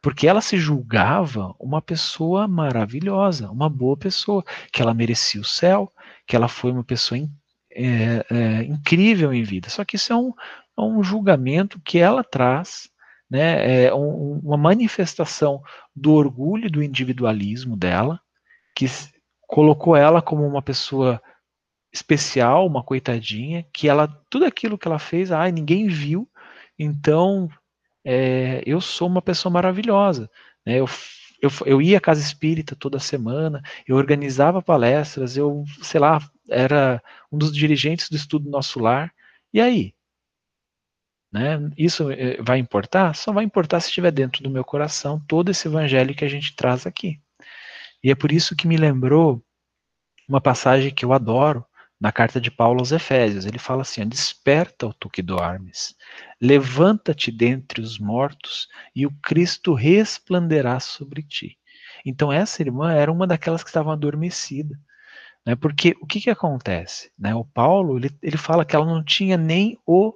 Porque 0.00 0.28
ela 0.28 0.40
se 0.40 0.56
julgava 0.56 1.54
uma 1.58 1.82
pessoa 1.82 2.46
maravilhosa, 2.46 3.50
uma 3.50 3.68
boa 3.68 3.96
pessoa, 3.96 4.44
que 4.72 4.80
ela 4.80 4.94
merecia 4.94 5.40
o 5.40 5.44
céu, 5.44 5.92
que 6.26 6.36
ela 6.36 6.48
foi 6.48 6.70
uma 6.70 6.84
pessoa 6.84 7.18
é, 7.70 8.24
é, 8.30 8.62
incrível 8.64 9.32
em 9.32 9.42
vida. 9.42 9.68
Só 9.68 9.84
que 9.84 9.96
isso 9.96 10.12
é 10.12 10.16
um, 10.16 10.32
a 10.76 10.84
um 10.84 11.02
julgamento 11.02 11.80
que 11.80 11.98
ela 11.98 12.24
traz, 12.24 12.88
né, 13.30 13.84
é 13.84 13.94
um, 13.94 14.40
uma 14.42 14.56
manifestação 14.56 15.62
do 15.94 16.12
orgulho 16.12 16.70
do 16.70 16.82
individualismo 16.82 17.76
dela, 17.76 18.20
que 18.74 18.86
colocou 19.46 19.96
ela 19.96 20.22
como 20.22 20.46
uma 20.46 20.62
pessoa 20.62 21.20
especial, 21.92 22.66
uma 22.66 22.82
coitadinha, 22.82 23.66
que 23.72 23.88
ela 23.88 24.08
tudo 24.30 24.44
aquilo 24.44 24.78
que 24.78 24.86
ela 24.86 24.98
fez, 24.98 25.32
ai, 25.32 25.50
ninguém 25.50 25.88
viu, 25.88 26.28
então 26.78 27.48
é, 28.04 28.62
eu 28.64 28.80
sou 28.80 29.08
uma 29.08 29.22
pessoa 29.22 29.52
maravilhosa, 29.52 30.30
né, 30.64 30.78
eu, 30.80 30.86
eu, 31.42 31.50
eu 31.66 31.82
ia 31.82 31.98
à 31.98 32.00
casa 32.00 32.20
espírita 32.20 32.76
toda 32.76 32.98
semana, 32.98 33.62
eu 33.86 33.96
organizava 33.96 34.62
palestras, 34.62 35.36
eu, 35.36 35.64
sei 35.82 36.00
lá, 36.00 36.20
era 36.48 37.02
um 37.30 37.38
dos 37.38 37.52
dirigentes 37.52 38.08
do 38.08 38.16
estudo 38.16 38.50
Nosso 38.50 38.80
Lar, 38.80 39.12
e 39.52 39.60
aí? 39.60 39.94
Né? 41.32 41.58
Isso 41.76 42.10
eh, 42.10 42.40
vai 42.42 42.58
importar? 42.58 43.14
Só 43.14 43.32
vai 43.32 43.44
importar 43.44 43.80
se 43.80 43.88
estiver 43.88 44.10
dentro 44.10 44.42
do 44.42 44.50
meu 44.50 44.64
coração 44.64 45.22
todo 45.28 45.50
esse 45.50 45.68
evangelho 45.68 46.14
que 46.14 46.24
a 46.24 46.28
gente 46.28 46.56
traz 46.56 46.86
aqui. 46.86 47.20
E 48.02 48.10
é 48.10 48.14
por 48.14 48.32
isso 48.32 48.56
que 48.56 48.66
me 48.66 48.76
lembrou 48.76 49.44
uma 50.28 50.40
passagem 50.40 50.94
que 50.94 51.04
eu 51.04 51.12
adoro 51.12 51.64
na 52.00 52.12
carta 52.12 52.40
de 52.40 52.50
Paulo 52.50 52.80
aos 52.80 52.92
Efésios. 52.92 53.44
Ele 53.44 53.58
fala 53.58 53.82
assim: 53.82 54.06
Desperta, 54.06 54.86
o 54.86 54.94
tu 54.94 55.10
que 55.10 55.22
dormes, 55.22 55.94
levanta-te 56.40 57.30
dentre 57.30 57.80
os 57.80 57.98
mortos, 57.98 58.68
e 58.94 59.06
o 59.06 59.12
Cristo 59.22 59.74
resplanderá 59.74 60.80
sobre 60.80 61.22
ti. 61.22 61.58
Então 62.04 62.32
essa 62.32 62.62
irmã 62.62 62.92
era 62.92 63.10
uma 63.10 63.26
daquelas 63.26 63.62
que 63.62 63.70
estavam 63.70 63.92
adormecida. 63.92 64.78
Né? 65.46 65.56
Porque 65.56 65.94
o 66.00 66.06
que, 66.06 66.20
que 66.20 66.30
acontece? 66.30 67.10
Né? 67.18 67.34
O 67.34 67.44
Paulo 67.44 67.98
ele, 67.98 68.10
ele 68.22 68.36
fala 68.36 68.64
que 68.64 68.76
ela 68.76 68.86
não 68.86 69.02
tinha 69.02 69.36
nem, 69.36 69.78
o, 69.86 70.14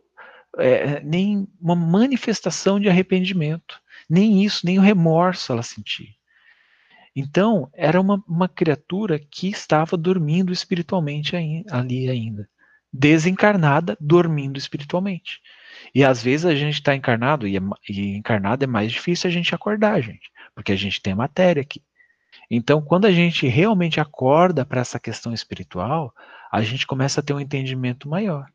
é, 0.59 1.01
nem 1.01 1.49
uma 1.61 1.75
manifestação 1.75 2.79
de 2.79 2.89
arrependimento. 2.89 3.81
Nem 4.09 4.45
isso, 4.45 4.66
nem 4.66 4.79
o 4.79 4.83
remorso 4.83 5.53
ela 5.53 5.62
sentia. 5.62 6.11
Então, 7.14 7.70
era 7.75 8.01
uma, 8.01 8.23
uma 8.27 8.49
criatura 8.49 9.18
que 9.18 9.49
estava 9.49 9.97
dormindo 9.97 10.53
espiritualmente 10.53 11.37
aí, 11.37 11.62
ali 11.70 12.09
ainda. 12.09 12.49
Desencarnada, 12.93 13.97
dormindo 14.01 14.59
espiritualmente. 14.59 15.41
E 15.95 16.05
às 16.05 16.23
vezes 16.23 16.47
a 16.47 16.55
gente 16.55 16.75
está 16.75 16.95
encarnado, 16.95 17.47
e, 17.47 17.57
é, 17.57 17.61
e 17.89 18.16
encarnado 18.16 18.64
é 18.64 18.66
mais 18.66 18.91
difícil 18.93 19.29
a 19.29 19.33
gente 19.33 19.55
acordar, 19.55 20.01
gente, 20.01 20.31
porque 20.55 20.73
a 20.73 20.77
gente 20.77 21.01
tem 21.01 21.14
matéria 21.14 21.61
aqui. 21.62 21.83
Então, 22.55 22.82
quando 22.82 23.07
a 23.07 23.11
gente 23.11 23.48
realmente 23.48 23.98
acorda 23.98 24.62
para 24.62 24.82
essa 24.82 25.00
questão 25.00 25.32
espiritual, 25.32 26.14
a 26.53 26.61
gente 26.61 26.86
começa 26.86 27.20
a 27.20 27.22
ter 27.22 27.32
um 27.32 27.40
entendimento 27.40 28.07
maior. 28.07 28.46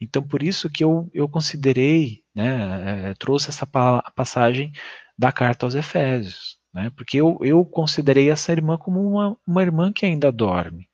Então, 0.00 0.22
por 0.22 0.44
isso 0.44 0.70
que 0.70 0.84
eu, 0.84 1.10
eu 1.12 1.28
considerei, 1.28 2.22
né, 2.32 3.10
é, 3.10 3.14
trouxe 3.14 3.48
essa 3.48 3.66
passagem 3.66 4.70
da 5.18 5.32
carta 5.32 5.66
aos 5.66 5.74
Efésios, 5.74 6.56
né, 6.72 6.88
porque 6.90 7.16
eu, 7.16 7.36
eu 7.42 7.64
considerei 7.64 8.30
essa 8.30 8.52
irmã 8.52 8.78
como 8.78 9.00
uma, 9.00 9.36
uma 9.44 9.62
irmã 9.62 9.92
que 9.92 10.06
ainda 10.06 10.30
dorme, 10.30 10.88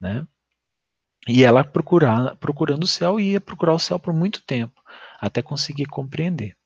né, 0.00 0.26
e 1.28 1.44
ela 1.44 1.62
procurar, 1.62 2.34
procurando 2.36 2.84
o 2.84 2.88
céu, 2.88 3.20
ia 3.20 3.42
procurar 3.42 3.74
o 3.74 3.78
céu 3.78 3.98
por 3.98 4.14
muito 4.14 4.42
tempo, 4.46 4.80
até 5.20 5.42
conseguir 5.42 5.84
compreender. 5.84 6.56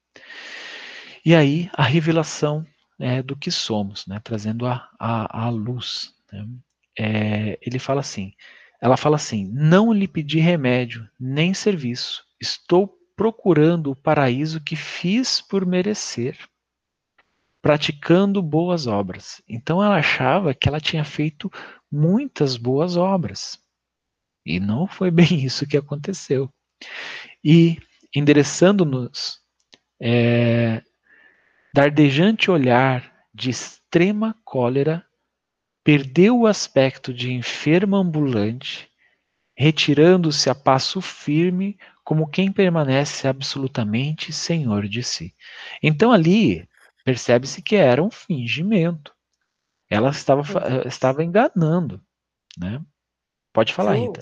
E 1.24 1.34
aí, 1.34 1.68
a 1.72 1.82
revelação 1.82 2.64
é, 3.00 3.22
do 3.22 3.34
que 3.34 3.50
somos, 3.50 4.06
né, 4.06 4.20
trazendo 4.22 4.66
a, 4.66 4.88
a, 4.98 5.46
a 5.46 5.50
luz. 5.50 6.14
Né? 6.32 6.46
É, 6.98 7.58
ele 7.62 7.78
fala 7.78 8.00
assim, 8.00 8.32
ela 8.80 8.96
fala 8.96 9.16
assim, 9.16 9.50
não 9.52 9.92
lhe 9.92 10.06
pedi 10.06 10.38
remédio, 10.38 11.08
nem 11.18 11.54
serviço, 11.54 12.24
estou 12.40 12.98
procurando 13.16 13.90
o 13.90 13.96
paraíso 13.96 14.60
que 14.60 14.76
fiz 14.76 15.40
por 15.40 15.66
merecer, 15.66 16.38
praticando 17.60 18.42
boas 18.42 18.86
obras. 18.86 19.42
Então 19.48 19.82
ela 19.82 19.96
achava 19.96 20.54
que 20.54 20.68
ela 20.68 20.80
tinha 20.80 21.04
feito 21.04 21.50
muitas 21.90 22.56
boas 22.56 22.96
obras. 22.96 23.58
E 24.44 24.58
não 24.58 24.86
foi 24.86 25.10
bem 25.10 25.26
isso 25.44 25.66
que 25.66 25.76
aconteceu. 25.76 26.50
E 27.44 27.78
endereçando-nos 28.14 29.40
é, 30.00 30.82
Dardejante 31.72 32.50
olhar 32.50 33.12
de 33.32 33.50
extrema 33.50 34.36
cólera, 34.44 35.04
perdeu 35.84 36.40
o 36.40 36.46
aspecto 36.46 37.12
de 37.14 37.32
enfermo 37.32 37.96
ambulante, 37.96 38.90
retirando-se 39.56 40.50
a 40.50 40.54
passo 40.54 41.00
firme, 41.00 41.78
como 42.02 42.28
quem 42.28 42.50
permanece 42.50 43.28
absolutamente 43.28 44.32
senhor 44.32 44.88
de 44.88 45.02
si. 45.02 45.34
Então 45.82 46.12
ali 46.12 46.68
percebe-se 47.04 47.62
que 47.62 47.76
era 47.76 48.02
um 48.02 48.10
fingimento. 48.10 49.14
Ela 49.88 50.10
estava, 50.10 50.42
estava 50.86 51.24
enganando, 51.24 52.00
né? 52.58 52.80
Pode 53.52 53.72
falar, 53.72 53.94
Rita. 53.94 54.20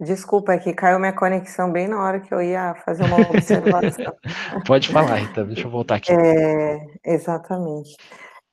Desculpa, 0.00 0.54
é 0.54 0.58
que 0.58 0.72
caiu 0.72 0.98
minha 0.98 1.12
conexão 1.12 1.70
bem 1.70 1.86
na 1.86 2.02
hora 2.02 2.20
que 2.20 2.32
eu 2.32 2.40
ia 2.40 2.74
fazer 2.86 3.04
uma 3.04 3.20
observação. 3.20 4.14
Pode 4.66 4.88
falar, 4.88 5.16
Rita, 5.16 5.44
deixa 5.44 5.66
eu 5.66 5.70
voltar 5.70 5.96
aqui. 5.96 6.10
É, 6.10 6.86
exatamente. 7.04 7.94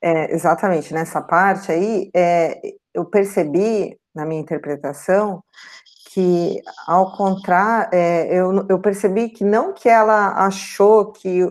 É, 0.00 0.32
exatamente, 0.32 0.92
nessa 0.92 1.22
parte 1.22 1.72
aí, 1.72 2.10
é, 2.14 2.60
eu 2.92 3.04
percebi, 3.06 3.98
na 4.14 4.26
minha 4.26 4.40
interpretação, 4.40 5.42
que, 6.12 6.60
ao 6.86 7.16
contrário, 7.16 7.88
é, 7.92 8.26
eu, 8.32 8.66
eu 8.68 8.78
percebi 8.78 9.30
que 9.30 9.42
não 9.42 9.72
que 9.72 9.88
ela 9.88 10.44
achou 10.46 11.12
que 11.12 11.48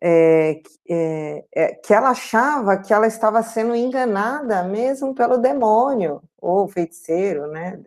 é, 0.00 0.60
é, 0.88 1.74
que 1.82 1.92
ela 1.94 2.10
achava 2.10 2.76
que 2.76 2.92
ela 2.92 3.06
estava 3.06 3.42
sendo 3.42 3.74
enganada 3.74 4.62
mesmo 4.62 5.14
pelo 5.14 5.38
demônio 5.38 6.22
ou 6.38 6.68
feiticeiro, 6.68 7.46
né? 7.46 7.80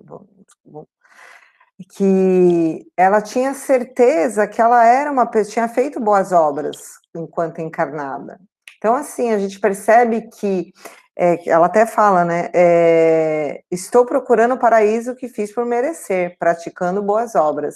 Que 1.86 2.86
ela 2.98 3.22
tinha 3.22 3.54
certeza 3.54 4.48
que 4.48 4.62
ela 4.62 4.84
era 4.86 5.12
uma 5.12 5.26
pessoa, 5.26 5.54
tinha 5.54 5.68
feito 5.68 6.00
boas 6.00 6.32
obras 6.32 6.78
enquanto 7.16 7.62
encarnada. 7.62 8.40
Então, 8.78 8.96
assim, 8.96 9.32
a 9.32 9.40
gente 9.40 9.60
percebe 9.60 10.30
que, 10.30 10.72
é, 11.16 11.50
ela 11.50 11.66
até 11.68 11.86
fala, 11.86 12.24
né? 12.26 12.50
É, 12.54 13.64
Estou 13.72 14.06
procurando 14.06 14.54
o 14.56 14.60
paraíso 14.60 15.16
que 15.16 15.28
fiz 15.28 15.54
por 15.54 15.66
merecer, 15.66 16.36
praticando 16.40 17.02
boas 17.02 17.36
obras. 17.36 17.76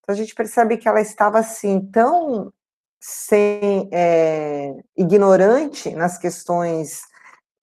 Então, 0.00 0.14
a 0.14 0.16
gente 0.16 0.34
percebe 0.34 0.76
que 0.78 0.88
ela 0.88 1.00
estava, 1.00 1.38
assim, 1.38 1.80
tão 1.92 2.52
sem, 3.00 3.88
é, 3.92 4.74
ignorante 4.96 5.90
nas 5.94 6.18
questões 6.18 7.02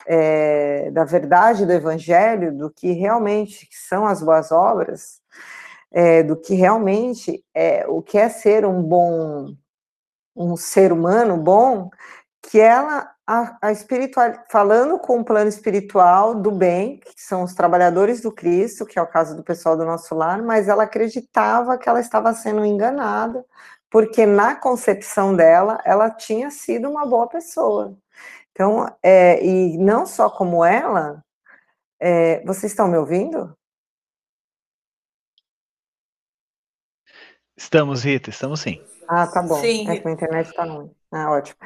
é, 0.07 0.91
da 0.91 1.03
verdade 1.03 1.65
do 1.65 1.73
evangelho, 1.73 2.55
do 2.55 2.69
que 2.71 2.91
realmente 2.91 3.67
são 3.71 4.05
as 4.05 4.21
boas 4.21 4.51
obras, 4.51 5.19
é, 5.95 6.21
do 6.21 6.35
que 6.35 6.53
realmente 6.53 7.41
é 7.53 7.87
o 7.87 8.01
que 8.01 8.17
é 8.17 8.27
ser 8.27 8.65
um 8.65 8.83
bom, 8.83 9.55
um 10.35 10.57
ser 10.57 10.91
humano 10.91 11.37
bom, 11.37 11.89
que 12.41 12.59
ela, 12.59 13.09
a, 13.25 13.57
a 13.61 13.71
espiritual, 13.71 14.33
falando 14.51 14.99
com 14.99 15.21
o 15.21 15.23
plano 15.23 15.47
espiritual 15.47 16.35
do 16.35 16.51
bem, 16.51 16.99
que 16.99 17.13
são 17.15 17.43
os 17.43 17.53
trabalhadores 17.53 18.19
do 18.19 18.29
Cristo, 18.29 18.85
que 18.85 18.99
é 18.99 19.01
o 19.01 19.07
caso 19.07 19.37
do 19.37 19.43
pessoal 19.43 19.77
do 19.77 19.85
nosso 19.85 20.13
lar, 20.13 20.43
mas 20.43 20.67
ela 20.67 20.83
acreditava 20.83 21.77
que 21.77 21.87
ela 21.87 22.01
estava 22.01 22.33
sendo 22.33 22.65
enganada, 22.65 23.45
porque 23.89 24.25
na 24.25 24.53
concepção 24.53 25.33
dela, 25.33 25.79
ela 25.85 26.09
tinha 26.09 26.51
sido 26.51 26.89
uma 26.89 27.05
boa 27.05 27.27
pessoa. 27.29 27.97
Então, 28.51 28.85
é, 29.01 29.41
e 29.45 29.77
não 29.77 30.05
só 30.05 30.29
como 30.29 30.63
ela, 30.65 31.23
é, 32.01 32.43
vocês 32.45 32.73
estão 32.73 32.89
me 32.89 32.97
ouvindo? 32.97 33.55
Estamos, 37.57 38.03
Rita, 38.03 38.29
estamos 38.29 38.59
sim. 38.59 38.81
Ah, 39.07 39.27
tá 39.27 39.41
bom. 39.41 39.55
Sim. 39.61 39.89
É 39.89 39.97
que 39.97 40.07
a 40.07 40.11
internet 40.11 40.47
está 40.47 40.65
ruim. 40.65 40.91
Ah, 41.11 41.31
ótimo. 41.31 41.57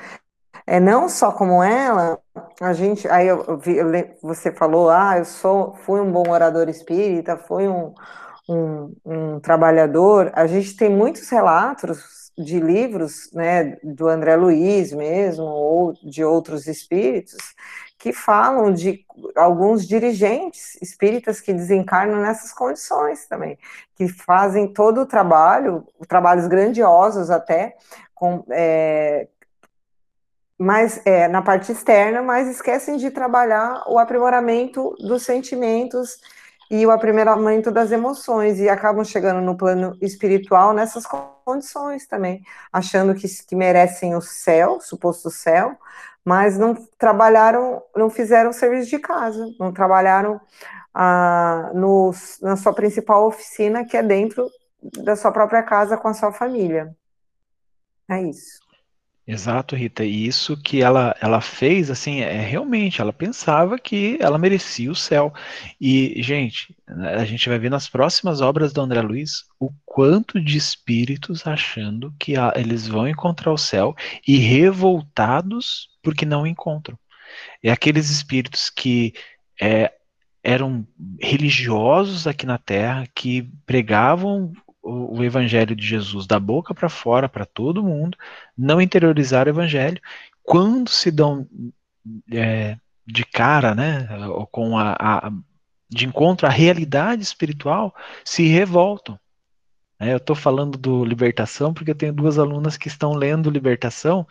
É, 0.68 0.80
não 0.80 1.10
só 1.10 1.32
como 1.32 1.64
ela, 1.64 2.20
a 2.62 2.74
gente, 2.74 3.08
aí 3.08 3.28
eu, 3.28 3.58
vi, 3.58 3.78
eu, 3.78 3.88
você 4.22 4.52
falou, 4.52 4.90
ah, 4.90 5.18
eu 5.18 5.26
sou, 5.26 5.74
fui 5.86 6.00
um 6.00 6.12
bom 6.12 6.30
orador 6.30 6.70
espírita, 6.70 7.38
fui 7.38 7.68
um, 7.68 7.94
um, 8.48 8.96
um 9.06 9.40
trabalhador. 9.40 10.32
A 10.36 10.46
gente 10.46 10.76
tem 10.76 10.90
muitos 10.90 11.28
relatos 11.30 12.32
de 12.38 12.60
livros, 12.60 13.32
né, 13.34 13.78
do 13.84 14.08
André 14.08 14.36
Luiz 14.36 14.94
mesmo, 14.94 15.44
ou 15.44 15.94
de 16.04 16.24
outros 16.24 16.68
espíritos, 16.68 17.38
que 18.00 18.14
falam 18.14 18.72
de 18.72 19.06
alguns 19.36 19.86
dirigentes 19.86 20.82
espíritas 20.82 21.42
que 21.42 21.52
desencarnam 21.52 22.22
nessas 22.22 22.54
condições 22.54 23.28
também, 23.28 23.60
que 23.94 24.08
fazem 24.08 24.72
todo 24.74 25.02
o 25.02 25.06
trabalho, 25.06 25.86
trabalhos 26.08 26.48
grandiosos 26.48 27.30
até, 27.30 27.76
com, 28.16 28.46
é, 28.50 29.28
mas 30.58 31.02
é, 31.06 31.28
na 31.28 31.42
parte 31.42 31.74
externa, 31.74 32.22
mas 32.22 32.48
esquecem 32.48 32.96
de 32.96 33.12
trabalhar 33.12 33.84
o 33.86 34.00
aprimoramento 34.00 34.96
dos 35.00 35.24
sentimentos 35.24 36.22
e 36.72 36.86
o 36.86 36.92
aprimoramento 36.92 37.70
das 37.70 37.92
emoções 37.92 38.60
e 38.60 38.70
acabam 38.70 39.04
chegando 39.04 39.42
no 39.42 39.58
plano 39.58 39.98
espiritual 40.02 40.72
nessas 40.72 41.04
condições 41.44 42.08
também, 42.08 42.44
achando 42.72 43.14
que, 43.14 43.28
que 43.28 43.56
merecem 43.56 44.16
o 44.16 44.22
céu, 44.22 44.80
suposto 44.80 45.30
céu, 45.30 45.76
mas 46.24 46.58
não 46.58 46.76
trabalharam, 46.98 47.82
não 47.96 48.10
fizeram 48.10 48.54
serviço 48.54 48.90
de 48.90 49.00
casa, 49.00 49.48
não 49.60 49.72
trabalharam 49.74 50.40
ah, 50.94 51.72
no, 51.74 52.12
na 52.42 52.56
sua 52.56 52.74
principal 52.74 53.28
oficina, 53.28 53.86
que 53.86 53.98
é 53.98 54.04
dentro 54.04 54.50
da 55.04 55.16
sua 55.16 55.32
própria 55.32 55.64
casa 55.64 55.98
com 55.98 56.08
a 56.08 56.14
sua 56.14 56.32
família. 56.32 56.96
É 58.10 58.22
isso. 58.22 58.69
Exato, 59.32 59.76
Rita. 59.76 60.04
E 60.04 60.26
isso 60.26 60.58
que 60.58 60.82
ela, 60.82 61.16
ela 61.22 61.40
fez, 61.40 61.92
assim, 61.92 62.22
é 62.22 62.42
realmente, 62.42 63.00
ela 63.00 63.14
pensava 63.14 63.78
que 63.78 64.18
ela 64.20 64.40
merecia 64.40 64.90
o 64.92 64.96
céu. 64.96 65.32
E, 65.80 66.20
gente, 66.24 66.76
a 66.88 67.24
gente 67.26 67.48
vai 67.48 67.60
ver 67.60 67.70
nas 67.70 67.88
próximas 67.88 68.42
obras 68.42 68.74
do 68.74 68.82
André 68.82 69.04
Luiz 69.04 69.44
o 69.60 69.70
quanto 69.86 70.42
de 70.42 70.58
espíritos 70.58 71.46
achando 71.46 72.12
que 72.18 72.36
a, 72.36 72.54
eles 72.56 72.88
vão 72.88 73.08
encontrar 73.08 73.54
o 73.54 73.58
céu 73.58 73.96
e 74.28 74.38
revoltados 74.38 75.90
porque 76.02 76.26
não 76.26 76.48
encontram. 76.48 76.98
É 77.62 77.72
aqueles 77.72 78.10
espíritos 78.10 78.72
que 78.72 79.14
é, 79.62 79.94
eram 80.44 80.88
religiosos 81.22 82.26
aqui 82.26 82.48
na 82.48 82.58
Terra, 82.58 83.06
que 83.14 83.44
pregavam 83.64 84.52
o, 84.90 85.18
o 85.20 85.24
evangelho 85.24 85.76
de 85.76 85.86
Jesus 85.86 86.26
da 86.26 86.40
boca 86.40 86.74
para 86.74 86.90
fora 86.90 87.30
para 87.30 87.46
todo 87.46 87.84
mundo, 87.84 88.18
não 88.58 88.82
interiorizaram 88.82 89.52
o 89.52 89.56
evangelho. 89.56 90.02
Quando 90.44 90.90
se 90.90 91.12
dão 91.12 91.48
é, 92.32 92.78
de 93.06 93.26
cara, 93.26 93.76
né, 93.76 94.08
com 94.52 94.78
a, 94.78 94.96
a 95.00 95.32
de 95.90 96.06
encontro 96.06 96.46
à 96.46 96.50
realidade 96.50 97.24
espiritual, 97.24 97.96
se 98.24 98.48
revoltam. 98.48 99.20
É, 100.00 100.14
eu 100.14 100.18
estou 100.18 100.36
falando 100.36 100.78
do 100.78 101.04
Libertação 101.04 101.74
porque 101.74 101.92
eu 101.92 101.96
tenho 101.96 102.14
duas 102.14 102.38
alunas 102.38 102.78
que 102.78 102.88
estão 102.88 103.14
lendo 103.14 103.50
Libertação, 103.50 104.26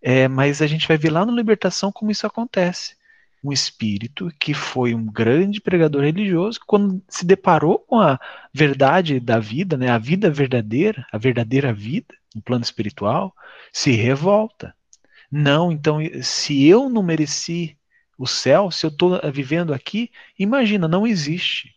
é, 0.00 0.26
mas 0.26 0.62
a 0.62 0.66
gente 0.66 0.88
vai 0.88 0.96
ver 0.96 1.10
lá 1.10 1.24
no 1.24 1.34
Libertação 1.36 1.92
como 1.92 2.10
isso 2.10 2.26
acontece. 2.26 2.96
Um 3.42 3.52
espírito 3.52 4.30
que 4.38 4.54
foi 4.54 4.94
um 4.94 5.04
grande 5.04 5.60
pregador 5.60 6.02
religioso, 6.02 6.60
quando 6.66 7.02
se 7.08 7.24
deparou 7.24 7.78
com 7.80 7.98
a 7.98 8.18
verdade 8.52 9.18
da 9.18 9.38
vida, 9.40 9.76
né, 9.76 9.88
a 9.88 9.98
vida 9.98 10.30
verdadeira, 10.30 11.04
a 11.12 11.18
verdadeira 11.18 11.72
vida, 11.72 12.14
no 12.34 12.40
plano 12.40 12.62
espiritual, 12.62 13.34
se 13.72 13.92
revolta. 13.92 14.74
Não, 15.30 15.72
então, 15.72 15.98
se 16.22 16.66
eu 16.66 16.88
não 16.88 17.02
mereci 17.02 17.76
o 18.18 18.26
céu, 18.26 18.70
se 18.70 18.86
eu 18.86 18.90
estou 18.90 19.20
vivendo 19.32 19.74
aqui, 19.74 20.10
imagina, 20.38 20.86
não 20.86 21.06
existe. 21.06 21.74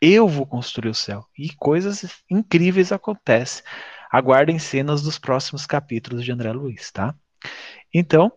Eu 0.00 0.28
vou 0.28 0.44
construir 0.44 0.90
o 0.90 0.94
céu. 0.94 1.24
E 1.38 1.50
coisas 1.54 2.22
incríveis 2.30 2.92
acontecem. 2.92 3.64
Aguardem 4.10 4.58
cenas 4.58 5.02
dos 5.02 5.18
próximos 5.18 5.66
capítulos 5.66 6.24
de 6.24 6.32
André 6.32 6.52
Luiz, 6.52 6.90
tá? 6.90 7.14
Então, 7.92 8.30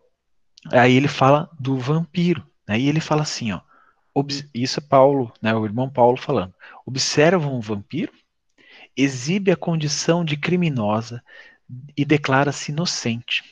aí 0.71 0.95
ele 0.95 1.07
fala 1.07 1.49
do 1.59 1.77
vampiro. 1.77 2.48
Né? 2.69 2.79
E 2.79 2.87
ele 2.87 2.99
fala 2.99 3.23
assim, 3.23 3.51
ó. 3.51 3.61
Isso 4.53 4.79
é 4.79 4.83
Paulo, 4.83 5.33
né, 5.41 5.55
o 5.55 5.65
irmão 5.65 5.89
Paulo 5.89 6.17
falando. 6.17 6.53
Observa 6.85 7.47
um 7.47 7.59
vampiro, 7.59 8.11
exibe 8.95 9.51
a 9.51 9.55
condição 9.55 10.23
de 10.23 10.37
criminosa 10.37 11.23
e 11.97 12.05
declara-se 12.05 12.71
inocente. 12.71 13.43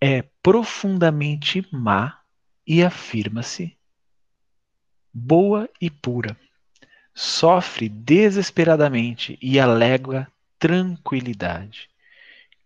É 0.00 0.22
profundamente 0.42 1.66
má 1.70 2.20
e 2.66 2.82
afirma-se 2.82 3.76
boa 5.12 5.68
e 5.78 5.90
pura. 5.90 6.34
Sofre 7.12 7.86
desesperadamente 7.86 9.38
e 9.42 9.60
alega 9.60 10.26
tranquilidade. 10.58 11.90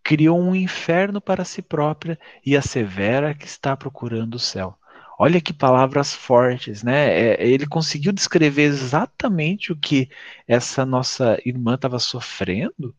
Criou 0.03 0.41
um 0.41 0.55
inferno 0.55 1.21
para 1.21 1.45
si 1.45 1.63
própria 1.63 2.19
e 2.45 2.57
assevera 2.57 3.35
que 3.35 3.47
está 3.47 3.77
procurando 3.77 4.35
o 4.35 4.39
céu. 4.39 4.79
Olha 5.19 5.41
que 5.41 5.53
palavras 5.53 6.13
fortes, 6.13 6.83
né? 6.83 7.09
É, 7.35 7.47
ele 7.47 7.67
conseguiu 7.67 8.13
descrever 8.13 8.63
exatamente 8.65 9.73
o 9.73 9.77
que 9.77 10.09
essa 10.47 10.85
nossa 10.85 11.39
irmã 11.45 11.75
estava 11.75 11.99
sofrendo, 11.99 12.95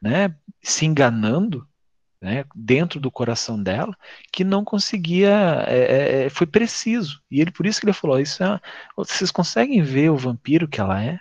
né? 0.00 0.34
Se 0.62 0.86
enganando, 0.86 1.66
né, 2.20 2.44
dentro 2.54 2.98
do 3.00 3.10
coração 3.10 3.62
dela, 3.62 3.96
que 4.32 4.42
não 4.44 4.64
conseguia, 4.64 5.64
é, 5.66 5.78
é, 5.78 6.26
é, 6.26 6.30
foi 6.30 6.46
preciso. 6.46 7.22
E 7.30 7.40
ele 7.40 7.50
por 7.50 7.66
isso 7.66 7.80
que 7.80 7.86
ele 7.86 7.92
falou: 7.92 8.18
isso 8.20 8.42
é, 8.42 8.60
vocês 8.96 9.30
conseguem 9.30 9.82
ver 9.82 10.10
o 10.10 10.16
vampiro 10.16 10.68
que 10.68 10.80
ela 10.80 11.02
é? 11.02 11.20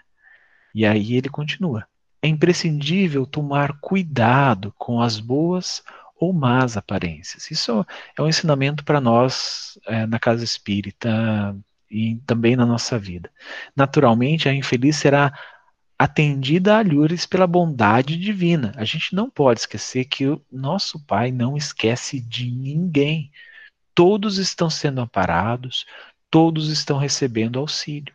E 0.74 0.86
aí 0.86 1.16
ele 1.16 1.30
continua: 1.30 1.88
é 2.22 2.28
imprescindível 2.28 3.26
tomar 3.26 3.80
cuidado 3.80 4.74
com 4.78 5.02
as 5.02 5.20
boas 5.20 5.84
ou 6.20 6.34
más 6.34 6.78
aparências. 6.78 7.50
Isso 7.52 7.86
é 8.18 8.22
um 8.22 8.28
ensinamento 8.28 8.84
para 8.84 9.00
nós 9.00 9.80
é, 9.86 10.06
na 10.06 10.20
casa 10.20 10.44
espírita 10.44 11.56
e 11.90 12.18
também 12.26 12.56
na 12.56 12.66
nossa 12.66 12.98
vida. 12.98 13.32
Naturalmente, 13.76 14.50
a 14.50 14.54
infeliz 14.54 14.98
será 14.98 15.32
atendida 15.98 16.76
a 16.76 16.80
alhures 16.80 17.26
pela 17.26 17.48
bondade 17.48 18.18
divina. 18.18 18.72
A 18.76 18.86
gente 18.86 19.16
não 19.16 19.30
pode 19.30 19.62
esquecer 19.62 20.06
que 20.06 20.28
o 20.28 20.42
nosso 20.52 21.04
Pai 21.06 21.32
não 21.32 21.58
esquece 21.58 22.20
de 22.20 22.52
ninguém. 22.52 23.32
Todos 23.96 24.38
estão 24.38 24.70
sendo 24.70 25.02
amparados, 25.02 25.86
todos 26.30 26.70
estão 26.70 26.98
recebendo 26.98 27.58
auxílio. 27.58 28.14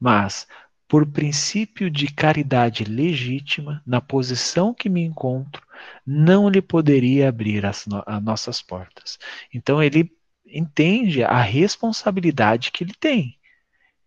Mas, 0.00 0.46
por 0.88 1.06
princípio 1.06 1.90
de 1.90 2.06
caridade 2.06 2.84
legítima, 2.84 3.82
na 3.86 4.00
posição 4.00 4.72
que 4.72 4.88
me 4.88 5.02
encontro, 5.02 5.63
não 6.06 6.48
lhe 6.48 6.62
poderia 6.62 7.28
abrir 7.28 7.64
as, 7.66 7.86
no 7.86 8.02
as 8.06 8.22
nossas 8.22 8.62
portas. 8.62 9.18
Então, 9.52 9.82
ele 9.82 10.10
entende 10.46 11.22
a 11.24 11.40
responsabilidade 11.40 12.70
que 12.70 12.84
ele 12.84 12.94
tem. 12.98 13.38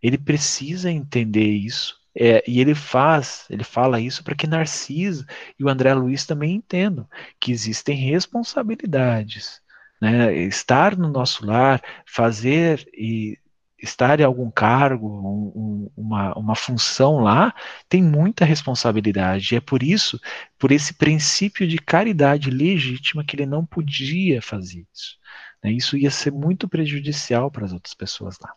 Ele 0.01 0.17
precisa 0.17 0.91
entender 0.91 1.49
isso 1.49 1.97
é, 2.19 2.43
e 2.47 2.59
ele 2.59 2.73
faz, 2.73 3.45
ele 3.47 3.63
fala 3.63 3.99
isso 4.01 4.23
para 4.23 4.35
que 4.35 4.47
Narciso 4.47 5.23
e 5.59 5.63
o 5.63 5.69
André 5.69 5.93
Luiz 5.93 6.25
também 6.25 6.55
entendam 6.55 7.07
que 7.39 7.51
existem 7.51 7.95
responsabilidades. 7.95 9.61
Né? 10.01 10.33
Estar 10.33 10.97
no 10.97 11.09
nosso 11.09 11.45
lar, 11.45 11.81
fazer 12.07 12.89
e 12.91 13.37
estar 13.79 14.19
em 14.19 14.23
algum 14.23 14.49
cargo, 14.49 15.07
um, 15.07 15.91
uma, 15.95 16.37
uma 16.37 16.55
função 16.55 17.19
lá, 17.19 17.53
tem 17.87 18.01
muita 18.01 18.43
responsabilidade. 18.43 19.53
E 19.53 19.57
é 19.57 19.61
por 19.61 19.83
isso, 19.83 20.19
por 20.57 20.71
esse 20.71 20.93
princípio 20.93 21.67
de 21.67 21.77
caridade 21.77 22.49
legítima, 22.49 23.23
que 23.23 23.35
ele 23.35 23.45
não 23.45 23.65
podia 23.65 24.41
fazer 24.41 24.85
isso. 24.93 25.17
Né? 25.63 25.71
Isso 25.71 25.95
ia 25.95 26.11
ser 26.11 26.31
muito 26.31 26.67
prejudicial 26.67 27.51
para 27.51 27.65
as 27.65 27.73
outras 27.73 27.93
pessoas 27.93 28.37
lá. 28.41 28.53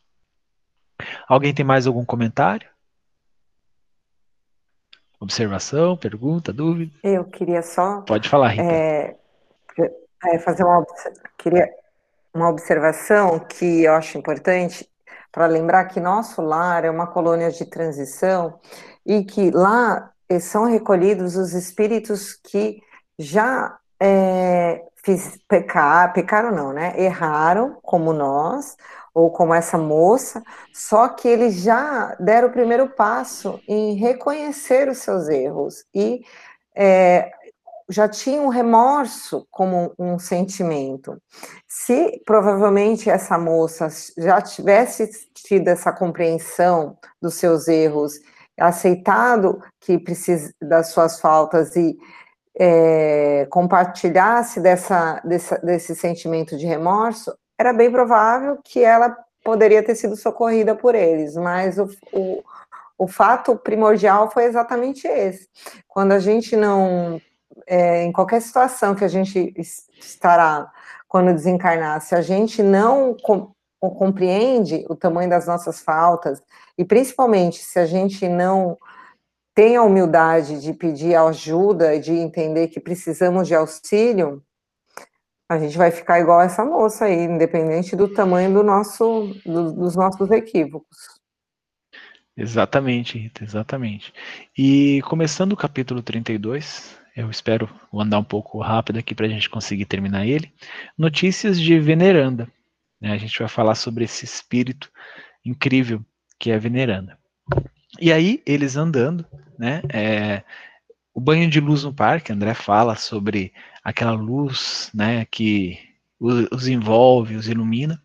Alguém 1.28 1.54
tem 1.54 1.64
mais 1.64 1.86
algum 1.86 2.04
comentário? 2.04 2.68
Observação, 5.18 5.98
pergunta, 5.98 6.50
dúvida? 6.50 6.92
Eu 7.02 7.24
queria 7.24 7.60
só. 7.60 8.00
Pode 8.02 8.26
falar, 8.26 8.48
Rita. 8.48 8.62
É, 8.62 9.16
é, 10.26 10.38
fazer 10.38 10.64
uma, 10.64 10.84
queria 11.36 11.68
uma 12.32 12.48
observação 12.48 13.38
que 13.38 13.82
eu 13.82 13.94
acho 13.94 14.16
importante 14.16 14.89
para 15.32 15.46
lembrar 15.46 15.84
que 15.86 16.00
nosso 16.00 16.42
lar 16.42 16.84
é 16.84 16.90
uma 16.90 17.06
colônia 17.06 17.50
de 17.50 17.64
transição 17.64 18.58
e 19.04 19.24
que 19.24 19.50
lá 19.50 20.10
são 20.40 20.64
recolhidos 20.64 21.36
os 21.36 21.52
espíritos 21.52 22.34
que 22.34 22.80
já 23.18 23.76
é, 23.98 24.82
fiz, 25.04 25.38
pecar, 25.48 26.12
pecaram 26.12 26.52
não, 26.52 26.72
né? 26.72 26.94
Erraram 26.96 27.78
como 27.82 28.12
nós, 28.12 28.76
ou 29.12 29.30
como 29.30 29.52
essa 29.52 29.76
moça, 29.76 30.42
só 30.72 31.08
que 31.08 31.26
eles 31.28 31.62
já 31.62 32.14
deram 32.20 32.48
o 32.48 32.52
primeiro 32.52 32.88
passo 32.90 33.60
em 33.66 33.94
reconhecer 33.94 34.88
os 34.88 34.98
seus 34.98 35.28
erros 35.28 35.84
e 35.94 36.22
é, 36.74 37.30
já 37.90 38.08
tinham 38.08 38.48
remorso 38.48 39.46
como 39.50 39.92
um 39.98 40.18
sentimento. 40.18 41.20
Se 41.68 42.22
provavelmente 42.24 43.10
essa 43.10 43.36
moça 43.36 43.88
já 44.16 44.40
tivesse 44.40 45.10
tido 45.34 45.68
essa 45.68 45.92
compreensão 45.92 46.96
dos 47.20 47.34
seus 47.34 47.66
erros, 47.68 48.20
aceitado 48.58 49.60
que 49.80 49.98
precisa 49.98 50.52
das 50.62 50.88
suas 50.88 51.20
faltas 51.20 51.74
e 51.76 51.98
é, 52.58 53.46
compartilhasse 53.50 54.60
dessa, 54.60 55.20
dessa, 55.24 55.58
desse 55.58 55.94
sentimento 55.94 56.56
de 56.56 56.66
remorso, 56.66 57.34
era 57.58 57.72
bem 57.72 57.90
provável 57.90 58.58
que 58.62 58.84
ela 58.84 59.16
poderia 59.42 59.82
ter 59.82 59.94
sido 59.94 60.16
socorrida 60.16 60.74
por 60.74 60.94
eles, 60.94 61.34
mas 61.36 61.78
o, 61.78 61.88
o, 62.12 62.42
o 62.98 63.08
fato 63.08 63.56
primordial 63.56 64.30
foi 64.30 64.44
exatamente 64.44 65.06
esse. 65.08 65.48
Quando 65.88 66.12
a 66.12 66.18
gente 66.18 66.54
não, 66.54 67.20
é, 67.66 68.04
em 68.04 68.12
qualquer 68.12 68.40
situação 68.40 68.94
que 68.94 69.04
a 69.04 69.08
gente 69.08 69.54
estará 69.98 70.70
quando 71.08 71.34
desencarnar, 71.34 72.00
se 72.00 72.14
a 72.14 72.20
gente 72.20 72.62
não 72.62 73.16
com, 73.20 73.52
compreende 73.80 74.84
o 74.88 74.94
tamanho 74.94 75.28
das 75.28 75.46
nossas 75.46 75.80
faltas, 75.80 76.42
e 76.78 76.84
principalmente 76.84 77.58
se 77.58 77.78
a 77.78 77.86
gente 77.86 78.28
não 78.28 78.78
tem 79.54 79.76
a 79.76 79.82
humildade 79.82 80.60
de 80.60 80.72
pedir 80.72 81.16
ajuda, 81.16 81.98
de 81.98 82.12
entender 82.12 82.68
que 82.68 82.78
precisamos 82.78 83.48
de 83.48 83.54
auxílio, 83.54 84.42
a 85.48 85.58
gente 85.58 85.76
vai 85.76 85.90
ficar 85.90 86.20
igual 86.20 86.40
essa 86.40 86.64
moça 86.64 87.06
aí, 87.06 87.24
independente 87.24 87.96
do 87.96 88.06
tamanho 88.06 88.54
do 88.54 88.62
nosso, 88.62 89.34
do, 89.44 89.72
dos 89.72 89.96
nossos 89.96 90.30
equívocos. 90.30 91.18
Exatamente, 92.36 93.18
Rita, 93.18 93.42
exatamente. 93.42 94.14
E 94.56 95.02
começando 95.02 95.52
o 95.52 95.56
capítulo 95.56 96.00
32, 96.02 96.99
eu 97.20 97.30
espero 97.30 97.68
andar 97.92 98.18
um 98.18 98.24
pouco 98.24 98.60
rápido 98.60 98.98
aqui 98.98 99.14
para 99.14 99.26
a 99.26 99.28
gente 99.28 99.48
conseguir 99.50 99.84
terminar 99.84 100.26
ele. 100.26 100.52
Notícias 100.96 101.60
de 101.60 101.78
Veneranda. 101.78 102.50
Né? 103.00 103.12
A 103.12 103.18
gente 103.18 103.38
vai 103.38 103.48
falar 103.48 103.74
sobre 103.74 104.04
esse 104.04 104.24
espírito 104.24 104.90
incrível 105.44 106.04
que 106.38 106.50
é 106.50 106.58
Veneranda. 106.58 107.18
E 108.00 108.12
aí, 108.12 108.42
eles 108.46 108.76
andando, 108.76 109.26
né? 109.58 109.82
É, 109.92 110.42
o 111.12 111.20
banho 111.20 111.50
de 111.50 111.60
luz 111.60 111.84
no 111.84 111.92
parque, 111.92 112.32
André 112.32 112.54
fala 112.54 112.94
sobre 112.96 113.52
aquela 113.84 114.12
luz, 114.12 114.90
né, 114.94 115.24
que 115.26 115.78
os 116.18 116.68
envolve, 116.68 117.34
os 117.34 117.48
ilumina. 117.48 118.00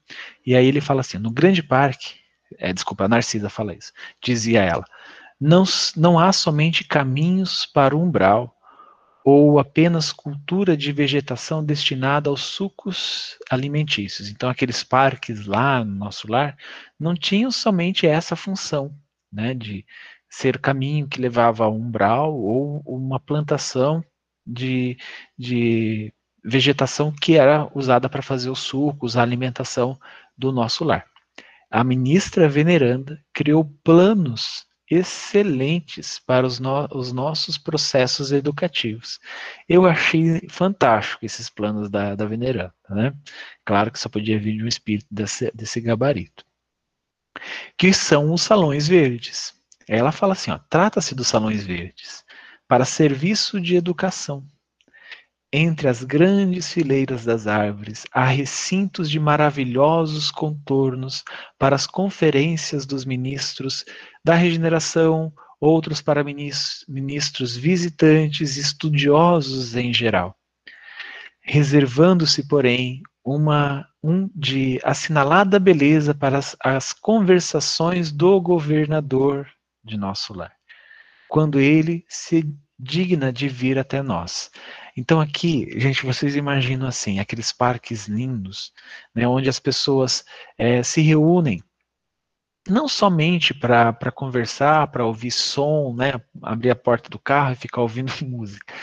E 0.45 0.55
aí 0.55 0.66
ele 0.66 0.82
fala 0.82 1.01
assim: 1.01 1.18
no 1.18 1.32
grande 1.32 1.61
parque, 1.61 2.16
é, 2.57 2.74
desculpa, 2.74 3.05
a 3.05 3.07
Narcisa 3.07 3.49
fala 3.49 3.74
isso, 3.74 3.93
dizia 4.22 4.63
ela: 4.63 4.86
não, 5.39 5.63
não 5.95 6.18
há 6.18 6.34
somente 6.34 6.84
caminhos 6.84 7.66
para 7.66 7.95
o 7.95 8.01
umbral, 8.01 8.55
ou 9.28 9.57
apenas 9.57 10.13
cultura 10.13 10.78
de 10.78 10.91
vegetação 10.91 11.65
destinada 11.65 12.30
aos 12.30 12.41
sucos 12.43 13.39
alimentícios. 13.49 14.30
Então, 14.30 14.47
aqueles 14.47 14.84
parques 14.84 15.47
lá 15.47 15.84
no 15.84 15.95
nosso 15.95 16.32
lar 16.32 16.55
não 16.99 17.15
tinham 17.15 17.49
somente 17.49 18.05
essa 18.05 18.36
função, 18.36 18.95
né, 19.34 19.55
de 19.55 19.84
ser 20.30 20.59
caminho 20.59 21.07
que 21.07 21.19
levava 21.19 21.65
a 21.65 21.69
umbral 21.69 22.39
ou 22.39 22.84
uma 22.86 23.19
plantação 23.19 24.03
de, 24.45 24.95
de 25.36 26.13
vegetação 26.43 27.11
que 27.11 27.36
era 27.36 27.67
usada 27.73 28.07
para 28.07 28.21
fazer 28.21 28.51
os 28.51 28.59
sucos, 28.59 29.17
a 29.17 29.23
alimentação 29.23 29.99
do 30.38 30.51
nosso 30.51 30.84
lar. 30.84 31.03
A 31.71 31.84
ministra 31.84 32.47
veneranda 32.47 33.19
criou 33.34 33.65
planos 33.84 34.67
excelentes 34.90 36.20
para 36.20 36.46
os, 36.46 36.60
no, 36.60 36.88
os, 36.92 37.12
nossos 37.12 37.58
processos 37.58 38.32
educativos. 38.32 39.20
Eu 39.68 39.86
achei 39.86 40.48
fantástico 40.50 41.26
esses 41.26 41.50
planos 41.50 41.90
da, 41.90 42.16
da 42.16 42.26
veneranda, 42.26 42.74
né? 42.90 43.14
Claro 43.66 43.92
que 43.92 44.00
só 44.00 44.10
podia 44.10 44.40
vir 44.40 44.58
de 44.58 44.64
um 44.64 44.68
espírito 44.68 45.08
desse, 45.10 45.52
desse 45.54 45.82
gabarito. 45.82 46.46
Que 47.78 47.94
são 47.94 48.34
os 48.34 48.42
salões 48.42 48.88
verdes. 48.88 49.54
Ela 49.88 50.12
fala 50.12 50.34
assim, 50.34 50.52
trata-se 50.70 51.14
dos 51.16 51.28
salões 51.28 51.64
verdes 51.66 52.24
para 52.68 52.86
serviço 52.86 53.60
de 53.60 53.76
educação 53.76 54.46
entre 55.56 55.88
as 55.88 56.03
grandes 56.03 56.74
fileiras 56.74 57.24
das 57.24 57.47
árvores, 57.47 58.03
há 58.12 58.26
recintos 58.26 59.10
de 59.10 59.20
maravilhosos 59.20 60.30
contornos 60.30 61.24
para 61.58 61.76
as 61.76 61.88
conferências 61.88 62.86
dos 62.86 63.06
ministros 63.06 63.86
da 64.24 64.36
regeneração, 64.36 65.32
outros 65.60 66.01
para 66.01 66.26
ministros 66.88 67.56
visitantes, 67.56 68.58
estudiosos 68.58 69.78
em 69.78 69.93
geral. 69.93 70.36
Reservando-se, 71.41 72.45
porém, 72.47 73.01
uma 73.24 73.88
um 74.03 74.30
de 74.36 74.80
assinalada 74.84 75.58
beleza 75.58 76.14
para 76.14 76.38
as, 76.38 76.56
as 76.62 76.91
conversações 76.91 78.12
do 78.12 78.41
governador 78.41 79.47
de 79.84 79.97
nosso 79.97 80.34
lar, 80.34 80.51
quando 81.30 81.60
ele 81.62 82.06
se 82.10 82.43
digna 82.78 83.32
de 83.32 83.47
vir 83.47 83.80
até 83.80 84.03
nós. 84.03 84.51
Então 84.96 85.20
aqui, 85.20 85.78
gente, 85.78 86.06
vocês 86.06 86.36
imaginam 86.36 86.88
assim, 86.88 87.20
aqueles 87.20 87.52
parques 87.52 88.08
lindos, 88.08 88.72
né, 89.14 89.28
onde 89.28 89.50
as 89.50 89.60
pessoas 89.60 90.24
é, 90.58 90.82
se 90.84 91.02
reúnem, 91.02 91.62
não 92.68 92.88
somente 92.88 93.54
para 93.54 94.12
conversar, 94.14 94.88
para 94.88 95.06
ouvir 95.06 95.32
som, 95.32 95.93
né, 95.93 96.14
abrir 96.41 96.72
a 96.72 96.76
porta 96.76 97.10
do 97.10 97.20
carro 97.20 97.54
e 97.54 97.58
ficar 97.58 97.82
ouvindo 97.82 98.12
música. 98.26 98.74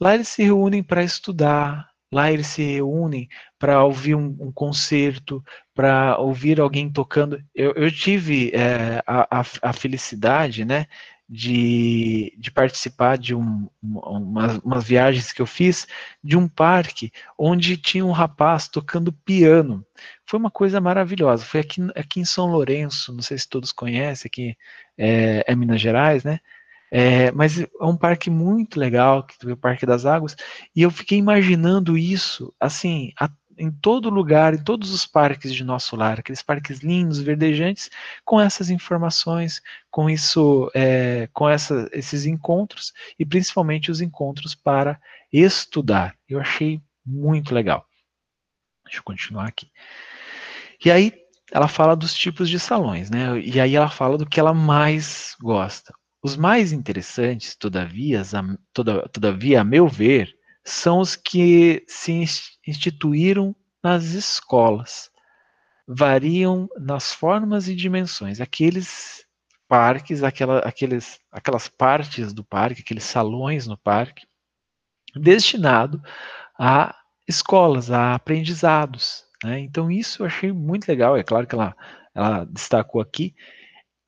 Lá 0.00 0.14
eles 0.14 0.28
se 0.28 0.42
reúnem 0.42 0.82
para 0.82 1.04
estudar, 1.04 1.88
lá 2.12 2.30
eles 2.30 2.48
se 2.48 2.62
reúnem 2.62 3.28
para 3.58 3.84
ouvir 3.84 4.14
um, 4.16 4.36
um 4.40 4.52
concerto, 4.52 5.42
para 5.74 6.18
ouvir 6.18 6.60
alguém 6.60 6.90
tocando. 6.92 7.42
Eu, 7.54 7.72
eu 7.72 7.90
tive 7.90 8.50
é, 8.52 9.02
a, 9.06 9.40
a, 9.40 9.44
a, 9.62 9.72
felicidade, 9.72 10.64
né, 10.64 10.86
de, 11.28 12.34
de 12.38 12.50
participar 12.50 13.16
de 13.16 13.34
um, 13.34 13.68
uma, 13.82 14.60
umas 14.64 14.84
viagens 14.84 15.32
que 15.32 15.40
eu 15.40 15.46
fiz 15.46 15.86
de 16.22 16.36
um 16.36 16.46
parque 16.46 17.10
onde 17.38 17.76
tinha 17.76 18.04
um 18.04 18.10
rapaz 18.10 18.68
tocando 18.68 19.12
piano. 19.12 19.84
Foi 20.26 20.38
uma 20.38 20.50
coisa 20.50 20.80
maravilhosa. 20.80 21.44
Foi 21.44 21.60
aqui, 21.60 21.80
aqui 21.94 22.20
em 22.20 22.24
São 22.24 22.46
Lourenço, 22.50 23.12
não 23.12 23.22
sei 23.22 23.38
se 23.38 23.48
todos 23.48 23.72
conhecem, 23.72 24.28
aqui 24.28 24.56
é, 24.98 25.44
é 25.46 25.54
Minas 25.56 25.80
Gerais, 25.80 26.24
né? 26.24 26.40
É, 26.94 27.32
mas 27.32 27.58
é 27.58 27.68
um 27.80 27.96
parque 27.96 28.28
muito 28.28 28.78
legal, 28.78 29.26
que 29.26 29.50
o 29.50 29.56
Parque 29.56 29.86
das 29.86 30.04
Águas, 30.04 30.36
e 30.76 30.82
eu 30.82 30.90
fiquei 30.90 31.16
imaginando 31.16 31.96
isso, 31.96 32.54
assim, 32.60 33.12
a 33.18 33.30
em 33.58 33.70
todo 33.70 34.10
lugar, 34.10 34.54
em 34.54 34.62
todos 34.62 34.92
os 34.92 35.06
parques 35.06 35.54
de 35.54 35.64
nosso 35.64 35.96
lar, 35.96 36.20
aqueles 36.20 36.42
parques 36.42 36.80
lindos, 36.80 37.20
verdejantes, 37.20 37.90
com 38.24 38.40
essas 38.40 38.70
informações, 38.70 39.60
com 39.90 40.08
isso, 40.08 40.70
é, 40.74 41.28
com 41.32 41.48
essa, 41.48 41.88
esses 41.92 42.26
encontros 42.26 42.92
e 43.18 43.24
principalmente 43.24 43.90
os 43.90 44.00
encontros 44.00 44.54
para 44.54 45.00
estudar. 45.32 46.16
Eu 46.28 46.40
achei 46.40 46.80
muito 47.04 47.54
legal. 47.54 47.86
Deixa 48.84 48.98
eu 48.98 49.04
continuar 49.04 49.46
aqui. 49.46 49.70
E 50.84 50.90
aí 50.90 51.12
ela 51.50 51.68
fala 51.68 51.94
dos 51.94 52.14
tipos 52.14 52.48
de 52.48 52.58
salões, 52.58 53.10
né? 53.10 53.38
E 53.40 53.60
aí 53.60 53.76
ela 53.76 53.90
fala 53.90 54.16
do 54.16 54.26
que 54.26 54.40
ela 54.40 54.54
mais 54.54 55.36
gosta. 55.40 55.94
Os 56.22 56.36
mais 56.36 56.72
interessantes, 56.72 57.54
todavia, 57.56 58.22
todavia, 59.12 59.60
a 59.60 59.64
meu 59.64 59.88
ver, 59.88 60.32
são 60.64 61.00
os 61.00 61.16
que 61.16 61.84
se 61.86 62.24
instituíram 62.66 63.54
nas 63.82 64.04
escolas. 64.04 65.10
Variam 65.86 66.68
nas 66.78 67.12
formas 67.12 67.68
e 67.68 67.74
dimensões. 67.74 68.40
Aqueles 68.40 69.26
parques, 69.68 70.22
aquela, 70.22 70.58
aqueles, 70.60 71.18
aquelas 71.30 71.68
partes 71.68 72.32
do 72.32 72.44
parque, 72.44 72.82
aqueles 72.82 73.04
salões 73.04 73.66
no 73.66 73.76
parque, 73.76 74.26
destinado 75.16 76.00
a 76.58 76.94
escolas, 77.26 77.90
a 77.90 78.14
aprendizados. 78.14 79.24
Né? 79.42 79.60
Então, 79.60 79.90
isso 79.90 80.22
eu 80.22 80.26
achei 80.26 80.52
muito 80.52 80.86
legal. 80.86 81.16
É 81.16 81.24
claro 81.24 81.46
que 81.46 81.54
ela, 81.54 81.76
ela 82.14 82.44
destacou 82.44 83.00
aqui. 83.00 83.34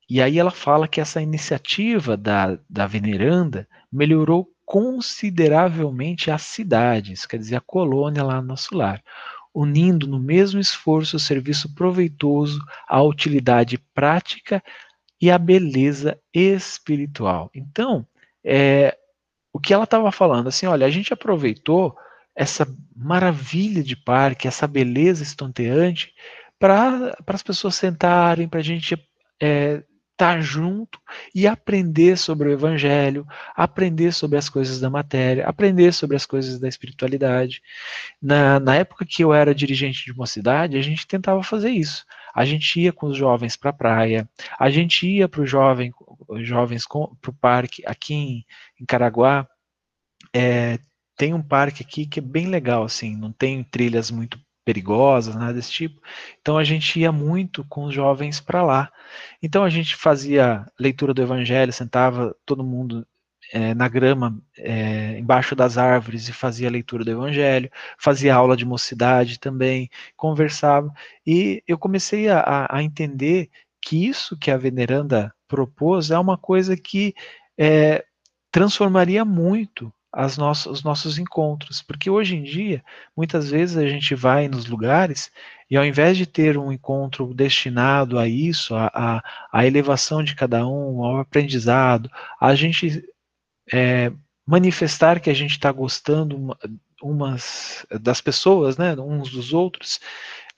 E 0.09 0.21
aí 0.21 0.37
ela 0.37 0.51
fala 0.51 0.87
que 0.87 1.01
essa 1.01 1.21
iniciativa 1.21 2.15
da, 2.15 2.59
da 2.69 2.85
veneranda 2.85 3.67
melhorou 3.91 4.54
consideravelmente 4.65 6.31
as 6.31 6.41
cidades, 6.41 7.25
quer 7.25 7.37
dizer, 7.37 7.55
a 7.55 7.61
colônia 7.61 8.23
lá 8.23 8.41
no 8.41 8.47
nosso 8.47 8.75
lar, 8.75 9.01
unindo 9.53 10.07
no 10.07 10.19
mesmo 10.19 10.59
esforço 10.59 11.15
o 11.17 11.19
serviço 11.19 11.73
proveitoso, 11.73 12.59
a 12.87 13.01
utilidade 13.01 13.77
prática 13.93 14.61
e 15.21 15.31
a 15.31 15.37
beleza 15.37 16.19
espiritual. 16.33 17.49
Então, 17.53 18.05
é, 18.43 18.97
o 19.53 19.59
que 19.59 19.73
ela 19.73 19.85
estava 19.85 20.11
falando, 20.11 20.47
assim, 20.47 20.65
olha, 20.65 20.85
a 20.85 20.89
gente 20.89 21.13
aproveitou 21.13 21.95
essa 22.35 22.67
maravilha 22.93 23.81
de 23.81 23.95
parque, 23.95 24.47
essa 24.47 24.67
beleza 24.67 25.23
estonteante, 25.23 26.13
para 26.59 27.15
as 27.27 27.43
pessoas 27.43 27.75
sentarem, 27.75 28.49
para 28.49 28.59
a 28.59 28.63
gente 28.63 28.97
é, 29.41 29.83
estar 30.15 30.35
tá 30.35 30.41
junto 30.41 30.99
e 31.33 31.45
aprender 31.45 32.17
sobre 32.17 32.49
o 32.49 32.51
Evangelho, 32.51 33.27
aprender 33.55 34.13
sobre 34.13 34.37
as 34.37 34.49
coisas 34.49 34.79
da 34.79 34.89
matéria, 34.89 35.45
aprender 35.45 35.93
sobre 35.93 36.15
as 36.15 36.25
coisas 36.25 36.57
da 36.59 36.67
espiritualidade. 36.67 37.61
Na, 38.21 38.59
na 38.59 38.75
época 38.75 39.05
que 39.05 39.23
eu 39.23 39.33
era 39.33 39.53
dirigente 39.53 40.05
de 40.05 40.13
uma 40.13 40.25
cidade, 40.25 40.77
a 40.77 40.81
gente 40.81 41.05
tentava 41.05 41.43
fazer 41.43 41.69
isso. 41.69 42.05
A 42.33 42.45
gente 42.45 42.79
ia 42.79 42.91
com 42.91 43.07
os 43.07 43.17
jovens 43.17 43.55
para 43.55 43.69
a 43.69 43.73
praia, 43.73 44.29
a 44.57 44.69
gente 44.69 45.07
ia 45.07 45.27
para 45.27 45.41
os 45.41 45.49
jovem, 45.49 45.93
jovens 46.41 46.85
para 46.87 47.29
o 47.31 47.33
parque 47.39 47.83
aqui 47.85 48.13
em, 48.13 48.45
em 48.81 48.85
Caraguá. 48.85 49.47
É, 50.33 50.79
tem 51.17 51.33
um 51.33 51.41
parque 51.41 51.83
aqui 51.83 52.05
que 52.05 52.19
é 52.19 52.21
bem 52.21 52.47
legal, 52.47 52.83
assim, 52.83 53.15
não 53.15 53.31
tem 53.31 53.63
trilhas 53.63 54.11
muito 54.11 54.37
perigosas, 54.65 55.35
nada 55.35 55.53
desse 55.53 55.71
tipo. 55.71 56.01
Então 56.41 56.57
a 56.57 56.63
gente 56.63 56.99
ia 56.99 57.11
muito 57.11 57.63
com 57.65 57.85
os 57.85 57.93
jovens 57.93 58.41
para 58.41 58.63
lá. 58.63 58.91
Então 59.41 59.63
a 59.63 59.69
gente 59.69 59.95
fazia 59.95 60.65
leitura 60.79 61.13
do 61.13 61.21
Evangelho, 61.21 61.71
sentava 61.71 62.35
todo 62.45 62.63
mundo 62.63 63.07
é, 63.53 63.73
na 63.75 63.87
grama, 63.87 64.41
é, 64.57 65.19
embaixo 65.19 65.55
das 65.55 65.77
árvores 65.77 66.27
e 66.27 66.33
fazia 66.33 66.69
leitura 66.69 67.05
do 67.05 67.11
Evangelho, 67.11 67.69
fazia 67.97 68.35
aula 68.35 68.57
de 68.57 68.65
mocidade 68.65 69.39
também, 69.39 69.89
conversava. 70.17 70.91
E 71.25 71.63
eu 71.67 71.77
comecei 71.77 72.27
a, 72.27 72.67
a 72.69 72.83
entender 72.83 73.49
que 73.81 74.07
isso 74.07 74.35
que 74.37 74.49
a 74.49 74.57
veneranda 74.57 75.33
propôs 75.47 76.09
é 76.09 76.17
uma 76.17 76.37
coisa 76.37 76.75
que 76.75 77.13
é, 77.57 78.03
transformaria 78.51 79.23
muito 79.23 79.93
as 80.15 80.37
nossas, 80.37 80.65
os 80.65 80.83
nossos 80.83 81.19
encontros. 81.19 81.81
Porque 81.81 82.09
hoje 82.09 82.37
em 82.37 82.43
dia, 82.43 82.83
muitas 83.15 83.49
vezes 83.49 83.75
a 83.75 83.85
gente 83.85 84.15
vai 84.15 84.47
nos 84.47 84.65
lugares 84.65 85.29
e 85.69 85.75
ao 85.75 85.85
invés 85.85 86.17
de 86.17 86.25
ter 86.25 86.57
um 86.57 86.71
encontro 86.71 87.33
destinado 87.33 88.17
a 88.17 88.27
isso, 88.27 88.73
a, 88.75 88.89
a, 88.93 89.23
a 89.51 89.67
elevação 89.67 90.23
de 90.23 90.33
cada 90.33 90.65
um, 90.65 91.03
ao 91.03 91.19
aprendizado, 91.19 92.09
a 92.39 92.55
gente 92.55 93.03
é, 93.73 94.11
manifestar 94.47 95.19
que 95.19 95.29
a 95.29 95.33
gente 95.33 95.51
está 95.51 95.71
gostando 95.71 96.55
umas 97.01 97.85
das 98.01 98.21
pessoas, 98.21 98.77
né, 98.77 98.93
uns 98.95 99.31
dos 99.31 99.53
outros, 99.53 99.99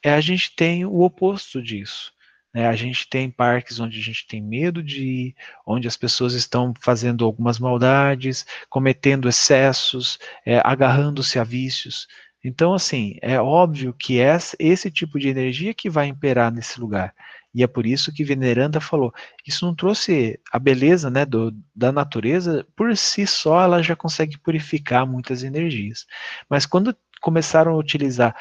é, 0.04 0.14
a 0.14 0.22
gente 0.22 0.56
tem 0.56 0.86
o 0.86 1.02
oposto 1.02 1.62
disso. 1.62 2.12
Né? 2.54 2.68
A 2.68 2.76
gente 2.76 3.08
tem 3.10 3.30
parques 3.30 3.80
onde 3.80 4.00
a 4.00 4.02
gente 4.02 4.26
tem 4.28 4.42
medo 4.42 4.82
de 4.82 5.04
ir, 5.04 5.36
onde 5.66 5.88
as 5.88 5.98
pessoas 5.98 6.34
estão 6.34 6.74
fazendo 6.82 7.26
algumas 7.26 7.60
maldades, 7.60 8.46
cometendo 8.70 9.30
excessos, 9.30 10.18
é, 10.46 10.62
agarrando-se 10.64 11.40
a 11.40 11.44
vícios. 11.44 12.08
Então, 12.44 12.74
assim, 12.74 13.18
é 13.22 13.40
óbvio 13.42 13.94
que 13.94 14.20
é 14.20 14.38
esse 14.60 14.90
tipo 14.92 15.20
de 15.20 15.28
energia 15.28 15.74
que 15.74 15.90
vai 15.90 16.08
imperar 16.08 16.52
nesse 16.52 16.80
lugar. 16.80 17.14
E 17.54 17.64
é 17.64 17.68
por 17.68 17.86
isso 17.86 18.14
que 18.14 18.24
Veneranda 18.24 18.80
falou, 18.80 19.12
isso 19.46 19.66
não 19.66 19.74
trouxe 19.74 20.40
a 20.52 20.60
beleza 20.60 21.10
né, 21.10 21.26
do, 21.26 21.52
da 21.76 21.92
natureza, 21.92 22.66
por 22.76 22.96
si 22.96 23.26
só 23.26 23.64
ela 23.64 23.82
já 23.82 23.96
consegue 23.96 24.38
purificar 24.38 25.08
muitas 25.08 25.44
energias. 25.44 26.06
Mas 26.50 26.66
quando 26.66 26.96
começaram 27.20 27.72
a 27.72 27.78
utilizar 27.78 28.36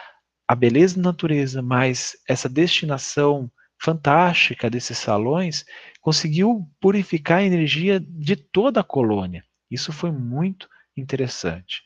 a 0.46 0.54
beleza 0.54 0.96
da 0.96 1.02
natureza, 1.02 1.62
mais 1.62 2.16
essa 2.28 2.48
destinação 2.48 3.50
fantástica 3.78 4.70
desses 4.70 4.98
salões, 4.98 5.64
conseguiu 6.00 6.68
purificar 6.80 7.38
a 7.38 7.44
energia 7.44 8.00
de 8.00 8.36
toda 8.36 8.80
a 8.80 8.84
colônia. 8.84 9.44
Isso 9.70 9.92
foi 9.92 10.10
muito 10.10 10.68
interessante. 10.96 11.82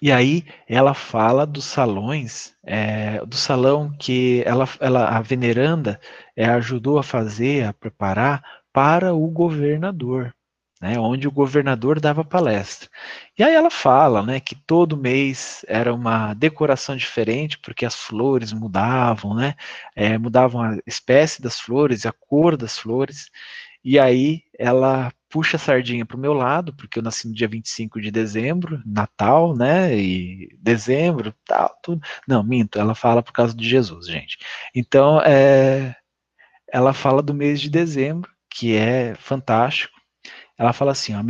E 0.00 0.12
aí 0.12 0.44
ela 0.68 0.94
fala 0.94 1.44
dos 1.44 1.64
salões, 1.64 2.54
é, 2.62 3.24
do 3.26 3.34
salão 3.34 3.90
que 3.98 4.42
ela, 4.46 4.68
ela 4.78 5.08
a 5.08 5.20
veneranda 5.20 6.00
é, 6.36 6.44
ajudou 6.46 6.98
a 6.98 7.02
fazer, 7.02 7.64
a 7.64 7.72
preparar 7.72 8.42
para 8.72 9.12
o 9.12 9.26
governador, 9.28 10.32
né, 10.80 10.98
onde 10.98 11.26
o 11.26 11.32
governador 11.32 12.00
dava 12.00 12.24
palestra. 12.24 12.88
E 13.38 13.42
aí 13.42 13.54
ela 13.54 13.70
fala, 13.70 14.22
né, 14.22 14.40
que 14.40 14.54
todo 14.54 14.96
mês 14.96 15.64
era 15.68 15.92
uma 15.92 16.34
decoração 16.34 16.96
diferente, 16.96 17.58
porque 17.58 17.84
as 17.84 17.94
flores 17.94 18.52
mudavam, 18.52 19.34
né, 19.34 19.54
é, 19.96 20.16
mudavam 20.18 20.62
a 20.62 20.78
espécie 20.86 21.42
das 21.42 21.60
flores, 21.60 22.06
a 22.06 22.12
cor 22.12 22.56
das 22.56 22.78
flores. 22.78 23.30
E 23.84 23.98
aí 23.98 24.42
ela 24.58 25.12
puxa 25.28 25.56
a 25.56 25.60
sardinha 25.60 26.04
para 26.06 26.16
o 26.16 26.20
meu 26.20 26.32
lado, 26.32 26.72
porque 26.74 26.98
eu 26.98 27.02
nasci 27.02 27.28
no 27.28 27.34
dia 27.34 27.48
25 27.48 28.00
de 28.00 28.10
dezembro, 28.10 28.82
Natal, 28.84 29.54
né? 29.54 29.96
E 29.96 30.56
dezembro, 30.60 31.34
tal, 31.46 31.76
tudo. 31.82 32.02
Não, 32.26 32.42
minto, 32.42 32.78
ela 32.78 32.94
fala 32.94 33.22
por 33.22 33.32
causa 33.32 33.54
de 33.54 33.68
Jesus, 33.68 34.06
gente. 34.06 34.38
Então, 34.74 35.20
é, 35.22 35.94
ela 36.72 36.92
fala 36.92 37.22
do 37.22 37.34
mês 37.34 37.60
de 37.60 37.70
dezembro, 37.70 38.30
que 38.50 38.74
é 38.76 39.14
fantástico. 39.16 39.97
Ela 40.58 40.72
fala 40.72 40.92
assim: 40.92 41.14
ó, 41.14 41.22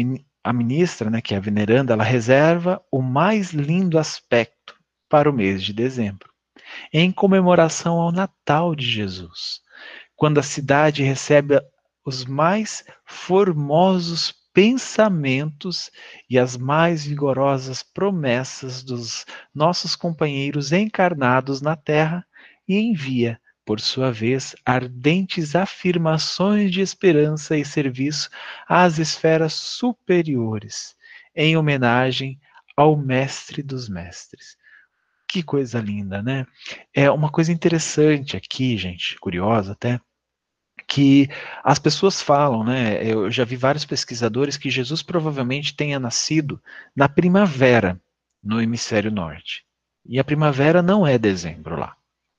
a 0.43 0.53
ministra, 0.53 1.11
né, 1.11 1.21
que 1.21 1.35
é 1.35 1.37
a 1.37 1.41
veneranda, 1.41 1.93
ela 1.93 2.05
reserva 2.05 2.83
o 2.91 3.03
mais 3.03 3.53
lindo 3.53 3.99
aspecto 3.99 4.75
para 5.09 5.31
o 5.31 5.33
mês 5.33 5.63
de 5.63 5.73
dezembro, 5.73 6.31
em 6.93 7.13
comemoração 7.13 8.01
ao 8.01 8.11
Natal 8.11 8.75
de 8.75 8.87
Jesus, 8.91 9.61
quando 10.17 10.39
a 10.39 10.43
cidade 10.43 11.03
recebe 11.03 11.61
os 12.05 12.25
mais 12.25 12.83
formosos 13.05 14.35
pensamentos 14.55 15.91
e 16.29 16.39
as 16.39 16.57
mais 16.57 17.05
vigorosas 17.05 17.83
promessas 17.83 18.83
dos 18.83 19.27
nossos 19.55 19.95
companheiros 19.95 20.73
encarnados 20.73 21.61
na 21.61 21.77
Terra 21.77 22.27
e 22.67 22.77
envia, 22.79 23.39
por 23.69 23.81
sua 23.81 24.11
vez, 24.11 24.57
ardentes 24.65 25.55
afirmações 25.55 26.73
de 26.73 26.81
esperança 26.81 27.55
e 27.55 27.67
serviço 27.67 28.31
às 28.67 28.99
esferas 28.99 29.53
superiores, 29.53 30.97
em 31.37 31.55
homenagem 31.55 32.41
ao 32.75 32.97
Mestre 32.97 33.63
dos 33.63 33.87
Mestres. 33.87 34.57
Que 35.31 35.43
coisa 35.43 35.81
linda, 35.81 36.23
né? 36.23 36.47
É 36.95 37.11
uma 37.11 37.31
coisa 37.31 37.53
interessante 37.53 38.39
aqui, 38.39 38.75
gente, 38.79 39.21
curiosa 39.21 39.73
até, 39.73 40.01
que 40.87 41.29
as 41.63 41.79
pessoas 41.79 42.23
falam, 42.23 42.65
né? 42.65 43.07
Eu 43.07 43.31
já 43.31 43.45
vi 43.45 43.57
vários 43.57 43.85
pesquisadores 43.85 44.57
que 44.57 44.71
Jesus 44.71 45.03
provavelmente 45.03 45.77
tenha 45.77 46.01
nascido 46.01 46.59
na 46.97 47.07
primavera 47.07 48.01
no 48.43 48.63
hemisfério 48.63 49.11
norte. 49.11 49.63
E 50.07 50.19
a 50.19 50.25
primavera 50.25 50.81
não 50.81 51.07
é 51.07 51.19
dezembro 51.19 51.79
lá. 51.79 51.98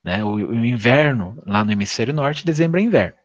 Né? 0.09 0.23
O, 0.23 0.33
o 0.33 0.65
inverno 0.65 1.37
lá 1.45 1.63
no 1.63 1.71
hemisfério 1.71 2.11
norte, 2.11 2.43
dezembro 2.43 2.79
é 2.79 2.83
inverno. 2.83 3.15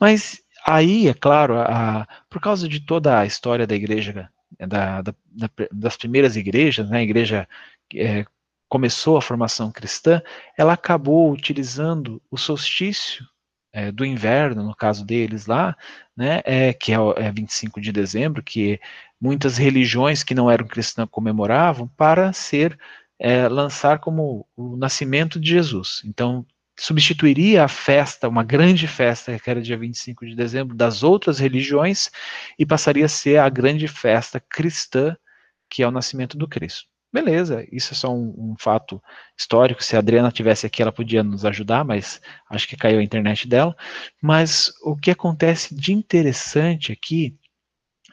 Mas 0.00 0.42
aí, 0.66 1.06
é 1.06 1.12
claro, 1.12 1.60
a, 1.60 2.08
por 2.30 2.40
causa 2.40 2.66
de 2.66 2.80
toda 2.80 3.18
a 3.20 3.26
história 3.26 3.66
da 3.66 3.74
igreja, 3.74 4.30
da, 4.58 5.02
da, 5.02 5.14
das 5.70 5.94
primeiras 5.98 6.34
igrejas, 6.34 6.88
né? 6.88 7.00
A 7.00 7.02
igreja 7.02 7.46
é, 7.94 8.24
começou 8.66 9.18
a 9.18 9.22
formação 9.22 9.70
cristã, 9.70 10.22
ela 10.56 10.72
acabou 10.72 11.30
utilizando 11.30 12.22
o 12.30 12.38
solstício 12.38 13.26
é, 13.70 13.92
do 13.92 14.02
inverno, 14.02 14.62
no 14.62 14.74
caso 14.74 15.04
deles 15.04 15.44
lá, 15.44 15.76
né, 16.16 16.40
é, 16.46 16.72
que 16.72 16.92
é, 16.92 16.96
é 17.16 17.30
25 17.30 17.78
de 17.78 17.92
dezembro, 17.92 18.42
que 18.42 18.80
muitas 19.20 19.58
religiões 19.58 20.22
que 20.22 20.34
não 20.34 20.50
eram 20.50 20.66
cristãs 20.66 21.08
comemoravam, 21.10 21.88
para 21.88 22.32
ser 22.32 22.78
é, 23.22 23.46
lançar 23.48 24.00
como 24.00 24.44
o 24.56 24.76
nascimento 24.76 25.38
de 25.38 25.48
Jesus. 25.48 26.02
Então, 26.04 26.44
substituiria 26.76 27.62
a 27.62 27.68
festa, 27.68 28.28
uma 28.28 28.42
grande 28.42 28.88
festa, 28.88 29.38
que 29.38 29.48
era 29.48 29.62
dia 29.62 29.78
25 29.78 30.26
de 30.26 30.34
dezembro, 30.34 30.76
das 30.76 31.04
outras 31.04 31.38
religiões, 31.38 32.10
e 32.58 32.66
passaria 32.66 33.06
a 33.06 33.08
ser 33.08 33.36
a 33.38 33.48
grande 33.48 33.86
festa 33.86 34.40
cristã, 34.40 35.16
que 35.70 35.84
é 35.84 35.86
o 35.86 35.92
nascimento 35.92 36.36
do 36.36 36.48
Cristo. 36.48 36.88
Beleza, 37.12 37.64
isso 37.70 37.92
é 37.92 37.96
só 37.96 38.12
um, 38.12 38.34
um, 38.36 38.54
fato 38.58 39.00
histórico. 39.38 39.84
Se 39.84 39.94
a 39.94 40.00
Adriana 40.00 40.32
tivesse 40.32 40.66
aqui, 40.66 40.82
ela 40.82 40.90
podia 40.90 41.22
nos 41.22 41.44
ajudar, 41.44 41.84
mas 41.84 42.20
acho 42.50 42.66
que 42.66 42.76
caiu 42.76 42.98
a 42.98 43.02
internet 43.04 43.46
dela. 43.46 43.76
Mas 44.20 44.72
o 44.82 44.96
que 44.96 45.12
acontece 45.12 45.76
de 45.76 45.92
interessante 45.92 46.90
aqui 46.90 47.38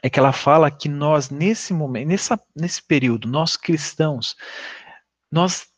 é 0.02 0.08
que 0.08 0.18
ela 0.18 0.32
fala 0.32 0.70
que 0.70 0.88
nós, 0.88 1.30
nesse 1.30 1.72
momento, 1.72 2.08
nessa, 2.08 2.40
nesse 2.54 2.82
período, 2.82 3.28
nós 3.28 3.56
cristãos, 3.56 4.36
nós 5.30 5.70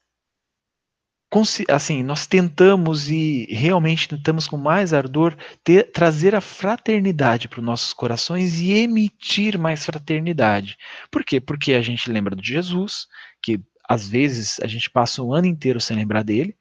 assim, 1.70 2.02
nós 2.02 2.26
tentamos 2.26 3.08
e 3.08 3.46
realmente 3.50 4.06
tentamos 4.06 4.46
com 4.46 4.58
mais 4.58 4.92
ardor 4.92 5.34
ter, 5.64 5.90
trazer 5.90 6.34
a 6.34 6.42
fraternidade 6.42 7.48
para 7.48 7.58
os 7.60 7.64
nossos 7.64 7.94
corações 7.94 8.60
e 8.60 8.72
emitir 8.72 9.58
mais 9.58 9.84
fraternidade. 9.84 10.76
Por 11.10 11.24
quê? 11.24 11.40
Porque 11.40 11.72
a 11.72 11.80
gente 11.80 12.10
lembra 12.10 12.36
de 12.36 12.46
Jesus, 12.46 13.06
que 13.42 13.58
às 13.88 14.06
vezes 14.06 14.60
a 14.60 14.66
gente 14.66 14.90
passa 14.90 15.22
um 15.22 15.32
ano 15.32 15.46
inteiro 15.46 15.80
sem 15.80 15.96
lembrar 15.96 16.22
dele, 16.22 16.54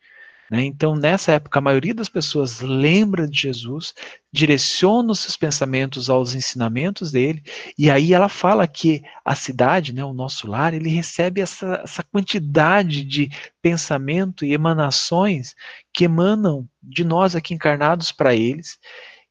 né? 0.51 0.65
Então, 0.65 0.97
nessa 0.97 1.31
época, 1.31 1.59
a 1.59 1.61
maioria 1.61 1.93
das 1.93 2.09
pessoas 2.09 2.59
lembra 2.59 3.25
de 3.25 3.39
Jesus, 3.39 3.93
direciona 4.33 5.13
os 5.13 5.21
seus 5.21 5.37
pensamentos 5.37 6.09
aos 6.09 6.35
ensinamentos 6.35 7.09
dele, 7.09 7.41
e 7.77 7.89
aí 7.89 8.13
ela 8.13 8.27
fala 8.27 8.67
que 8.67 9.01
a 9.23 9.33
cidade, 9.33 9.93
né, 9.93 10.03
o 10.03 10.13
nosso 10.13 10.47
lar, 10.47 10.73
ele 10.73 10.89
recebe 10.89 11.39
essa, 11.39 11.79
essa 11.85 12.03
quantidade 12.03 13.05
de 13.05 13.29
pensamento 13.61 14.43
e 14.43 14.51
emanações 14.51 15.55
que 15.93 16.03
emanam 16.03 16.67
de 16.83 17.05
nós 17.05 17.33
aqui 17.33 17.53
encarnados 17.53 18.11
para 18.11 18.35
eles. 18.35 18.77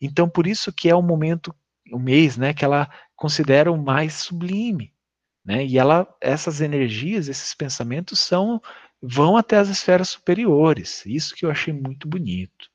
Então, 0.01 0.27
por 0.27 0.47
isso 0.47 0.73
que 0.73 0.89
é 0.89 0.95
o 0.95 1.03
momento, 1.03 1.55
o 1.93 1.99
mês, 1.99 2.39
né, 2.39 2.55
que 2.55 2.65
ela 2.65 2.89
considera 3.15 3.71
o 3.71 3.77
mais 3.77 4.15
sublime. 4.15 4.91
Né? 5.45 5.67
E 5.67 5.79
ela, 5.79 6.09
essas 6.19 6.63
energias, 6.63 7.29
esses 7.29 7.55
pensamentos 7.55 8.21
são 8.21 8.63
vão 9.03 9.37
até 9.37 9.57
as 9.57 9.69
esferas 9.69 10.11
superiores. 10.11 11.05
Isso 11.07 11.35
que 11.35 11.45
eu 11.45 11.51
achei 11.51 11.73
muito 11.73 12.09
bonito. 12.09 12.71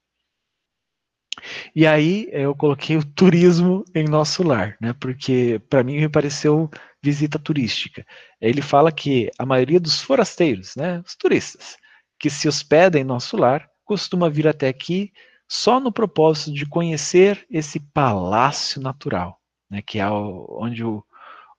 E 1.76 1.86
aí 1.86 2.30
eu 2.32 2.56
coloquei 2.56 2.98
o 2.98 3.06
turismo 3.06 3.84
em 3.94 4.06
nosso 4.08 4.42
lar, 4.42 4.78
né? 4.80 4.94
Porque 4.94 5.62
para 5.70 5.84
mim 5.84 6.00
me 6.00 6.10
pareceu 6.10 6.70
visita 7.04 7.38
turística. 7.38 8.06
Ele 8.42 8.62
fala 8.62 8.92
que 8.92 9.30
a 9.38 9.46
maioria 9.46 9.80
dos 9.80 10.02
forasteiros, 10.02 10.76
né, 10.76 11.04
os 11.06 11.16
turistas, 11.16 11.78
que 12.20 12.32
se 12.32 12.48
hospedam 12.48 13.00
em 13.00 13.04
nosso 13.04 13.38
lar, 13.38 13.70
costuma 13.84 14.30
vir 14.30 14.48
até 14.48 14.68
aqui 14.68 15.14
só 15.48 15.80
no 15.80 15.92
propósito 15.92 16.52
de 16.52 16.66
conhecer 16.66 17.46
esse 17.52 17.80
palácio 17.80 18.82
natural, 18.82 19.40
né, 19.70 19.84
que 19.84 20.00
é 20.00 20.10
onde 20.10 20.84
o, 20.84 21.04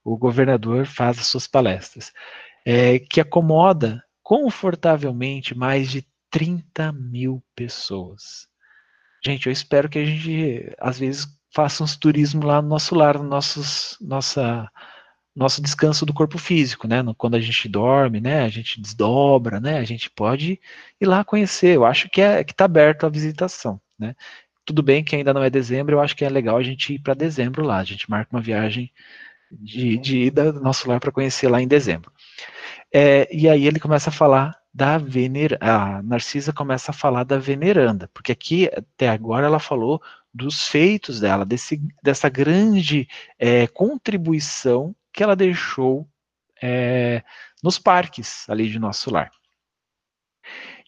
o 0.02 0.16
governador 0.16 0.84
faz 0.86 1.20
as 1.20 1.26
suas 1.26 1.46
palestras, 1.46 2.12
é, 2.64 2.98
que 2.98 3.20
acomoda 3.20 4.02
confortavelmente 4.26 5.56
mais 5.56 5.88
de 5.88 6.04
30 6.32 6.90
mil 6.90 7.40
pessoas. 7.54 8.48
Gente, 9.24 9.46
eu 9.46 9.52
espero 9.52 9.88
que 9.88 10.00
a 10.00 10.04
gente, 10.04 10.74
às 10.80 10.98
vezes, 10.98 11.28
faça 11.54 11.84
uns 11.84 11.96
turismo 11.96 12.44
lá 12.44 12.60
no 12.60 12.66
nosso 12.68 12.96
lar, 12.96 13.16
no 13.18 13.22
nossos, 13.22 13.96
nossa, 14.00 14.68
nosso 15.32 15.62
descanso 15.62 16.04
do 16.04 16.12
corpo 16.12 16.38
físico, 16.38 16.88
né? 16.88 17.04
Quando 17.16 17.36
a 17.36 17.40
gente 17.40 17.68
dorme, 17.68 18.20
né? 18.20 18.42
A 18.42 18.48
gente 18.48 18.80
desdobra, 18.80 19.60
né? 19.60 19.78
A 19.78 19.84
gente 19.84 20.10
pode 20.10 20.60
ir 21.00 21.06
lá 21.06 21.22
conhecer. 21.24 21.76
Eu 21.76 21.84
acho 21.84 22.08
que 22.08 22.20
é 22.20 22.42
que 22.42 22.50
está 22.50 22.64
aberto 22.64 23.06
a 23.06 23.08
visitação, 23.08 23.80
né? 23.96 24.16
Tudo 24.64 24.82
bem 24.82 25.04
que 25.04 25.14
ainda 25.14 25.32
não 25.32 25.44
é 25.44 25.48
dezembro, 25.48 25.94
eu 25.94 26.00
acho 26.00 26.16
que 26.16 26.24
é 26.24 26.28
legal 26.28 26.56
a 26.56 26.64
gente 26.64 26.94
ir 26.94 26.98
para 26.98 27.14
dezembro 27.14 27.64
lá. 27.64 27.78
A 27.78 27.84
gente 27.84 28.10
marca 28.10 28.34
uma 28.34 28.42
viagem 28.42 28.92
de, 29.52 29.96
de 29.98 30.18
ida 30.22 30.52
do 30.52 30.60
nosso 30.60 30.88
lar 30.88 30.98
para 30.98 31.12
conhecer 31.12 31.48
lá 31.48 31.62
em 31.62 31.68
dezembro. 31.68 32.10
É, 32.98 33.28
e 33.30 33.46
aí 33.46 33.66
ele 33.66 33.78
começa 33.78 34.08
a 34.08 34.12
falar 34.12 34.58
da 34.72 34.96
vener, 34.96 35.58
a 35.62 36.02
Narcisa 36.02 36.50
começa 36.50 36.92
a 36.92 36.94
falar 36.94 37.24
da 37.24 37.36
veneranda, 37.36 38.08
porque 38.14 38.32
aqui 38.32 38.70
até 38.74 39.06
agora 39.10 39.44
ela 39.44 39.58
falou 39.58 40.00
dos 40.32 40.66
feitos 40.66 41.20
dela, 41.20 41.44
desse, 41.44 41.78
dessa 42.02 42.30
grande 42.30 43.06
é, 43.38 43.66
contribuição 43.66 44.96
que 45.12 45.22
ela 45.22 45.36
deixou 45.36 46.08
é, 46.62 47.22
nos 47.62 47.78
parques 47.78 48.48
ali 48.48 48.66
de 48.66 48.78
nosso 48.78 49.10
lar. 49.10 49.30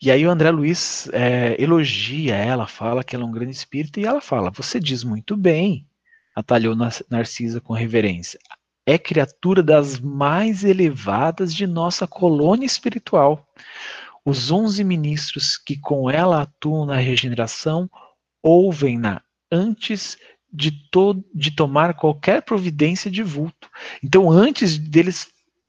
E 0.01 0.11
aí 0.11 0.27
o 0.27 0.31
André 0.31 0.51
Luiz 0.51 1.11
é, 1.13 1.63
elogia 1.63 2.37
ela, 2.37 2.67
fala 2.67 3.05
que 3.05 3.15
ela 3.15 3.25
é 3.25 3.27
um 3.27 3.33
grande 3.33 3.53
espírito, 3.53 4.01
e 4.01 4.07
ela 4.07 4.23
fala: 4.23 4.51
Você 4.53 4.81
diz 4.81 5.05
muito 5.05 5.37
bem, 5.37 5.87
atalhou 6.35 6.75
Narcisa 7.11 7.61
com 7.61 7.75
reverência. 7.75 8.41
É 8.89 8.97
criatura 8.97 9.63
das 9.63 10.01
mais 10.01 10.65
elevadas 10.65 11.55
de 11.55 11.67
nossa 11.67 12.07
colônia 12.07 12.65
espiritual. 12.65 13.47
Os 14.25 14.51
onze 14.51 14.83
ministros 14.83 15.59
que 15.59 15.79
com 15.79 16.09
ela 16.09 16.41
atuam 16.41 16.87
na 16.87 16.97
regeneração 16.97 17.87
ouvem-na 18.43 19.21
antes 19.53 20.17
de, 20.51 20.71
to 20.91 21.23
de 21.35 21.51
tomar 21.51 21.93
qualquer 21.93 22.41
providência 22.41 23.11
de 23.11 23.23
vulto. 23.23 23.69
Então, 24.03 24.31
antes 24.31 24.79
deles 24.79 25.29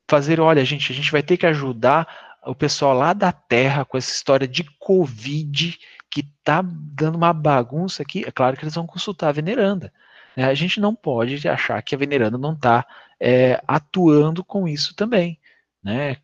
fazer, 0.09 0.39
olha, 0.39 0.63
gente, 0.63 0.89
a 0.89 0.95
gente 0.95 1.11
vai 1.11 1.21
ter 1.21 1.35
que 1.35 1.45
ajudar 1.45 2.07
o 2.45 2.55
pessoal 2.55 2.93
lá 2.93 3.11
da 3.11 3.33
Terra 3.33 3.83
com 3.83 3.97
essa 3.97 4.13
história 4.13 4.47
de 4.47 4.63
Covid 4.79 5.77
que 6.09 6.23
tá 6.41 6.63
dando 6.63 7.15
uma 7.15 7.33
bagunça 7.33 8.01
aqui. 8.01 8.23
É 8.25 8.31
claro 8.31 8.55
que 8.55 8.63
eles 8.63 8.75
vão 8.75 8.87
consultar 8.87 9.27
a 9.27 9.33
veneranda. 9.33 9.91
Né? 10.37 10.45
A 10.45 10.53
gente 10.53 10.79
não 10.79 10.95
pode 10.95 11.45
achar 11.49 11.81
que 11.81 11.93
a 11.93 11.97
veneranda 11.97 12.37
não 12.37 12.53
está 12.53 12.85
é, 13.19 13.61
atuando 13.67 14.43
com 14.43 14.67
isso 14.67 14.95
também. 14.95 15.39
Né? 15.83 16.17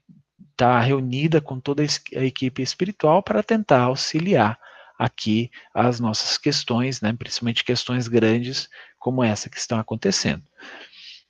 Está 0.51 0.79
reunida 0.79 1.41
com 1.41 1.59
toda 1.59 1.83
a 1.83 2.23
equipe 2.23 2.61
espiritual 2.61 3.21
para 3.21 3.43
tentar 3.43 3.81
auxiliar 3.81 4.59
aqui 4.97 5.51
as 5.73 5.99
nossas 5.99 6.37
questões, 6.37 7.01
né, 7.01 7.13
principalmente 7.13 7.65
questões 7.65 8.07
grandes 8.07 8.69
como 8.97 9.23
essa 9.23 9.49
que 9.49 9.57
estão 9.57 9.77
acontecendo. 9.77 10.43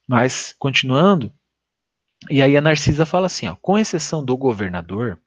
Mas, 0.07 0.55
continuando, 0.59 1.34
e 2.30 2.41
aí 2.41 2.55
a 2.55 2.61
Narcisa 2.61 3.05
fala 3.05 3.26
assim, 3.26 3.47
ó, 3.47 3.55
com 3.55 3.78
exceção 3.78 4.24
do 4.24 4.38
governador, 4.38 5.20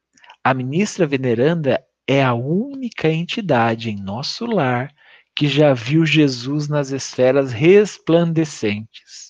a 0.42 0.54
ministra 0.54 1.06
veneranda 1.06 1.84
é 2.06 2.24
a 2.24 2.32
única 2.32 3.08
entidade 3.08 3.90
em 3.90 3.96
nosso 3.96 4.46
lar 4.46 4.94
que 5.36 5.46
já 5.46 5.74
viu 5.74 6.06
Jesus 6.06 6.68
nas 6.68 6.90
esferas 6.90 7.52
resplandecentes, 7.52 9.27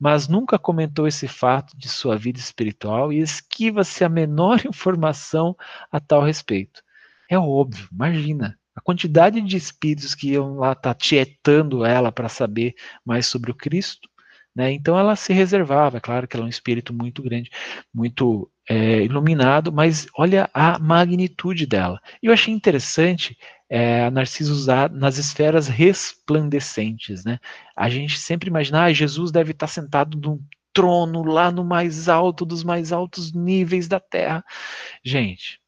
mas 0.00 0.26
nunca 0.26 0.58
comentou 0.58 1.06
esse 1.06 1.28
fato 1.28 1.76
de 1.76 1.86
sua 1.86 2.16
vida 2.16 2.38
espiritual 2.38 3.12
e 3.12 3.20
esquiva-se 3.20 4.02
a 4.02 4.08
menor 4.08 4.64
informação 4.66 5.54
a 5.92 6.00
tal 6.00 6.22
respeito. 6.22 6.82
É 7.30 7.38
óbvio, 7.38 7.86
imagina. 7.92 8.58
A 8.74 8.80
quantidade 8.80 9.40
de 9.42 9.56
espíritos 9.56 10.14
que 10.14 10.30
iam 10.30 10.54
lá 10.54 10.72
estar 10.72 10.94
tá 10.94 10.94
tietando 10.94 11.84
ela 11.84 12.10
para 12.10 12.30
saber 12.30 12.74
mais 13.04 13.26
sobre 13.26 13.50
o 13.50 13.54
Cristo, 13.54 14.08
né? 14.60 14.72
Então 14.72 14.98
ela 14.98 15.16
se 15.16 15.32
reservava, 15.32 15.96
é 15.96 16.00
claro 16.00 16.28
que 16.28 16.36
ela 16.36 16.44
é 16.44 16.46
um 16.46 16.50
espírito 16.50 16.92
muito 16.92 17.22
grande, 17.22 17.50
muito 17.94 18.50
é, 18.68 19.02
iluminado, 19.02 19.72
mas 19.72 20.06
olha 20.14 20.50
a 20.52 20.78
magnitude 20.78 21.64
dela. 21.64 21.98
E 22.22 22.26
eu 22.26 22.32
achei 22.32 22.52
interessante 22.52 23.38
é, 23.70 24.04
a 24.04 24.10
Narciso 24.10 24.52
usar 24.52 24.90
nas 24.90 25.16
esferas 25.16 25.66
resplandecentes, 25.66 27.24
né? 27.24 27.38
A 27.74 27.88
gente 27.88 28.18
sempre 28.18 28.50
imagina, 28.50 28.84
ah, 28.84 28.92
Jesus 28.92 29.32
deve 29.32 29.52
estar 29.52 29.66
sentado 29.66 30.18
num 30.18 30.38
trono 30.74 31.24
lá 31.24 31.50
no 31.50 31.64
mais 31.64 32.06
alto 32.06 32.44
dos 32.44 32.62
mais 32.62 32.92
altos 32.92 33.32
níveis 33.32 33.88
da 33.88 33.98
Terra. 33.98 34.44
Gente, 35.02 35.58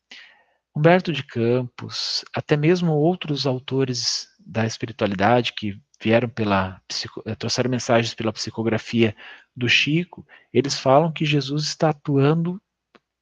Humberto 0.76 1.14
de 1.14 1.22
Campos, 1.22 2.26
até 2.34 2.58
mesmo 2.58 2.92
outros 2.92 3.46
autores 3.46 4.28
da 4.44 4.66
espiritualidade 4.66 5.52
que 5.52 5.80
vieram 6.00 6.28
pela 6.28 6.80
eh, 7.24 7.34
trouxeram 7.34 7.70
mensagens 7.70 8.14
pela 8.14 8.32
psicografia 8.32 9.14
do 9.54 9.68
Chico, 9.68 10.26
eles 10.52 10.78
falam 10.78 11.12
que 11.12 11.24
Jesus 11.24 11.64
está 11.64 11.90
atuando 11.90 12.60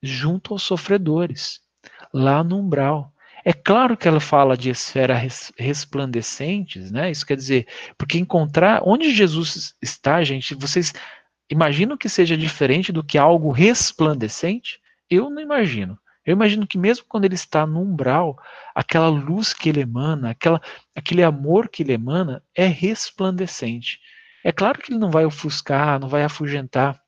junto 0.02 0.54
aos 0.54 0.62
sofredores, 0.62 1.60
lá 2.12 2.42
no 2.42 2.58
umbral. 2.58 3.12
É 3.44 3.52
claro 3.52 3.96
que 3.96 4.06
ela 4.06 4.20
fala 4.20 4.56
de 4.56 4.70
esferas 4.70 5.52
resplandecentes, 5.56 6.90
né? 6.90 7.10
Isso 7.10 7.26
quer 7.26 7.36
dizer, 7.36 7.66
porque 7.96 8.18
encontrar 8.18 8.82
onde 8.84 9.14
Jesus 9.14 9.74
está, 9.80 10.22
gente, 10.22 10.54
vocês 10.54 10.92
imaginam 11.50 11.96
que 11.96 12.08
seja 12.08 12.36
diferente 12.36 12.92
do 12.92 13.04
que 13.04 13.18
algo 13.18 13.50
resplandecente? 13.50 14.80
Eu 15.08 15.28
não 15.28 15.40
imagino. 15.42 15.98
Eu 16.24 16.32
imagino 16.32 16.66
que 16.66 16.78
mesmo 16.78 17.04
quando 17.08 17.24
ele 17.24 17.34
está 17.34 17.66
no 17.66 17.80
umbral, 17.80 18.38
aquela 18.74 19.08
luz 19.08 19.52
que 19.54 19.68
ele 19.68 19.80
emana, 19.80 20.30
aquela, 20.30 20.60
aquele 20.94 21.22
amor 21.22 21.68
que 21.68 21.82
ele 21.82 21.92
emana 21.92 22.42
é 22.54 22.66
resplandecente. 22.66 23.98
É 24.44 24.52
claro 24.52 24.78
que 24.78 24.92
ele 24.92 24.98
não 24.98 25.10
vai 25.10 25.24
ofuscar, 25.24 25.98
não 25.98 26.08
vai 26.08 26.22
afugentar 26.22 27.00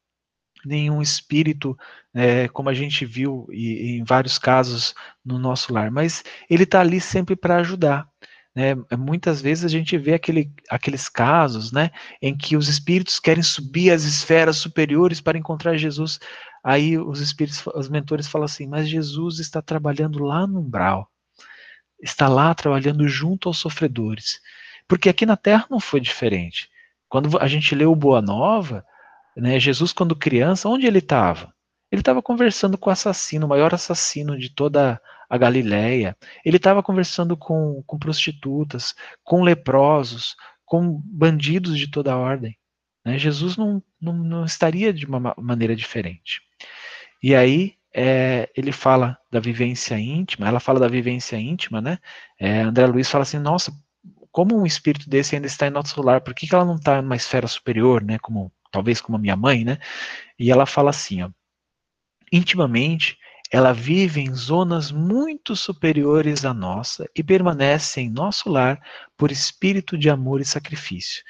nenhum 0.65 1.03
espírito, 1.03 1.77
é, 2.15 2.49
como 2.49 2.69
a 2.69 2.75
gente 2.75 3.05
viu 3.05 3.47
e, 3.51 3.99
em 3.99 4.05
vários 4.05 4.39
casos 4.39 4.95
no 5.25 5.39
nosso 5.39 5.73
lar, 5.73 5.91
mas 5.91 6.23
ele 6.49 6.65
está 6.65 6.81
ali 6.81 7.01
sempre 7.01 7.35
para 7.35 7.57
ajudar. 7.57 8.09
Né? 8.55 8.75
Muitas 8.99 9.41
vezes 9.41 9.65
a 9.65 9.69
gente 9.69 9.97
vê 9.97 10.15
aquele, 10.15 10.53
aqueles 10.69 11.09
casos 11.09 11.73
né, 11.73 11.91
em 12.21 12.37
que 12.37 12.57
os 12.57 12.69
espíritos 12.69 13.19
querem 13.19 13.43
subir 13.43 13.91
às 13.91 14.05
esferas 14.05 14.57
superiores 14.59 15.21
para 15.21 15.39
encontrar 15.39 15.77
Jesus. 15.77 16.21
Aí 16.63 16.99
os 16.99 17.21
espíritos, 17.21 17.65
os 17.75 17.89
mentores 17.89 18.29
falam 18.29 18.45
assim, 18.45 18.67
mas 18.67 18.89
Jesus 18.89 19.39
está 19.39 19.61
trabalhando 19.61 20.23
lá 20.23 20.47
no 20.47 20.61
umbral, 20.61 21.11
está 22.01 22.29
lá 22.29 22.55
trabalhando 22.55 23.09
junto 23.09 23.49
aos 23.49 23.59
sofredores. 23.59 24.41
Porque 24.87 25.09
aqui 25.09 25.27
na 25.27 25.37
Terra 25.37 25.67
não 25.71 25.81
foi 25.81 26.01
diferente. 26.01 26.69
Quando 27.09 27.39
a 27.39 27.49
gente 27.49 27.75
lê 27.75 27.85
o 27.85 27.95
Boa 27.95 28.23
Nova, 28.23 28.85
né, 29.37 29.59
Jesus, 29.59 29.93
quando 29.93 30.17
criança, 30.17 30.69
onde 30.69 30.87
ele 30.87 30.99
estava? 30.99 31.53
Ele 31.91 32.01
estava 32.01 32.23
conversando 32.23 32.79
com 32.79 32.89
o 32.89 32.93
assassino, 32.93 33.47
o 33.47 33.49
maior 33.49 33.75
assassino 33.75 34.39
de 34.39 34.49
toda 34.49 35.01
a 35.29 35.39
Galileia. 35.39 36.17
Ele 36.45 36.57
estava 36.57 36.83
conversando 36.83 37.37
com, 37.37 37.83
com 37.87 37.99
prostitutas, 37.99 38.95
com 39.23 39.43
leprosos, 39.43 40.37
com 40.65 41.01
bandidos 41.05 41.79
de 41.79 41.91
toda 41.91 42.13
a 42.13 42.17
ordem. 42.17 42.57
Né? 43.05 43.19
Jesus 43.19 43.57
não, 43.57 43.83
não, 44.01 44.13
não, 44.13 44.45
estaria 44.45 44.93
de 44.93 45.05
uma 45.05 45.35
maneira 45.37 45.75
diferente. 45.77 46.41
E 47.23 47.35
aí 47.35 47.75
é, 47.95 48.51
ele 48.57 48.73
fala 48.73 49.19
da 49.31 49.39
vivência 49.39 49.99
íntima, 49.99 50.49
ela 50.49 50.61
fala 50.61 50.81
da 50.81 50.89
vivência 50.89 51.37
íntima, 51.37 51.81
né? 51.81 51.99
É, 52.39 52.61
André 52.61 52.87
Luiz 52.87 53.11
fala 53.11 53.23
assim, 53.23 53.39
nossa, 53.39 53.73
como 54.31 54.59
um 54.59 54.67
espírito 54.67 55.09
desse 55.09 55.35
ainda 55.35 55.47
está 55.47 55.67
em 55.67 55.71
nosso 55.71 56.01
lar, 56.03 56.23
por 56.23 56.35
que, 56.35 56.47
que 56.47 56.55
ela 56.55 56.65
não 56.65 56.77
está 56.77 57.03
numa 57.03 57.17
esfera 57.17 57.47
superior, 57.47 58.03
né? 58.03 58.19
Como 58.19 58.51
talvez 58.71 59.01
como 59.01 59.17
a 59.17 59.21
minha 59.21 59.37
mãe, 59.37 59.65
né? 59.65 59.79
E 60.39 60.51
ela 60.51 60.67
fala 60.67 60.91
assim, 60.91 61.23
ó, 61.23 61.31
intimamente 62.33 63.19
ela 63.53 63.75
vive 63.75 64.23
em 64.23 64.35
zonas 64.35 64.91
muito 64.91 65.55
superiores 65.55 66.43
à 66.43 66.55
nossa 66.55 67.07
e 67.15 67.23
permanece 67.23 68.01
em 68.01 68.09
nosso 68.09 68.49
lar 68.49 68.81
por 69.15 69.31
espírito 69.31 69.99
de 69.99 70.09
amor 70.09 70.41
e 70.41 70.45
sacrifício. 70.45 71.23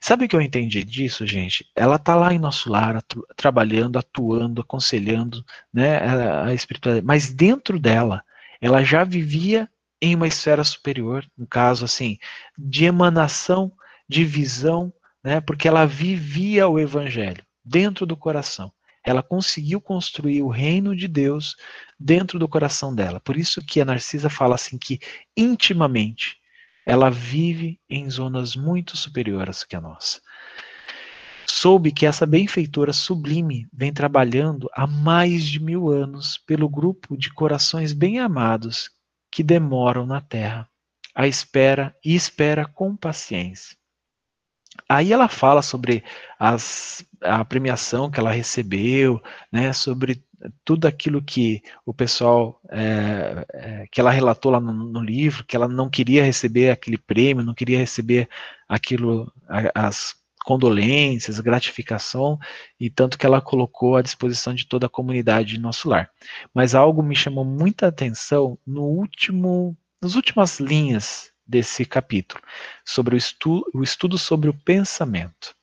Sabe 0.00 0.24
o 0.24 0.28
que 0.28 0.34
eu 0.34 0.40
entendi 0.40 0.82
disso, 0.82 1.26
gente? 1.26 1.70
Ela 1.76 1.96
está 1.96 2.14
lá 2.14 2.32
em 2.32 2.38
nosso 2.38 2.70
lar, 2.70 2.96
atu 2.96 3.22
trabalhando, 3.36 3.98
atuando, 3.98 4.62
aconselhando, 4.62 5.44
né, 5.70 5.98
a, 5.98 6.54
espiritualidade, 6.54 7.06
mas 7.06 7.30
dentro 7.30 7.78
dela, 7.78 8.24
ela 8.58 8.82
já 8.82 9.04
vivia 9.04 9.68
em 10.00 10.14
uma 10.14 10.26
esfera 10.26 10.64
superior, 10.64 11.26
no 11.36 11.46
caso 11.46 11.84
assim, 11.84 12.16
de 12.56 12.86
emanação, 12.86 13.70
de 14.08 14.24
visão, 14.24 14.90
né, 15.22 15.42
porque 15.42 15.68
ela 15.68 15.84
vivia 15.84 16.66
o 16.66 16.80
evangelho 16.80 17.44
dentro 17.62 18.06
do 18.06 18.16
coração 18.16 18.72
ela 19.06 19.22
conseguiu 19.22 19.80
construir 19.80 20.42
o 20.42 20.48
reino 20.48 20.94
de 20.94 21.06
Deus 21.06 21.54
dentro 21.98 22.40
do 22.40 22.48
coração 22.48 22.92
dela. 22.92 23.20
Por 23.20 23.36
isso 23.36 23.64
que 23.64 23.80
a 23.80 23.84
Narcisa 23.84 24.28
fala 24.28 24.56
assim 24.56 24.76
que 24.76 24.98
intimamente 25.36 26.36
ela 26.84 27.08
vive 27.08 27.80
em 27.88 28.10
zonas 28.10 28.56
muito 28.56 28.96
superiores 28.96 29.62
que 29.62 29.76
a 29.76 29.80
nossa. 29.80 30.20
Soube 31.46 31.92
que 31.92 32.04
essa 32.04 32.26
benfeitora 32.26 32.92
sublime 32.92 33.68
vem 33.72 33.92
trabalhando 33.92 34.68
há 34.74 34.88
mais 34.88 35.44
de 35.44 35.62
mil 35.62 35.88
anos 35.88 36.36
pelo 36.36 36.68
grupo 36.68 37.16
de 37.16 37.32
corações 37.32 37.92
bem 37.92 38.18
amados 38.18 38.90
que 39.30 39.42
demoram 39.44 40.04
na 40.04 40.20
terra, 40.20 40.68
à 41.14 41.28
espera 41.28 41.94
e 42.04 42.14
espera 42.14 42.66
com 42.66 42.96
paciência. 42.96 43.76
Aí 44.88 45.12
ela 45.12 45.28
fala 45.28 45.62
sobre 45.62 46.04
as, 46.38 47.04
a 47.20 47.44
premiação 47.44 48.10
que 48.10 48.20
ela 48.20 48.30
recebeu, 48.30 49.22
né, 49.50 49.72
sobre 49.72 50.22
tudo 50.64 50.86
aquilo 50.86 51.22
que 51.22 51.62
o 51.84 51.94
pessoal, 51.94 52.60
é, 52.70 53.46
é, 53.52 53.86
que 53.90 54.00
ela 54.00 54.10
relatou 54.10 54.52
lá 54.52 54.60
no, 54.60 54.72
no, 54.72 55.00
livro, 55.00 55.44
que 55.44 55.56
ela 55.56 55.68
não 55.68 55.88
queria 55.88 56.24
receber 56.24 56.70
aquele 56.70 56.98
prêmio, 56.98 57.44
não 57.44 57.54
queria 57.54 57.78
receber 57.78 58.28
aquilo, 58.68 59.32
as 59.74 60.14
condolências, 60.44 61.40
gratificação, 61.40 62.38
e 62.78 62.88
tanto 62.88 63.18
que 63.18 63.26
ela 63.26 63.40
colocou 63.40 63.96
à 63.96 64.02
disposição 64.02 64.54
de 64.54 64.66
toda 64.66 64.86
a 64.86 64.90
comunidade 64.90 65.54
de 65.54 65.60
nosso 65.60 65.88
lar. 65.88 66.10
Mas 66.54 66.74
algo 66.74 67.02
me 67.02 67.16
chamou 67.16 67.44
muita 67.44 67.88
atenção 67.88 68.58
no 68.64 68.84
último, 68.84 69.76
nas 70.00 70.14
últimas 70.14 70.60
linhas 70.60 71.32
desse 71.46 71.84
capítulo, 71.84 72.42
sobre 72.84 73.14
o, 73.14 73.18
estu 73.18 73.64
o 73.72 73.82
estudo 73.82 74.18
sobre 74.18 74.48
o 74.48 74.54
pensamento. 74.54 75.54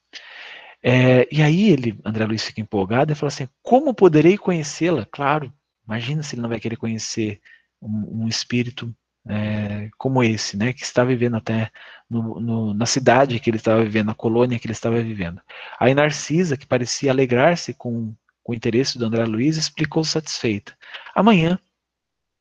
É, 0.81 1.27
e 1.31 1.41
aí 1.41 1.69
ele, 1.69 1.99
André 2.03 2.25
Luiz 2.25 2.43
fica 2.43 2.61
empolgado 2.61 3.11
e 3.11 3.15
fala 3.15 3.29
assim, 3.29 3.47
como 3.61 3.93
poderei 3.93 4.37
conhecê-la? 4.37 5.05
Claro, 5.05 5.53
imagina 5.85 6.21
se 6.23 6.35
ele 6.35 6.41
não 6.41 6.49
vai 6.49 6.59
querer 6.59 6.75
conhecer 6.75 7.39
um, 7.81 8.23
um 8.23 8.27
espírito 8.27 8.93
é, 9.27 9.89
como 9.97 10.23
esse, 10.23 10.57
né, 10.57 10.73
que 10.73 10.83
está 10.83 11.03
vivendo 11.03 11.37
até 11.37 11.71
no, 12.09 12.39
no, 12.39 12.73
na 12.73 12.85
cidade 12.85 13.39
que 13.39 13.49
ele 13.49 13.57
estava 13.57 13.83
vivendo, 13.83 14.07
na 14.07 14.13
colônia 14.13 14.59
que 14.59 14.67
ele 14.67 14.73
estava 14.73 15.01
vivendo. 15.01 15.41
Aí 15.79 15.93
Narcisa, 15.93 16.57
que 16.57 16.67
parecia 16.67 17.11
alegrar-se 17.11 17.73
com, 17.73 18.13
com 18.43 18.51
o 18.51 18.55
interesse 18.55 18.97
do 18.97 19.05
André 19.05 19.23
Luiz, 19.25 19.57
explicou 19.57 20.03
satisfeita. 20.03 20.75
Amanhã, 21.15 21.57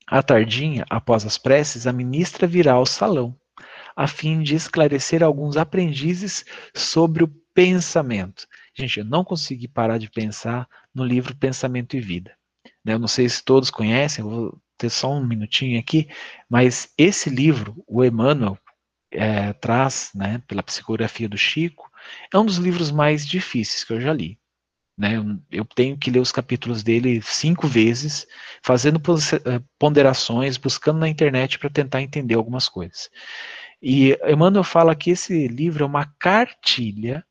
à 0.07 0.23
tardinha, 0.23 0.85
após 0.91 1.25
as 1.25 1.39
preces, 1.39 1.87
a 1.87 1.93
ministra 1.93 2.47
virá 2.47 2.75
ao 2.75 2.87
salão, 2.87 3.37
a 3.95 4.07
fim 4.07 4.43
de 4.43 4.55
esclarecer 4.55 5.23
alguns 5.23 5.57
aprendizes 5.57 6.45
sobre 6.75 7.25
o 7.25 7.29
pensamento. 7.55 8.47
Gente, 8.75 9.01
eu 9.01 9.05
não 9.05 9.25
consegui 9.25 9.69
parar 9.69 9.99
de 9.99 10.11
pensar 10.11 10.67
no 10.95 11.05
livro 11.05 11.37
Pensamento 11.37 11.97
e 11.97 12.01
Vida. 12.01 12.35
Né, 12.85 12.95
eu 12.95 12.99
não 12.99 13.09
sei 13.09 13.29
se 13.29 13.45
todos 13.45 13.71
conhecem, 13.71 14.25
vou 14.25 14.59
ter 14.77 14.91
só 14.91 15.13
um 15.13 15.25
minutinho 15.25 15.79
aqui, 15.79 16.09
mas 16.49 16.93
esse 16.99 17.31
livro, 17.31 17.83
o 17.87 18.05
Emmanuel 18.05 18.59
é, 19.13 19.53
traz, 19.53 20.11
né, 20.15 20.43
pela 20.47 20.63
psicografia 20.63 21.29
do 21.29 21.37
Chico, 21.37 21.91
é 22.33 22.39
um 22.39 22.45
dos 22.45 22.57
livros 22.57 22.91
mais 22.91 23.27
difíceis 23.27 23.85
que 23.85 23.93
eu 23.93 24.01
já 24.01 24.13
li. 24.13 24.39
Né? 24.97 25.17
Eu 25.51 25.65
tenho 25.65 25.97
que 25.97 26.11
ler 26.11 26.21
os 26.21 26.33
capítulos 26.33 26.83
dele 26.83 27.21
cinco 27.23 27.67
vezes, 27.67 28.27
fazendo 28.63 29.01
eh, 29.01 29.61
ponderações, 29.79 30.57
buscando 30.57 30.99
na 30.99 31.09
internet 31.09 31.59
para 31.59 31.71
tentar 31.71 32.03
entender 32.03 32.35
algumas 32.35 32.69
coisas. 32.69 33.11
E 33.81 34.17
Emmanuel 34.25 34.65
fala 34.65 34.95
que 34.95 35.11
esse 35.11 35.49
livro 35.49 35.83
é 35.83 35.87
uma 35.87 36.07
cartilha 36.19 37.25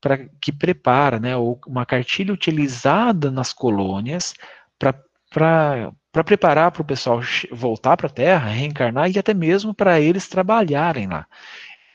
para 0.00 0.28
que 0.40 0.52
prepara, 0.52 1.18
né, 1.18 1.36
ou 1.36 1.60
uma 1.66 1.84
cartilha 1.86 2.32
utilizada 2.32 3.30
nas 3.30 3.52
colônias 3.52 4.34
para 4.78 4.94
para 5.30 6.24
preparar 6.24 6.70
para 6.72 6.80
o 6.80 6.84
pessoal 6.84 7.20
voltar 7.52 7.94
para 7.96 8.06
a 8.06 8.10
Terra, 8.10 8.48
reencarnar 8.48 9.10
e 9.10 9.18
até 9.18 9.34
mesmo 9.34 9.74
para 9.74 10.00
eles 10.00 10.28
trabalharem 10.28 11.06
lá. 11.08 11.26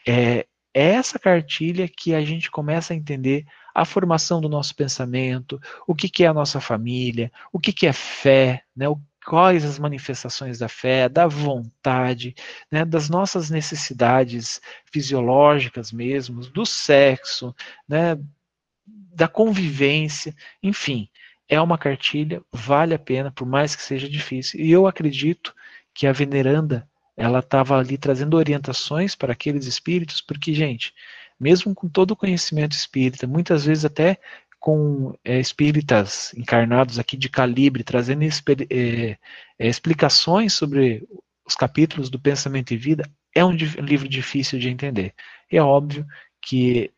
É 0.07 0.45
essa 0.73 1.17
cartilha 1.17 1.87
que 1.87 2.13
a 2.13 2.21
gente 2.23 2.51
começa 2.51 2.93
a 2.93 2.95
entender 2.95 3.45
a 3.73 3.85
formação 3.85 4.41
do 4.41 4.49
nosso 4.49 4.75
pensamento, 4.75 5.59
o 5.87 5.95
que, 5.95 6.09
que 6.09 6.23
é 6.23 6.27
a 6.27 6.33
nossa 6.33 6.59
família, 6.59 7.31
o 7.51 7.59
que, 7.59 7.71
que 7.73 7.87
é 7.87 7.93
fé, 7.93 8.63
né, 8.75 8.85
quais 9.25 9.63
as 9.63 9.77
manifestações 9.77 10.59
da 10.59 10.67
fé, 10.67 11.07
da 11.07 11.27
vontade, 11.27 12.35
né, 12.71 12.83
das 12.83 13.09
nossas 13.09 13.49
necessidades 13.49 14.59
fisiológicas 14.91 15.91
mesmo, 15.91 16.41
do 16.41 16.65
sexo, 16.65 17.55
né, 17.87 18.17
da 18.85 19.27
convivência, 19.27 20.35
enfim 20.61 21.09
é 21.51 21.59
uma 21.59 21.77
cartilha, 21.77 22.41
vale 22.49 22.93
a 22.93 22.99
pena, 22.99 23.29
por 23.29 23.45
mais 23.45 23.75
que 23.75 23.81
seja 23.81 24.07
difícil. 24.07 24.57
E 24.61 24.71
eu 24.71 24.87
acredito 24.87 25.53
que 25.93 26.07
a 26.07 26.13
veneranda, 26.13 26.89
ela 27.17 27.39
estava 27.39 27.77
ali 27.77 27.97
trazendo 27.97 28.37
orientações 28.37 29.15
para 29.15 29.33
aqueles 29.33 29.65
espíritos, 29.65 30.21
porque, 30.21 30.53
gente, 30.53 30.93
mesmo 31.41 31.73
com 31.73 31.89
todo 31.89 32.11
o 32.11 32.15
conhecimento 32.15 32.73
espírita, 32.73 33.25
muitas 33.25 33.65
vezes 33.65 33.83
até 33.83 34.19
com 34.59 35.17
é, 35.25 35.39
espíritas 35.39 36.31
encarnados 36.37 36.99
aqui 36.99 37.17
de 37.17 37.27
calibre, 37.27 37.83
trazendo 37.83 38.23
é, 38.23 39.17
é, 39.57 39.67
explicações 39.67 40.53
sobre 40.53 41.07
os 41.43 41.55
capítulos 41.55 42.11
do 42.11 42.19
Pensamento 42.19 42.71
e 42.71 42.77
Vida, 42.77 43.09
é 43.33 43.43
um 43.43 43.51
livro 43.51 44.07
difícil 44.07 44.59
de 44.59 44.69
entender. 44.69 45.15
É 45.49 45.59
óbvio 45.59 46.05
que 46.39 46.91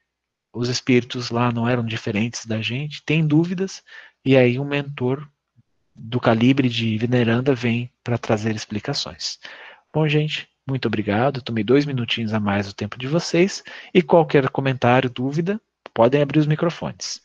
os 0.51 0.67
espíritos 0.67 1.29
lá 1.29 1.49
não 1.49 1.67
eram 1.67 1.85
diferentes 1.85 2.45
da 2.45 2.61
gente, 2.61 3.01
tem 3.03 3.25
dúvidas, 3.25 3.81
e 4.25 4.35
aí 4.35 4.59
um 4.59 4.65
mentor 4.65 5.25
do 5.95 6.19
calibre 6.19 6.67
de 6.67 6.97
veneranda 6.97 7.55
vem 7.55 7.89
para 8.03 8.17
trazer 8.17 8.53
explicações. 8.53 9.39
Bom, 9.93 10.05
gente, 10.05 10.49
muito 10.67 10.87
obrigado. 10.87 11.41
Tomei 11.41 11.63
dois 11.63 11.85
minutinhos 11.85 12.33
a 12.33 12.39
mais 12.39 12.67
do 12.67 12.73
tempo 12.73 12.97
de 12.97 13.07
vocês. 13.07 13.63
E 13.93 14.01
qualquer 14.01 14.49
comentário, 14.49 15.09
dúvida, 15.09 15.59
podem 15.93 16.21
abrir 16.21 16.39
os 16.39 16.47
microfones. 16.47 17.21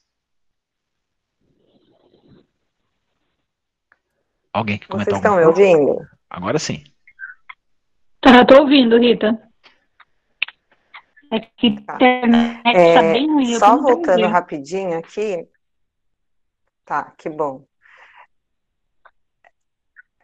Alguém 4.53 4.78
que 4.78 4.89
comentar 4.89 5.14
Vocês 5.14 5.24
estão 5.24 5.36
me 5.36 5.45
ouvindo? 5.45 6.09
Agora 6.28 6.59
sim. 6.59 6.82
Tá, 8.20 8.45
tô 8.45 8.62
ouvindo, 8.62 8.99
Rita. 8.99 9.41
É 11.30 11.41
que 11.41 11.80
tá. 11.82 11.95
internet 11.95 12.62
tá 12.62 12.70
é, 12.70 12.95
tá 12.95 13.03
bem 13.03 13.26
ruim. 13.26 13.59
Só 13.59 13.80
voltando 13.80 14.26
rapidinho 14.26 14.99
aqui, 14.99 15.47
Tá, 16.84 17.12
que 17.18 17.28
bom. 17.28 17.66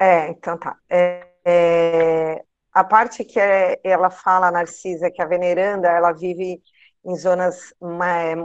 É, 0.01 0.29
então 0.31 0.59
tá. 0.59 0.79
É, 0.89 1.29
é, 1.45 2.45
a 2.75 2.83
parte 2.83 3.25
que 3.25 3.39
é, 3.39 3.81
ela 3.85 4.11
fala, 4.11 4.51
Narcisa, 4.51 5.11
que 5.11 5.23
a 5.23 5.27
veneranda, 5.27 5.89
ela 5.89 6.13
vive 6.13 6.61
em 7.07 7.17
zonas 7.17 7.73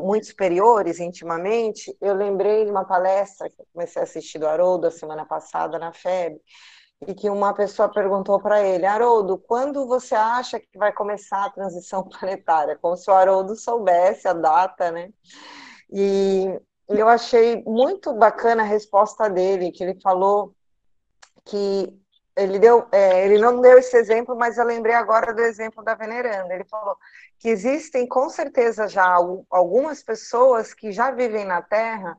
muito 0.03 0.27
superiores 0.27 0.99
intimamente, 0.99 1.95
eu 2.01 2.13
lembrei 2.13 2.65
de 2.65 2.71
uma 2.71 2.85
palestra 2.85 3.49
que 3.49 3.59
eu 3.59 3.65
comecei 3.73 4.01
a 4.01 4.03
assistir 4.03 4.37
do 4.37 4.47
Haroldo 4.47 4.87
a 4.87 4.91
semana 4.91 5.25
passada 5.25 5.79
na 5.79 5.93
FEB, 5.93 6.39
e 7.07 7.13
que 7.15 7.29
uma 7.29 7.53
pessoa 7.53 7.89
perguntou 7.89 8.39
para 8.41 8.61
ele, 8.61 8.85
Haroldo, 8.85 9.37
quando 9.37 9.87
você 9.87 10.13
acha 10.13 10.59
que 10.59 10.77
vai 10.77 10.91
começar 10.91 11.45
a 11.45 11.49
transição 11.49 12.03
planetária? 12.09 12.77
Como 12.77 12.97
se 12.97 13.09
o 13.09 13.13
Haroldo 13.13 13.55
soubesse 13.55 14.27
a 14.27 14.33
data, 14.33 14.91
né? 14.91 15.09
E 15.89 16.59
eu 16.89 17.07
achei 17.07 17.63
muito 17.63 18.13
bacana 18.13 18.63
a 18.63 18.65
resposta 18.65 19.29
dele, 19.29 19.71
que 19.71 19.81
ele 19.81 19.99
falou 20.01 20.53
que 21.45 21.97
ele 22.43 22.59
deu, 22.59 22.87
é, 22.91 23.25
ele 23.25 23.37
não 23.37 23.61
deu 23.61 23.77
esse 23.77 23.95
exemplo, 23.97 24.35
mas 24.35 24.57
eu 24.57 24.65
lembrei 24.65 24.95
agora 24.95 25.33
do 25.33 25.41
exemplo 25.41 25.83
da 25.83 25.95
veneranda. 25.95 26.53
Ele 26.53 26.65
falou 26.65 26.95
que 27.37 27.49
existem 27.49 28.07
com 28.07 28.29
certeza 28.29 28.87
já 28.87 29.17
algumas 29.49 30.03
pessoas 30.03 30.73
que 30.73 30.91
já 30.91 31.11
vivem 31.11 31.45
na 31.45 31.61
Terra 31.61 32.17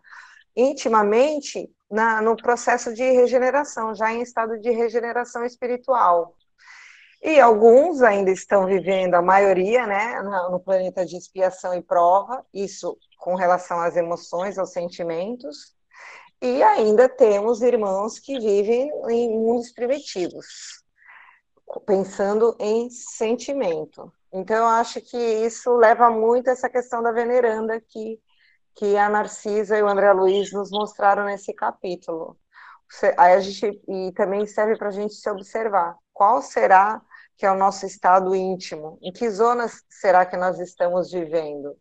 intimamente 0.56 1.70
na, 1.90 2.20
no 2.20 2.36
processo 2.36 2.92
de 2.94 3.02
regeneração, 3.02 3.94
já 3.94 4.12
em 4.12 4.22
estado 4.22 4.58
de 4.60 4.70
regeneração 4.70 5.44
espiritual. 5.44 6.34
E 7.22 7.38
alguns 7.38 8.00
ainda 8.02 8.30
estão 8.30 8.66
vivendo, 8.66 9.14
a 9.14 9.22
maioria, 9.22 9.86
né, 9.86 10.22
no 10.50 10.58
planeta 10.58 11.04
de 11.04 11.16
expiação 11.16 11.74
e 11.74 11.82
prova, 11.82 12.44
isso 12.52 12.96
com 13.18 13.34
relação 13.34 13.78
às 13.78 13.96
emoções, 13.96 14.58
aos 14.58 14.72
sentimentos, 14.72 15.74
e 16.40 16.62
ainda 16.62 17.08
temos 17.08 17.60
irmãos 17.60 18.18
que 18.18 18.38
vivem 18.38 18.90
em 19.08 19.28
mundos 19.30 19.70
primitivos, 19.72 20.46
pensando 21.86 22.56
em 22.58 22.88
sentimento. 22.90 24.12
Então, 24.32 24.56
eu 24.56 24.66
acho 24.66 25.00
que 25.00 25.18
isso 25.18 25.74
leva 25.76 26.08
muito 26.10 26.48
a 26.48 26.52
essa 26.52 26.68
questão 26.68 27.02
da 27.02 27.12
veneranda 27.12 27.80
que, 27.80 28.20
que 28.76 28.96
a 28.96 29.08
Narcisa 29.08 29.76
e 29.76 29.82
o 29.82 29.88
André 29.88 30.12
Luiz 30.12 30.52
nos 30.52 30.70
mostraram 30.70 31.24
nesse 31.24 31.52
capítulo. 31.52 32.38
Aí 33.16 33.34
a 33.34 33.40
gente, 33.40 33.82
e 33.88 34.12
também 34.12 34.46
serve 34.46 34.76
para 34.76 34.88
a 34.88 34.92
gente 34.92 35.14
se 35.14 35.28
observar 35.30 35.96
qual 36.12 36.42
será 36.42 37.02
que 37.36 37.46
é 37.46 37.50
o 37.50 37.56
nosso 37.56 37.86
estado 37.86 38.34
íntimo, 38.34 38.98
em 39.00 39.10
que 39.12 39.30
zonas 39.30 39.82
será 39.88 40.26
que 40.26 40.36
nós 40.36 40.58
estamos 40.60 41.10
vivendo, 41.10 41.74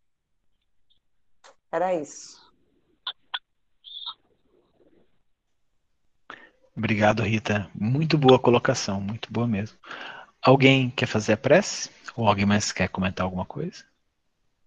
era 1.72 1.94
isso. 1.94 2.39
Obrigado, 6.80 7.22
Rita. 7.24 7.70
Muito 7.76 8.18
boa 8.18 8.40
colocação, 8.40 9.02
muito 9.02 9.32
boa 9.32 9.46
mesmo. 9.46 9.78
Alguém 10.42 10.90
quer 10.90 11.08
fazer 11.08 11.34
a 11.34 11.38
prece? 11.38 11.90
Ou 12.16 12.26
alguém 12.26 12.46
mais 12.46 12.72
quer 12.72 12.88
comentar 12.88 13.26
alguma 13.26 13.46
coisa? 13.46 13.84